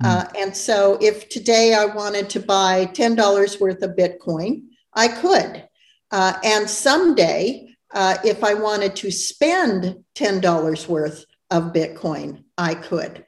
[0.02, 4.64] Uh, and so, if today I wanted to buy $10 worth of Bitcoin,
[4.94, 5.68] I could.
[6.10, 13.26] Uh, and someday, uh, if I wanted to spend $10 worth of Bitcoin, I could.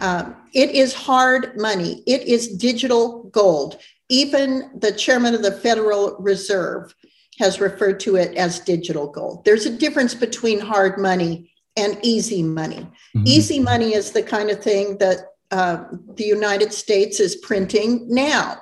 [0.00, 3.78] Um, it is hard money, it is digital gold.
[4.08, 6.94] Even the chairman of the Federal Reserve
[7.38, 9.44] has referred to it as digital gold.
[9.44, 12.86] There's a difference between hard money and easy money.
[13.24, 15.18] Easy money is the kind of thing that
[15.50, 15.84] uh,
[16.14, 18.56] the United States is printing now.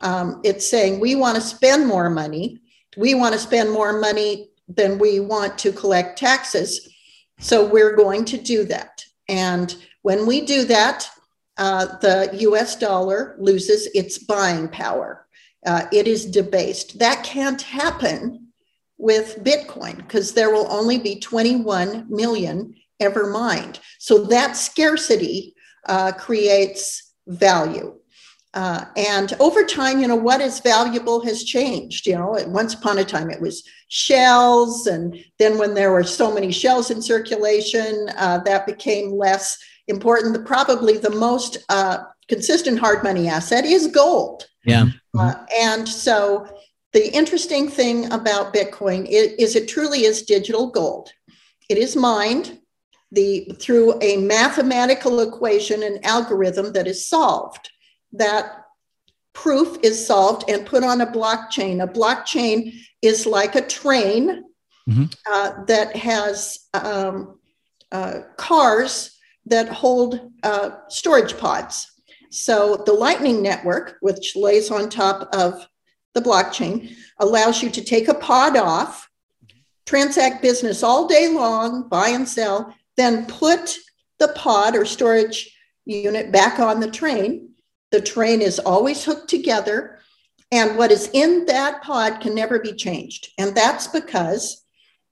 [0.00, 2.58] Um, it's saying we want to spend more money.
[2.96, 6.88] We want to spend more money than we want to collect taxes.
[7.38, 9.04] So we're going to do that.
[9.28, 11.08] And when we do that,
[11.58, 15.26] uh, the US dollar loses its buying power.
[15.64, 16.98] Uh, it is debased.
[16.98, 18.48] That can't happen
[18.98, 23.80] with Bitcoin because there will only be 21 million ever mined.
[23.98, 25.54] So that scarcity
[25.86, 27.94] uh, creates value.
[28.54, 32.06] Uh, and over time, you know, what is valuable has changed.
[32.06, 34.86] You know, once upon a time it was shells.
[34.86, 39.58] And then when there were so many shells in circulation, uh, that became less
[39.88, 40.34] important.
[40.34, 41.98] The, probably the most uh,
[42.28, 44.46] consistent hard money asset is gold.
[44.64, 44.86] Yeah.
[45.16, 46.48] Uh, and so
[46.92, 51.10] the interesting thing about Bitcoin is, is it truly is digital gold.
[51.68, 52.58] It is mined
[53.12, 57.70] the through a mathematical equation and algorithm that is solved
[58.12, 58.64] that
[59.32, 61.82] proof is solved and put on a blockchain.
[61.82, 62.72] A blockchain
[63.06, 64.44] is like a train
[65.30, 67.38] uh, that has um,
[67.92, 69.16] uh, cars
[69.46, 71.90] that hold uh, storage pods.
[72.30, 75.66] So the Lightning Network, which lays on top of
[76.14, 79.08] the blockchain, allows you to take a pod off,
[79.86, 83.76] transact business all day long, buy and sell, then put
[84.18, 87.50] the pod or storage unit back on the train.
[87.92, 89.95] The train is always hooked together,
[90.52, 93.28] and what is in that pod can never be changed.
[93.38, 94.64] And that's because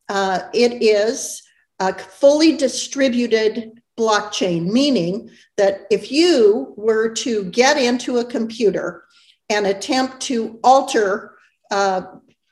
[0.08, 1.42] uh, it is
[1.80, 9.04] a fully distributed blockchain, meaning that if you were to get into a computer
[9.48, 11.36] and attempt to alter
[11.70, 12.02] uh,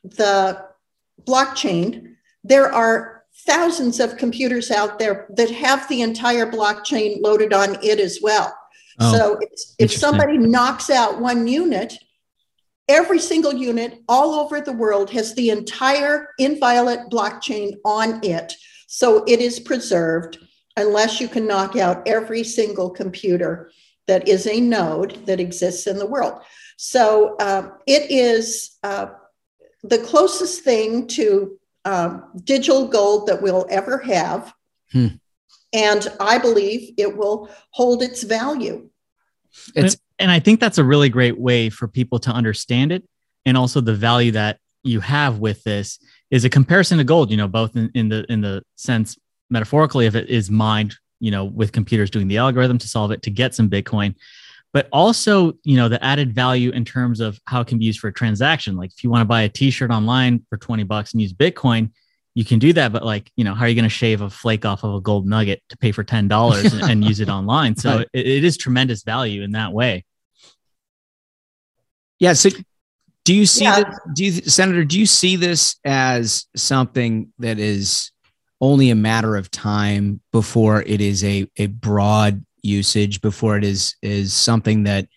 [0.02, 0.64] the
[1.24, 2.14] blockchain,
[2.44, 7.98] there are thousands of computers out there that have the entire blockchain loaded on it
[7.98, 8.54] as well.
[9.00, 11.96] Oh, so if, if somebody knocks out one unit,
[12.92, 18.52] every single unit all over the world has the entire inviolate blockchain on it.
[18.86, 20.38] So it is preserved
[20.76, 23.70] unless you can knock out every single computer
[24.06, 26.42] that is a node that exists in the world.
[26.76, 29.06] So uh, it is uh,
[29.82, 34.52] the closest thing to um, digital gold that we'll ever have.
[34.92, 35.06] Hmm.
[35.72, 38.90] And I believe it will hold its value.
[39.74, 43.04] and, and I think that's a really great way for people to understand it.
[43.44, 45.98] And also the value that you have with this
[46.30, 49.18] is a comparison to gold, you know, both in, in the in the sense
[49.50, 53.22] metaphorically if it is mined, you know, with computers doing the algorithm to solve it
[53.22, 54.14] to get some Bitcoin,
[54.72, 58.00] but also, you know, the added value in terms of how it can be used
[58.00, 58.76] for a transaction.
[58.76, 61.90] Like if you want to buy a t-shirt online for 20 bucks and use Bitcoin,
[62.34, 64.30] you can do that, but like, you know, how are you going to shave a
[64.30, 67.76] flake off of a gold nugget to pay for $10 and, and use it online?
[67.76, 68.08] So Right.
[68.14, 70.04] it, it is tremendous value in that way.
[72.22, 72.34] Yeah.
[72.34, 72.50] So
[73.24, 73.82] do you see Yeah.
[73.82, 74.00] that?
[74.14, 78.12] Do you, Senator, do you see this as something that is
[78.60, 83.96] only a matter of time before it is a, a broad usage, before it is,
[84.02, 85.08] is something that,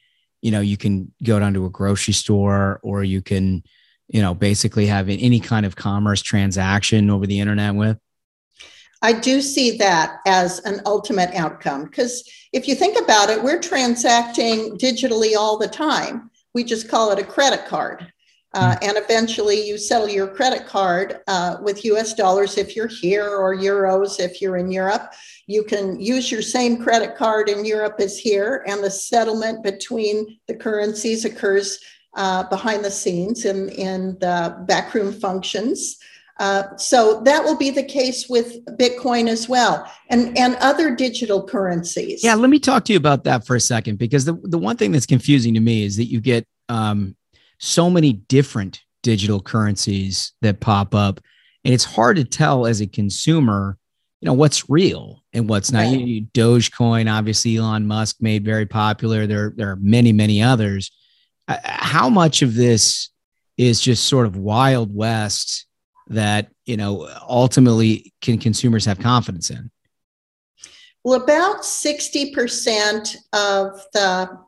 [0.41, 3.61] you know, you can go down to a grocery store or you can,
[4.07, 7.99] you know, basically have any kind of commerce transaction over the internet with?
[9.03, 13.61] I do see that as an ultimate outcome because if you think about it, we're
[13.61, 16.32] transacting digitally all the time.
[16.56, 18.11] We just call it a credit card.
[18.53, 23.27] Uh, and eventually you settle your credit card uh, with US dollars if you're here
[23.27, 25.14] or euros if you're in Europe.
[25.45, 30.40] You can use your same credit card in Europe as here, and the settlement between
[30.48, 31.80] the currencies occurs
[32.15, 35.98] uh, behind the scenes in, in the backroom functions.
[36.38, 41.41] Uh, so that will be the case with Bitcoin as well, and and other digital
[41.41, 42.24] currencies.
[42.24, 44.76] Yeah, let me talk to you about that for a second because the, the one
[44.76, 47.16] thing that's confusing to me is that you get um,
[47.60, 51.22] so many different digital currencies that pop up,
[51.64, 53.78] and it's hard to tell as a consumer,
[54.20, 55.88] you know, what's real and what's not.
[55.88, 59.26] You, you- Dogecoin, obviously, Elon Musk made very popular.
[59.26, 60.91] There, there are many, many others.
[61.48, 63.10] Uh, How much of this
[63.57, 65.65] is just sort of wild west
[66.07, 69.72] that you know ultimately can consumers have confidence in?
[71.03, 74.40] Well, about 60% of the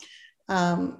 [0.49, 0.97] um,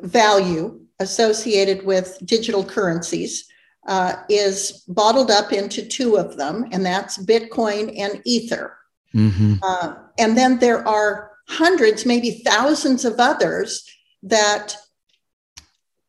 [0.00, 3.48] value associated with digital currencies
[3.86, 8.76] uh, is bottled up into two of them, and that's Bitcoin and Ether.
[9.14, 9.54] Mm-hmm.
[9.62, 13.88] Uh, and then there are hundreds, maybe thousands of others
[14.24, 14.76] that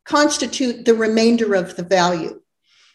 [0.06, 2.41] constitute the remainder of the value.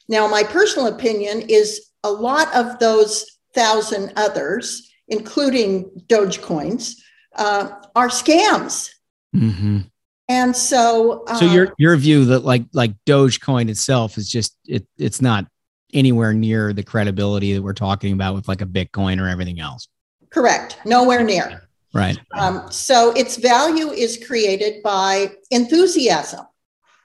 [0.08, 6.94] Now, my personal opinion is a lot of those thousand others, including Dogecoins,
[7.34, 8.90] uh, are scams.
[9.34, 9.80] Mm-hmm.
[10.28, 14.86] And so, uh, So your your view that like like Dogecoin itself is just it
[14.98, 15.46] it's not
[15.94, 19.88] anywhere near the credibility that we're talking about with like a Bitcoin or everything else.
[20.30, 21.62] correct, nowhere near.
[21.94, 22.18] Right.
[22.34, 26.44] Um, so its value is created by enthusiasm,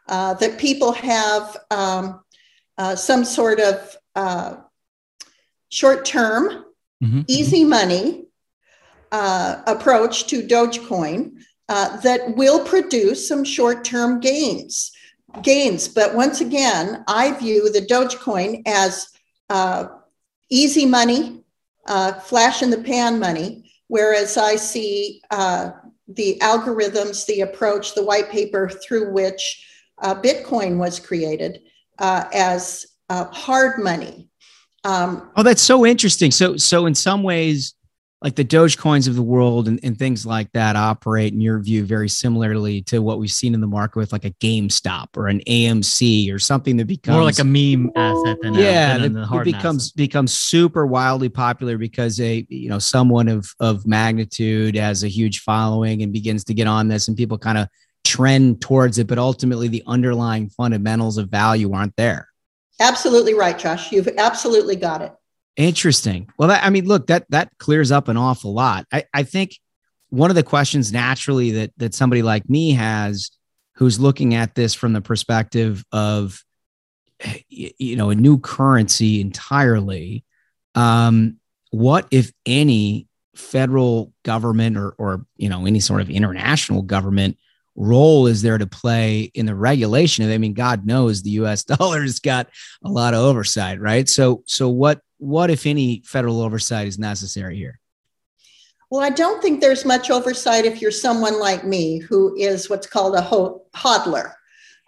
[0.08, 2.22] uh, that people have um,
[2.78, 4.56] uh, some sort of uh,
[5.70, 6.66] short term,
[7.28, 8.26] easy money
[9.12, 11.34] uh, approach to Dogecoin
[11.70, 14.92] uh, that will produce some short term gains.
[15.42, 19.08] Gains, but once again, I view the Dogecoin as
[19.50, 19.88] uh,
[20.50, 21.44] easy money,
[21.88, 25.72] uh, flash in the pan money, whereas I see uh,
[26.10, 29.66] the algorithms, the approach, the white paper through which
[30.02, 31.62] uh, Bitcoin was created
[32.02, 34.28] uh, as uh, hard money.
[34.84, 36.32] Um, Oh, that's so interesting.
[36.32, 37.76] So so in some ways
[38.22, 41.84] like the Dogecoins of the world and, and things like that operate in your view
[41.84, 45.40] very similarly to what we've seen in the market with like a GameStop or an
[45.48, 49.22] AMC or something that becomes more like a meme asset than yeah, a, than that
[49.22, 49.96] the hard becomes asset.
[49.96, 55.40] becomes super wildly popular because a you know someone of of magnitude has a huge
[55.40, 57.68] following and begins to get on this and people kind of
[58.04, 62.28] trend towards it, but ultimately the underlying fundamentals of value aren't there.
[62.80, 63.92] Absolutely right, Josh.
[63.92, 65.14] You've absolutely got it.
[65.56, 66.30] Interesting.
[66.38, 68.86] Well, that, I mean, look, that that clears up an awful lot.
[68.92, 69.58] I, I think
[70.10, 73.32] one of the questions naturally that that somebody like me has,
[73.76, 76.44] who's looking at this from the perspective of,
[77.50, 80.24] you know, a new currency entirely,
[80.74, 81.38] um,
[81.72, 87.38] what if any federal government or or you know any sort of international government
[87.76, 90.36] role is there to play in the regulation of it?
[90.36, 92.50] I mean, God knows the US dollar's got
[92.84, 94.08] a lot of oversight, right?
[94.08, 97.80] So so what what, if any, federal oversight is necessary here?
[98.90, 102.88] Well, I don't think there's much oversight if you're someone like me who is what's
[102.88, 104.34] called a ho- hodler,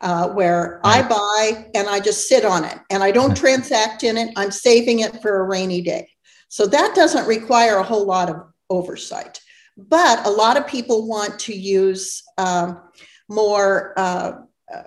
[0.01, 1.05] uh, where right.
[1.05, 4.33] I buy and I just sit on it and I don't transact in it.
[4.35, 6.09] I'm saving it for a rainy day.
[6.49, 9.39] So that doesn't require a whole lot of oversight.
[9.77, 12.81] But a lot of people want to use um,
[13.29, 14.33] more uh,
[14.73, 14.83] uh,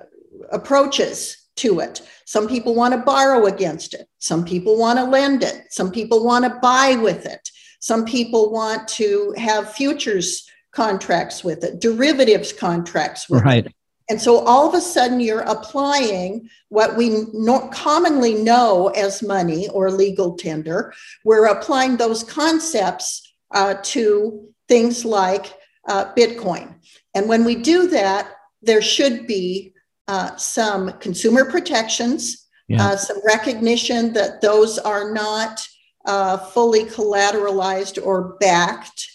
[0.52, 2.02] approaches to it.
[2.26, 4.08] Some people want to borrow against it.
[4.18, 5.64] Some people want to lend it.
[5.70, 7.50] Some people want to buy with it.
[7.80, 13.66] Some people want to have futures contracts with it, derivatives contracts with right.
[13.66, 13.72] it.
[14.08, 19.68] And so all of a sudden, you're applying what we no- commonly know as money
[19.70, 20.92] or legal tender.
[21.24, 25.54] We're applying those concepts uh, to things like
[25.88, 26.74] uh, Bitcoin.
[27.16, 28.28] And when we do that,
[28.60, 29.72] there should be
[30.06, 32.84] uh, some consumer protections, yeah.
[32.84, 35.66] uh, some recognition that those are not
[36.04, 39.08] uh, fully collateralized or backed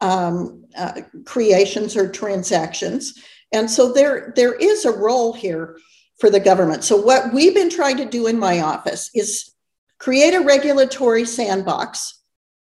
[0.00, 3.22] um, uh, creations or transactions.
[3.52, 5.76] And so there, there is a role here
[6.18, 6.84] for the government.
[6.84, 9.52] So, what we've been trying to do in my office is
[9.98, 12.22] create a regulatory sandbox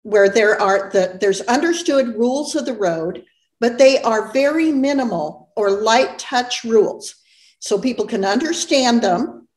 [0.02, 3.24] where there are the, there's understood rules of the road,
[3.60, 7.14] but they are very minimal or light touch rules
[7.60, 9.48] so people can understand them,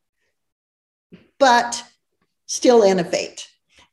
[1.38, 1.84] but
[2.48, 3.48] still innovate.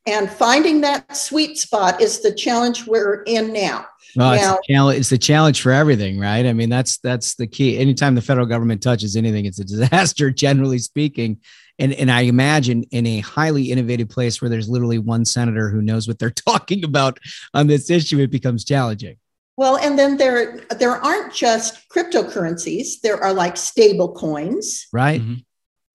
[0.07, 3.85] And finding that sweet spot is the challenge we're in now.
[4.15, 6.45] Well, now, it's, challenge, it's the challenge for everything, right?
[6.45, 7.77] I mean, that's that's the key.
[7.77, 11.37] Anytime the federal government touches anything, it's a disaster, generally speaking.
[11.77, 15.81] And and I imagine in a highly innovative place where there's literally one senator who
[15.81, 17.19] knows what they're talking about
[17.53, 19.17] on this issue, it becomes challenging.
[19.59, 23.01] Well, and then there there aren't just cryptocurrencies.
[23.01, 24.87] There are like stable coins.
[24.93, 25.19] Right.
[25.19, 25.41] Mm-hmm.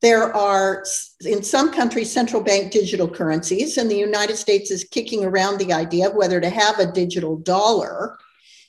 [0.02, 0.84] There are
[1.22, 5.72] in some countries central bank digital currencies, and the United States is kicking around the
[5.72, 8.18] idea of whether to have a digital dollar,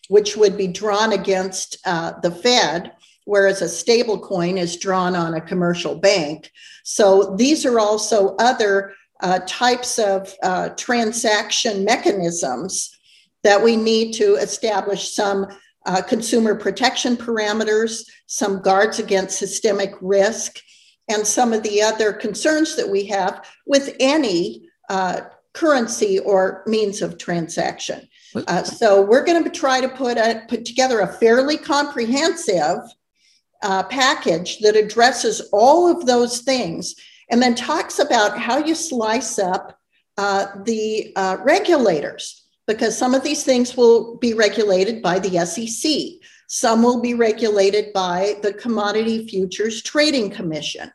[0.07, 2.93] which would be drawn against uh, the Fed,
[3.25, 6.49] whereas a stable coin is drawn on a commercial bank.
[6.85, 12.94] So these are also other uh, types of uh, transaction mechanisms
[13.45, 15.45] that we need to establish some
[15.85, 20.59] uh, consumer protection parameters, some guards against systemic risk,
[21.09, 25.21] and some of the other concerns that we have with any uh,
[25.53, 28.07] currency or means of transaction.
[28.47, 32.79] Uh, so we're going to try to put a, put together a fairly comprehensive
[33.61, 36.95] uh, package that addresses all of those things,
[37.29, 39.77] and then talks about how you slice up
[40.17, 46.19] uh, the uh, regulators because some of these things will be regulated by the SEC.
[46.47, 50.91] Some will be regulated by the Commodity Futures Trading Commission.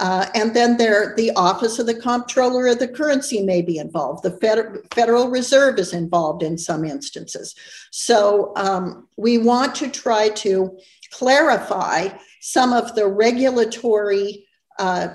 [0.00, 4.24] Uh, and then there, the Office of the Comptroller of the Currency may be involved.
[4.24, 7.54] The Federal, Federal Reserve is involved in some instances.
[7.92, 10.76] So um, we want to try to
[11.12, 12.08] clarify
[12.40, 14.46] some of the regulatory
[14.80, 15.08] uh,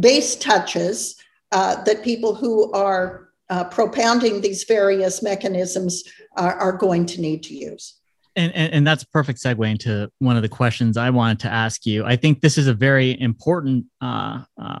[0.00, 1.16] base touches
[1.52, 6.04] uh, that people who are uh, propounding these various mechanisms
[6.36, 8.00] are, are, going to need to use.
[8.34, 11.48] And, and, and that's a perfect segue into one of the questions I wanted to
[11.48, 12.04] ask you.
[12.04, 14.80] I think this is a very important uh, uh,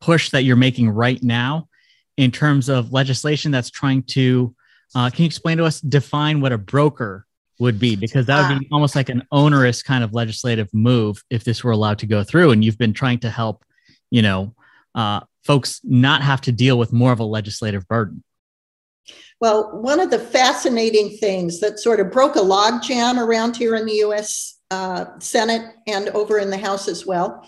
[0.00, 1.68] push that you're making right now
[2.16, 4.54] in terms of legislation that's trying to.
[4.94, 7.26] Uh, can you explain to us, define what a broker
[7.58, 7.96] would be?
[7.96, 11.72] Because that would be almost like an onerous kind of legislative move if this were
[11.72, 12.52] allowed to go through.
[12.52, 13.64] And you've been trying to help,
[14.10, 14.54] you know,
[14.94, 18.22] uh, folks not have to deal with more of a legislative burden?
[19.40, 23.86] Well, one of the fascinating things that sort of broke a logjam around here in
[23.86, 27.46] the US uh, Senate and over in the House as well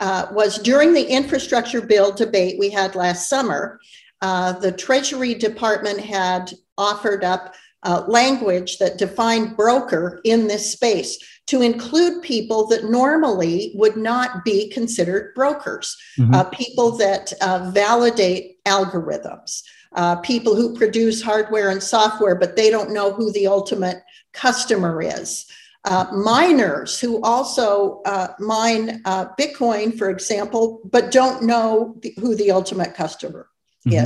[0.00, 3.78] uh, was during the infrastructure bill debate we had last summer.
[4.22, 11.18] uh, the Treasury Department had offered up uh, language that defined broker in this space
[11.46, 16.34] to include people that normally would not be considered brokers, Mhm.
[16.34, 19.62] uh, people that uh, validate algorithms,
[19.94, 24.02] uh, people who produce hardware and software, but they don't know who the ultimate
[24.32, 25.46] customer is.
[25.84, 32.34] Uh, miners who also uh, mine uh, Bitcoin, for example, but don't know the, who
[32.34, 33.46] the ultimate customer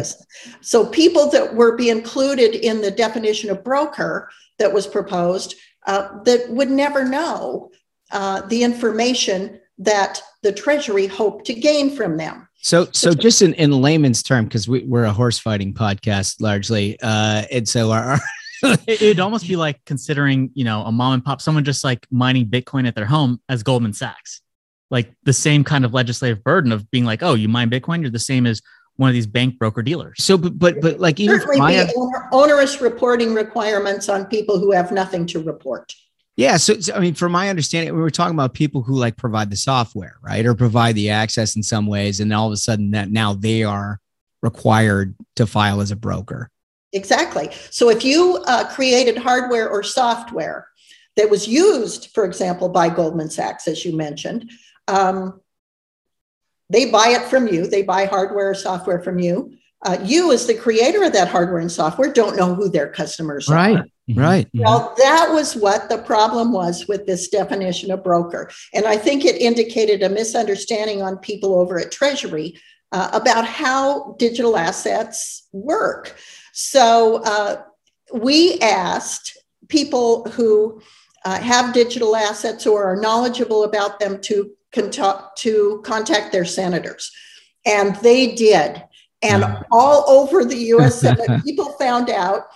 [0.00, 0.22] is.
[0.60, 5.54] So people that were be included in the definition of broker that was proposed
[5.86, 7.70] uh, that would never know
[8.12, 12.48] uh, the information that the Treasury hoped to gain from them.
[12.62, 16.98] So, so just in, in layman's term, because we, we're a horse fighting podcast largely,
[17.02, 18.20] uh, and so our, our
[18.62, 22.06] it, it'd almost be like considering, you know, a mom and pop, someone just like
[22.10, 24.42] mining Bitcoin at their home as Goldman Sachs.
[24.90, 28.10] Like the same kind of legislative burden of being like, oh, you mine Bitcoin, you're
[28.10, 28.60] the same as
[29.00, 30.22] one of these bank broker dealers.
[30.22, 31.92] So, but but, but like even Certainly my be
[32.32, 35.94] onerous reporting requirements on people who have nothing to report.
[36.36, 36.58] Yeah.
[36.58, 39.50] So, so, I mean, from my understanding, we were talking about people who like provide
[39.50, 40.44] the software, right?
[40.44, 42.20] Or provide the access in some ways.
[42.20, 44.00] And all of a sudden that now they are
[44.42, 46.50] required to file as a broker.
[46.92, 47.48] Exactly.
[47.70, 50.68] So if you uh, created hardware or software
[51.16, 54.50] that was used, for example, by Goldman Sachs, as you mentioned,
[54.88, 55.40] um,
[56.70, 57.66] they buy it from you.
[57.66, 59.52] They buy hardware or software from you.
[59.84, 63.48] Uh, you, as the creator of that hardware and software, don't know who their customers
[63.48, 63.76] Right.
[63.76, 63.80] are.
[63.80, 63.86] Right.
[64.16, 64.48] Right.
[64.54, 68.50] Well, that was what the problem was with this definition of broker.
[68.74, 72.58] And I think it indicated a misunderstanding on people over at Treasury
[72.92, 76.16] uh, about how digital assets work.
[76.52, 77.62] So uh,
[78.12, 79.38] we asked
[79.68, 80.82] people who
[81.24, 87.10] uh, have digital assets or are knowledgeable about them to, contact, to contact their senators.
[87.66, 88.82] And they did.
[89.22, 92.46] And all over the US Senate, people found out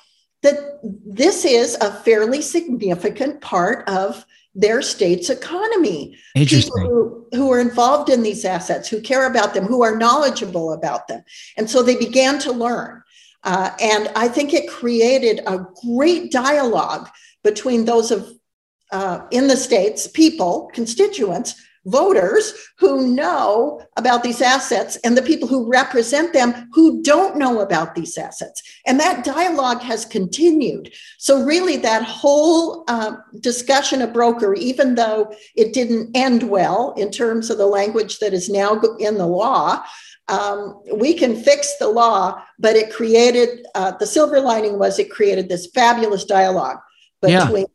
[0.43, 4.25] that this is a fairly significant part of
[4.55, 6.17] their state's economy.
[6.35, 6.73] Interesting.
[6.75, 10.73] People who, who are involved in these assets, who care about them, who are knowledgeable
[10.73, 11.25] about them.
[11.57, 13.03] And so they began to learn.
[13.43, 17.09] Uh, and I think it created a great dialogue
[17.43, 18.33] between those of
[18.93, 25.49] uh, in the states, people, constituents, voters who know about these assets and the people
[25.49, 28.63] who represent them who don't know about these assets.
[28.87, 30.93] And that dialogue has continued.
[31.19, 37.11] So, really, that whole uh, discussion of broker, even though it didn't end well in
[37.11, 39.83] terms of the language that is now in the law,
[40.29, 45.11] um, we can fix the law, but it created uh, the silver lining was it
[45.11, 46.79] created this fabulous dialogue
[47.23, 47.45] Yeah.
[47.45, 47.67] between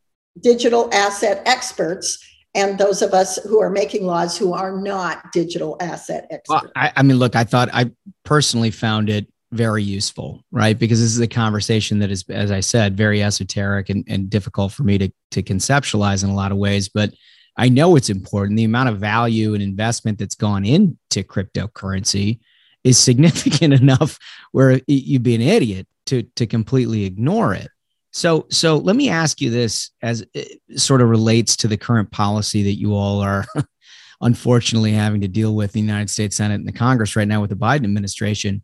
[0.41, 2.17] digital asset experts
[2.55, 6.63] and those of us who are making laws who are not digital asset experts.
[6.63, 7.91] Well, I, I mean, look, I thought I
[8.23, 10.77] personally found it very useful, right?
[10.77, 14.71] Because this is a conversation that is, as I said, very esoteric and, and difficult
[14.71, 16.89] for me to, to conceptualize in a lot of ways.
[16.89, 17.13] But
[17.57, 18.57] I know it's important.
[18.57, 22.39] The amount of value and investment that's gone into cryptocurrency
[22.83, 24.17] is significant enough
[24.51, 27.69] where you'd be an idiot to, to completely ignore it.
[28.11, 32.11] So, so let me ask you this as it sort of relates to the current
[32.11, 33.45] policy that you all are
[34.21, 37.41] unfortunately having to deal with in the United States Senate and the Congress right now
[37.41, 38.63] with the Biden administration.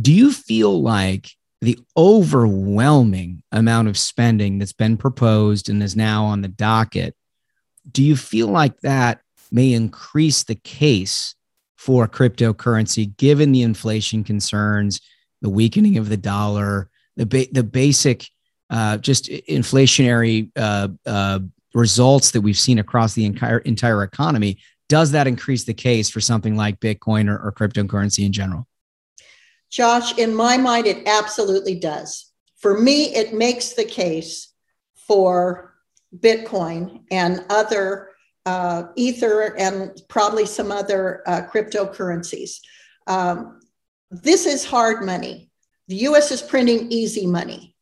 [0.00, 1.28] Do you feel like
[1.64, 7.16] the overwhelming amount of spending that's been proposed and is now on the docket,
[7.90, 11.34] do you feel like that may increase the case
[11.76, 15.00] for cryptocurrency given the inflation concerns,
[15.40, 18.28] the weakening of the dollar, the ba- the basic
[18.74, 21.38] uh, just inflationary uh, uh,
[21.74, 24.58] results that we've seen across the entire entire economy?
[24.88, 28.66] Does that increase the case for something like Bitcoin or, or cryptocurrency in general?
[29.70, 32.32] Josh, in my mind, it absolutely does.
[32.56, 34.52] For me, it makes the case
[34.96, 35.74] for
[36.18, 38.10] Bitcoin and other
[38.44, 42.58] uh, Ether and probably some other uh, cryptocurrencies.
[43.06, 43.60] Um,
[44.10, 45.48] this is hard money.
[45.86, 47.73] The US is printing easy money.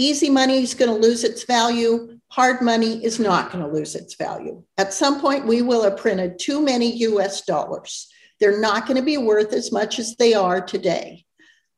[0.00, 2.20] Easy money is going to lose its value.
[2.28, 4.62] Hard money is not going to lose its value.
[4.76, 8.06] At some point, we will have printed too many US dollars.
[8.38, 11.24] They're not going to be worth as much as they are today.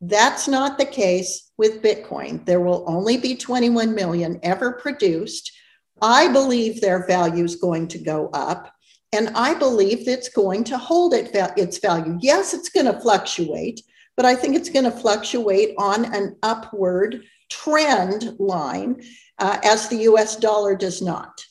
[0.02, 2.44] That's not the case with Bitcoin.
[2.44, 5.50] There will only be 21 million ever produced.
[6.02, 8.70] I believe their value is going to go up,
[9.14, 12.18] and I believe it's going to hold it, its value.
[12.20, 13.80] Yes, it's going to fluctuate,
[14.14, 19.02] but I think it's going to fluctuate on an upward trend line
[19.38, 21.44] uh, as the US dollar does not.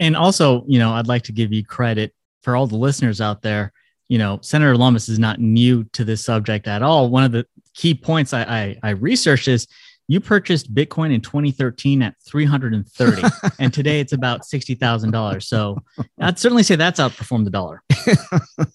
[0.00, 3.42] And also, you know, I'd like to give you credit for all the listeners out
[3.42, 3.72] there.
[4.08, 7.08] You know, Senator Lummis is not new to this subject at all.
[7.08, 9.66] One of the key points I, I, I researched is
[10.06, 13.22] you purchased Bitcoin in 2013 at 330,
[13.58, 15.48] and today it's about sixty thousand dollars.
[15.48, 15.82] So
[16.20, 17.82] I'd certainly say that's outperformed the dollar.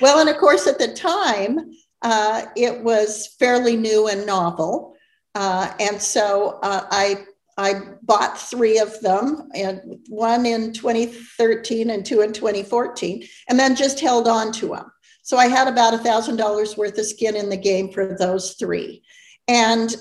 [0.00, 1.72] well, and of course, at the time,
[2.02, 4.95] uh, it was fairly new and novel,
[5.36, 7.26] uh, and so uh, I
[7.58, 13.76] I bought three of them, and one in 2013 and two in 2014, and then
[13.76, 14.90] just held on to them.
[15.22, 18.54] So I had about a thousand dollars worth of skin in the game for those
[18.54, 19.02] three,
[19.46, 19.94] and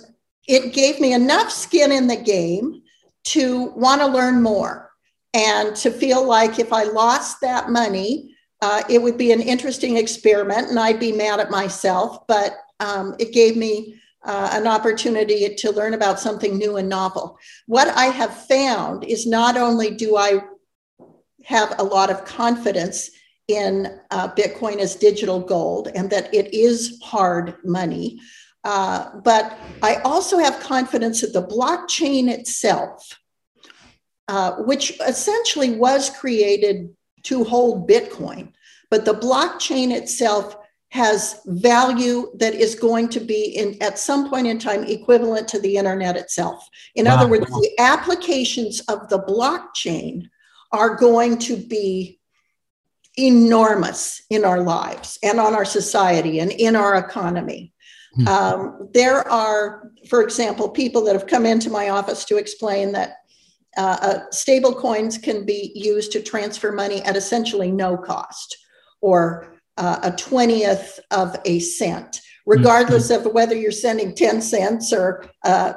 [0.48, 2.82] it gave me enough skin in the game
[3.26, 4.91] to want to learn more
[5.34, 9.98] and to feel like if I lost that money, uh, it would be an interesting
[9.98, 12.26] experiment and I'd be mad at myself.
[12.28, 17.38] But um, it gave me uh, an opportunity to learn about something new and novel.
[17.68, 20.41] What I have found is not only do I
[21.43, 23.11] have a lot of confidence
[23.47, 28.19] in uh, Bitcoin as digital gold and that it is hard money,
[28.64, 33.19] uh, but I also have confidence that the blockchain itself,
[34.27, 36.89] uh, which essentially was created
[37.23, 38.53] to hold Bitcoin,
[38.89, 40.57] but the blockchain itself
[40.95, 45.59] has value that is going to be in at some point in time equivalent to
[45.59, 46.69] the internet itself.
[46.95, 47.15] In wow.
[47.15, 50.30] other words, the applications of the blockchain
[50.72, 52.22] are going to be
[53.17, 57.73] enormous in our lives and on our society and in our economy.
[58.13, 58.27] Hmm.
[58.30, 63.17] Um, there are, for example, people that have come into my office to explain that
[63.76, 68.55] uh, uh, stable coins can be used to transfer money at essentially no cost
[69.01, 73.27] or uh, a 20th of a cent, regardless mm-hmm.
[73.27, 75.73] of whether you're sending 10 cents or uh,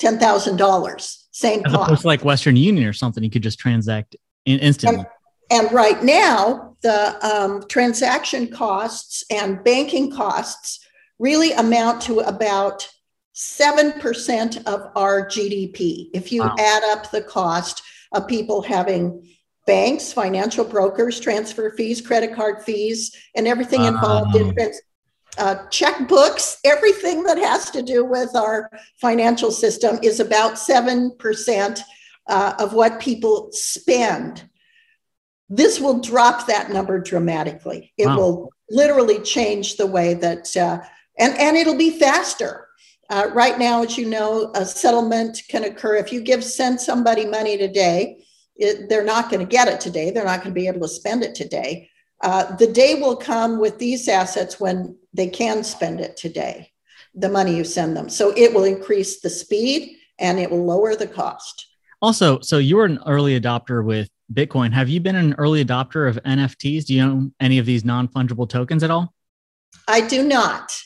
[0.00, 1.18] $10,000.
[1.30, 1.84] Same As cost.
[1.88, 5.04] opposed to like Western Union or something, you could just transact in- instantly.
[5.50, 10.86] And, and, right now, the um, transaction costs and banking costs
[11.18, 12.88] really amount to about
[13.34, 16.10] 7% of our GDP.
[16.12, 16.54] If you wow.
[16.58, 17.82] add up the cost
[18.12, 19.28] of people having
[19.68, 24.56] banks, financial brokers, transfer fees, credit card fees, and everything involved in
[25.36, 31.80] uh, checkbooks, everything that has to do with our financial system is about 7%
[32.28, 34.48] uh, of what people spend.
[35.50, 37.92] This will drop that number dramatically.
[37.98, 38.16] It wow.
[38.16, 40.80] will literally change the way that uh,
[41.18, 42.68] and, and it'll be faster.
[43.10, 45.96] Uh, right now, as you know, a settlement can occur.
[45.96, 48.24] If you give send somebody money today,
[48.58, 50.10] it, they're not going to get it today.
[50.10, 51.90] They're not going to be able to spend it today.
[52.20, 56.72] Uh, the day will come with these assets when they can spend it today,
[57.14, 58.08] the money you send them.
[58.08, 61.66] So it will increase the speed and it will lower the cost.
[62.02, 64.72] Also, so you were an early adopter with Bitcoin.
[64.72, 66.86] Have you been an early adopter of NFTs?
[66.86, 69.14] Do you own any of these non fungible tokens at all?
[69.86, 70.76] I do not.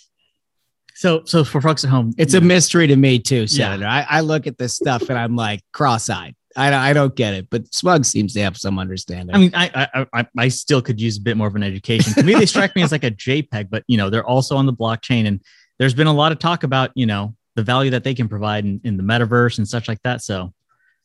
[0.95, 3.83] So, so for folks at home, it's a mystery to me too, Senator.
[3.83, 4.07] Yeah.
[4.09, 6.37] I, I look at this stuff and I'm like cross-eyed.
[6.57, 9.35] I, I don't get it, but Smug seems to have some understanding.
[9.35, 12.13] I mean, I, I I I still could use a bit more of an education.
[12.15, 14.67] To me, they strike me as like a JPEG, but you know, they're also on
[14.67, 15.41] the blockchain, and
[15.79, 18.65] there's been a lot of talk about you know the value that they can provide
[18.65, 20.23] in, in the metaverse and such like that.
[20.23, 20.53] So,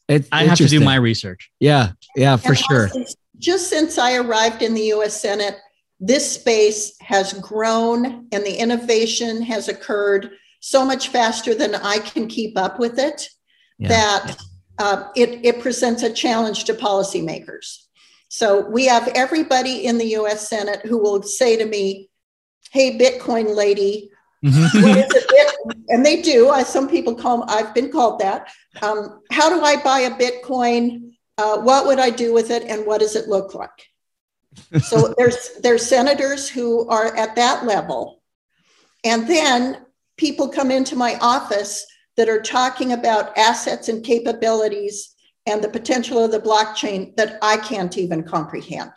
[0.08, 1.52] it's I have to do my research.
[1.60, 2.90] Yeah, yeah, for and sure.
[3.38, 5.22] Just since I arrived in the U.S.
[5.22, 5.56] Senate,
[6.00, 12.28] this space has grown and the innovation has occurred so much faster than I can
[12.28, 13.30] keep up with it
[13.78, 13.90] yeah.
[13.90, 14.38] that
[14.80, 17.84] uh, it, it presents a challenge to policymakers.
[18.30, 22.10] So we have everybody in the US Senate who will say to me,
[22.72, 24.12] Hey, Bitcoin lady,
[24.44, 24.82] mm-hmm.
[24.82, 25.78] what is a bit?
[25.88, 26.50] And they do.
[26.50, 28.52] I, some people call, I've been called that.
[28.82, 31.14] Um, how do I buy a Bitcoin?
[31.38, 32.64] Uh, what would I do with it?
[32.64, 33.88] And what does it look like?
[34.82, 38.22] so there's there's senators who are at that level
[39.04, 39.86] and then
[40.18, 41.86] people come into my office
[42.18, 45.16] that are talking about assets and capabilities
[45.46, 48.92] and the potential of the blockchain that I can't even comprehend.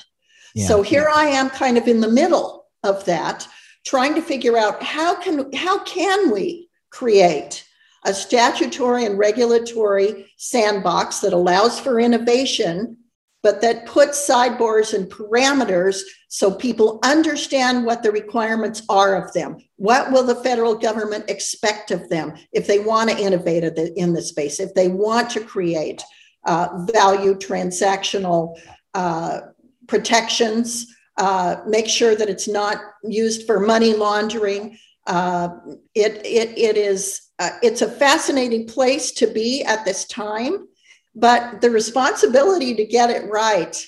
[0.55, 1.15] Yeah, so here yeah.
[1.15, 3.47] I am kind of in the middle of that
[3.85, 7.65] trying to figure out how can how can we create
[8.05, 12.97] a statutory and regulatory sandbox that allows for innovation
[13.43, 19.57] but that puts sidebars and parameters so people understand what the requirements are of them.
[19.77, 24.23] What will the federal government expect of them if they want to innovate in the
[24.23, 26.03] space, if they want to create
[26.45, 28.59] uh, value transactional
[28.95, 29.41] uh,
[29.87, 30.87] protections,
[31.17, 34.79] uh, make sure that it's not used for money laundering.
[35.07, 35.49] Uh,
[35.95, 40.69] it, it, it is, uh, it's a fascinating place to be at this time
[41.21, 43.87] but the responsibility to get it right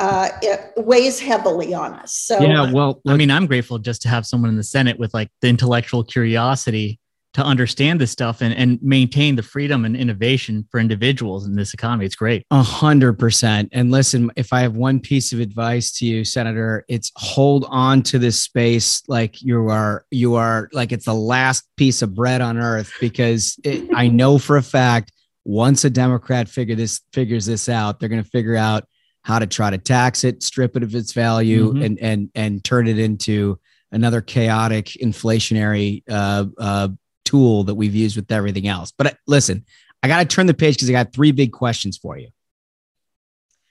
[0.00, 2.14] uh, it weighs heavily on us.
[2.16, 5.14] So yeah, well, I mean, I'm grateful just to have someone in the Senate with
[5.14, 6.98] like the intellectual curiosity
[7.34, 11.74] to understand this stuff and, and maintain the freedom and innovation for individuals in this
[11.74, 12.06] economy.
[12.06, 12.46] It's great.
[12.52, 13.68] A hundred percent.
[13.72, 18.02] And listen, if I have one piece of advice to you, Senator, it's hold on
[18.04, 22.40] to this space like you are you are like it's the last piece of bread
[22.40, 25.12] on earth because it, I know for a fact
[25.44, 28.86] once a Democrat figure this figures this out, they're going to figure out
[29.22, 31.84] how to try to tax it, strip it of its value, Mhm.
[31.84, 33.58] and and and turn it into
[33.92, 36.88] another chaotic inflationary uh, uh,
[37.24, 38.92] tool that we've used with everything else.
[38.96, 39.64] But uh, listen,
[40.02, 42.28] I got to turn the page because I got three big questions for you.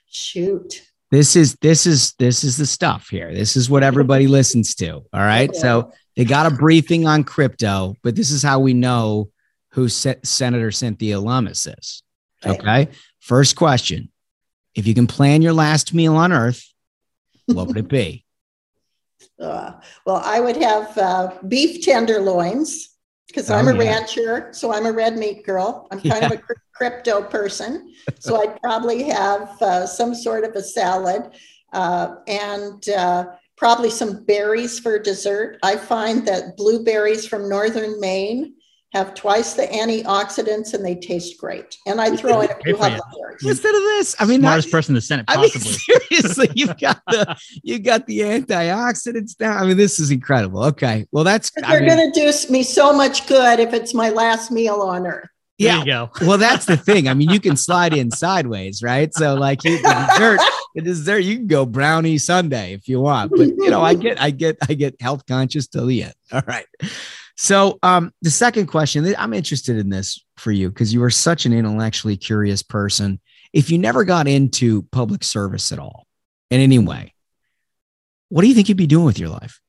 [0.06, 0.82] shoot.
[1.10, 3.32] This is this is this is the stuff here.
[3.32, 4.92] This is what everybody listens to.
[4.94, 5.54] All right.
[5.54, 9.30] So they got a briefing on crypto, but this is how we know
[9.74, 12.02] who Se- Senator Cynthia Lummis is.
[12.46, 12.88] Okay.
[13.20, 14.10] First question:
[14.74, 16.64] If you can plan your last meal on Earth,
[17.46, 18.24] what would it be?
[19.40, 19.72] Uh,
[20.06, 22.90] well, I would have uh, beef tenderloins
[23.26, 23.90] because I'm Oh, a yeah.
[23.90, 25.88] rancher, so I'm a red meat girl.
[25.90, 30.54] I'm kind of a cr- crypto person, so I'd probably have uh, some sort of
[30.54, 31.32] a salad
[31.72, 33.24] uh, and uh,
[33.56, 35.58] probably some berries for dessert.
[35.64, 38.54] I find that blueberries from northern Maine
[38.94, 41.76] have twice the antioxidants and they taste great.
[41.86, 42.94] And I throw in a few Great for you.
[42.94, 43.44] huckleberries.
[43.44, 45.72] Instead of this, I mean, smartest not- person in the Senate, I mean, possibly.
[46.08, 49.62] seriously, you've got the you got the antioxidants down.
[49.62, 50.64] I mean, this is incredible.
[50.64, 53.92] Okay, well, that's I They're mean, going to do me so much good if it's
[53.94, 55.28] my last meal on earth.
[55.58, 55.80] yeah.
[55.80, 56.10] you go.
[56.22, 57.08] Well, that's the thing.
[57.08, 59.12] I mean, you can slide in sideways, right?
[59.14, 60.40] So, like, you, the dessert,
[60.74, 63.30] the dessert, you can go brownie sundae if you want.
[63.30, 66.14] But you know, I get, I get, I get health conscious till the end.
[66.32, 66.66] All right.
[67.36, 71.46] So, um, the second question, I'm interested in this for you because you are such
[71.46, 73.20] an intellectually curious person.
[73.52, 76.06] If you never got into public service at all,
[76.50, 77.12] in any way,
[78.28, 79.60] what do you think you'd be doing with your life?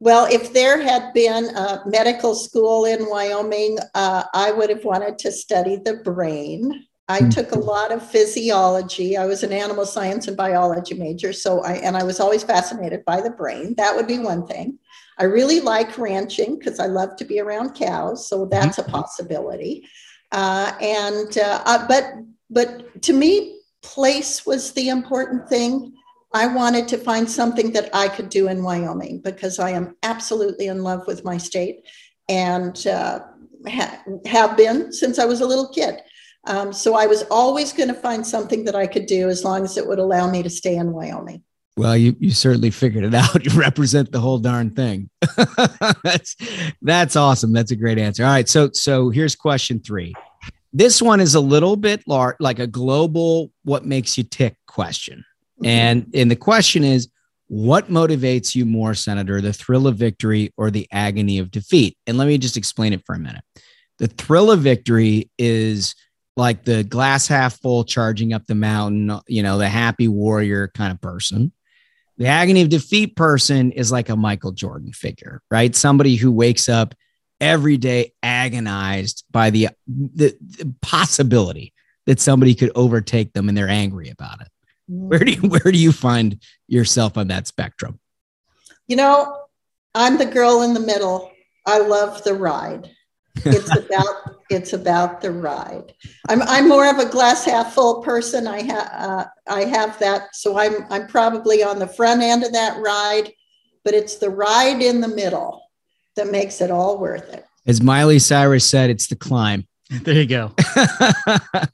[0.00, 5.16] Well, if there had been a medical school in Wyoming, uh, I would have wanted
[5.20, 6.86] to study the brain.
[7.08, 9.16] I took a lot of physiology.
[9.16, 13.04] I was an animal science and biology major, so I and I was always fascinated
[13.04, 13.74] by the brain.
[13.76, 14.78] That would be one thing.
[15.18, 19.88] I really like ranching because I love to be around cows, so that's a possibility.
[20.30, 22.14] Uh, and uh, uh, but
[22.50, 25.94] but to me, place was the important thing.
[26.34, 30.68] I wanted to find something that I could do in Wyoming because I am absolutely
[30.68, 31.86] in love with my state
[32.28, 33.20] and uh,
[33.68, 36.00] ha- have been since I was a little kid.
[36.46, 39.62] Um, so I was always going to find something that I could do as long
[39.62, 41.42] as it would allow me to stay in Wyoming.
[41.76, 43.44] Well, you you certainly figured it out.
[43.44, 45.08] You represent the whole darn thing.
[46.04, 46.36] that's
[46.82, 47.52] that's awesome.
[47.52, 48.24] That's a great answer.
[48.24, 50.14] All right, so so here's question three.
[50.72, 55.24] This one is a little bit large, like a global "what makes you tick" question,
[55.58, 55.66] mm-hmm.
[55.66, 57.08] and and the question is,
[57.48, 61.96] what motivates you more, Senator, the thrill of victory or the agony of defeat?
[62.06, 63.44] And let me just explain it for a minute.
[63.98, 65.94] The thrill of victory is
[66.36, 70.92] like the glass half full charging up the mountain, you know, the happy warrior kind
[70.92, 71.52] of person.
[72.22, 75.74] The agony of defeat person is like a Michael Jordan figure, right?
[75.74, 76.94] Somebody who wakes up
[77.40, 81.72] every day agonized by the, the, the possibility
[82.06, 84.46] that somebody could overtake them and they're angry about it.
[84.86, 87.98] Where do you where do you find yourself on that spectrum?
[88.86, 89.36] You know,
[89.92, 91.32] I'm the girl in the middle.
[91.66, 92.88] I love the ride.
[93.36, 95.94] It's about it's about the ride.
[96.28, 98.46] I'm I'm more of a glass half full person.
[98.46, 102.52] I have uh, I have that, so I'm I'm probably on the front end of
[102.52, 103.32] that ride,
[103.84, 105.62] but it's the ride in the middle
[106.16, 107.44] that makes it all worth it.
[107.66, 109.66] As Miley Cyrus said, it's the climb.
[110.00, 110.52] There you go.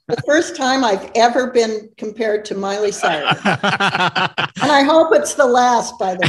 [0.09, 5.45] The first time I've ever been compared to Miley Cyrus, and I hope it's the
[5.45, 5.97] last.
[5.99, 6.25] By the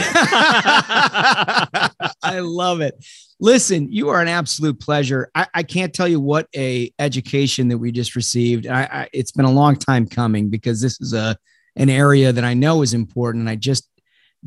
[2.02, 2.94] way, I love it.
[3.40, 5.30] Listen, you are an absolute pleasure.
[5.34, 8.66] I, I can't tell you what a education that we just received.
[8.66, 11.36] I, I, it's been a long time coming because this is a
[11.76, 13.88] an area that I know is important, and I just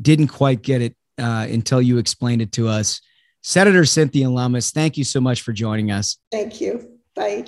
[0.00, 3.00] didn't quite get it uh, until you explained it to us.
[3.42, 6.18] Senator Cynthia Lummis, thank you so much for joining us.
[6.30, 6.93] thank you.
[7.14, 7.44] Bye.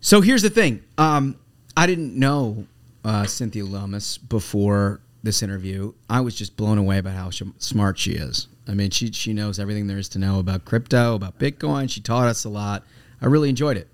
[0.00, 0.82] So here's the thing.
[0.98, 1.38] Um,
[1.76, 2.66] I didn't know
[3.04, 5.92] uh, Cynthia Lummis before this interview.
[6.08, 8.48] I was just blown away by how sh- smart she is.
[8.68, 11.90] I mean, she she knows everything there is to know about crypto, about Bitcoin.
[11.90, 12.84] She taught us a lot.
[13.20, 13.88] I really enjoyed it.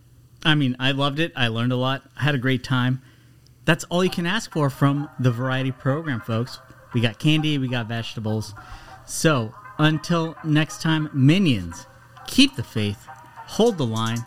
[0.45, 1.33] I mean, I loved it.
[1.37, 2.03] I learned a lot.
[2.17, 3.03] I had a great time.
[3.65, 6.59] That's all you can ask for from the variety program, folks.
[6.93, 8.55] We got candy, we got vegetables.
[9.07, 11.87] So until next time, minions,
[12.27, 13.07] keep the faith,
[13.47, 14.19] hold the line,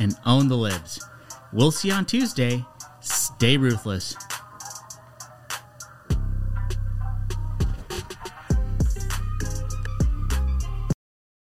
[0.00, 1.04] and own the libs.
[1.52, 2.64] We'll see you on Tuesday.
[3.00, 4.16] Stay ruthless.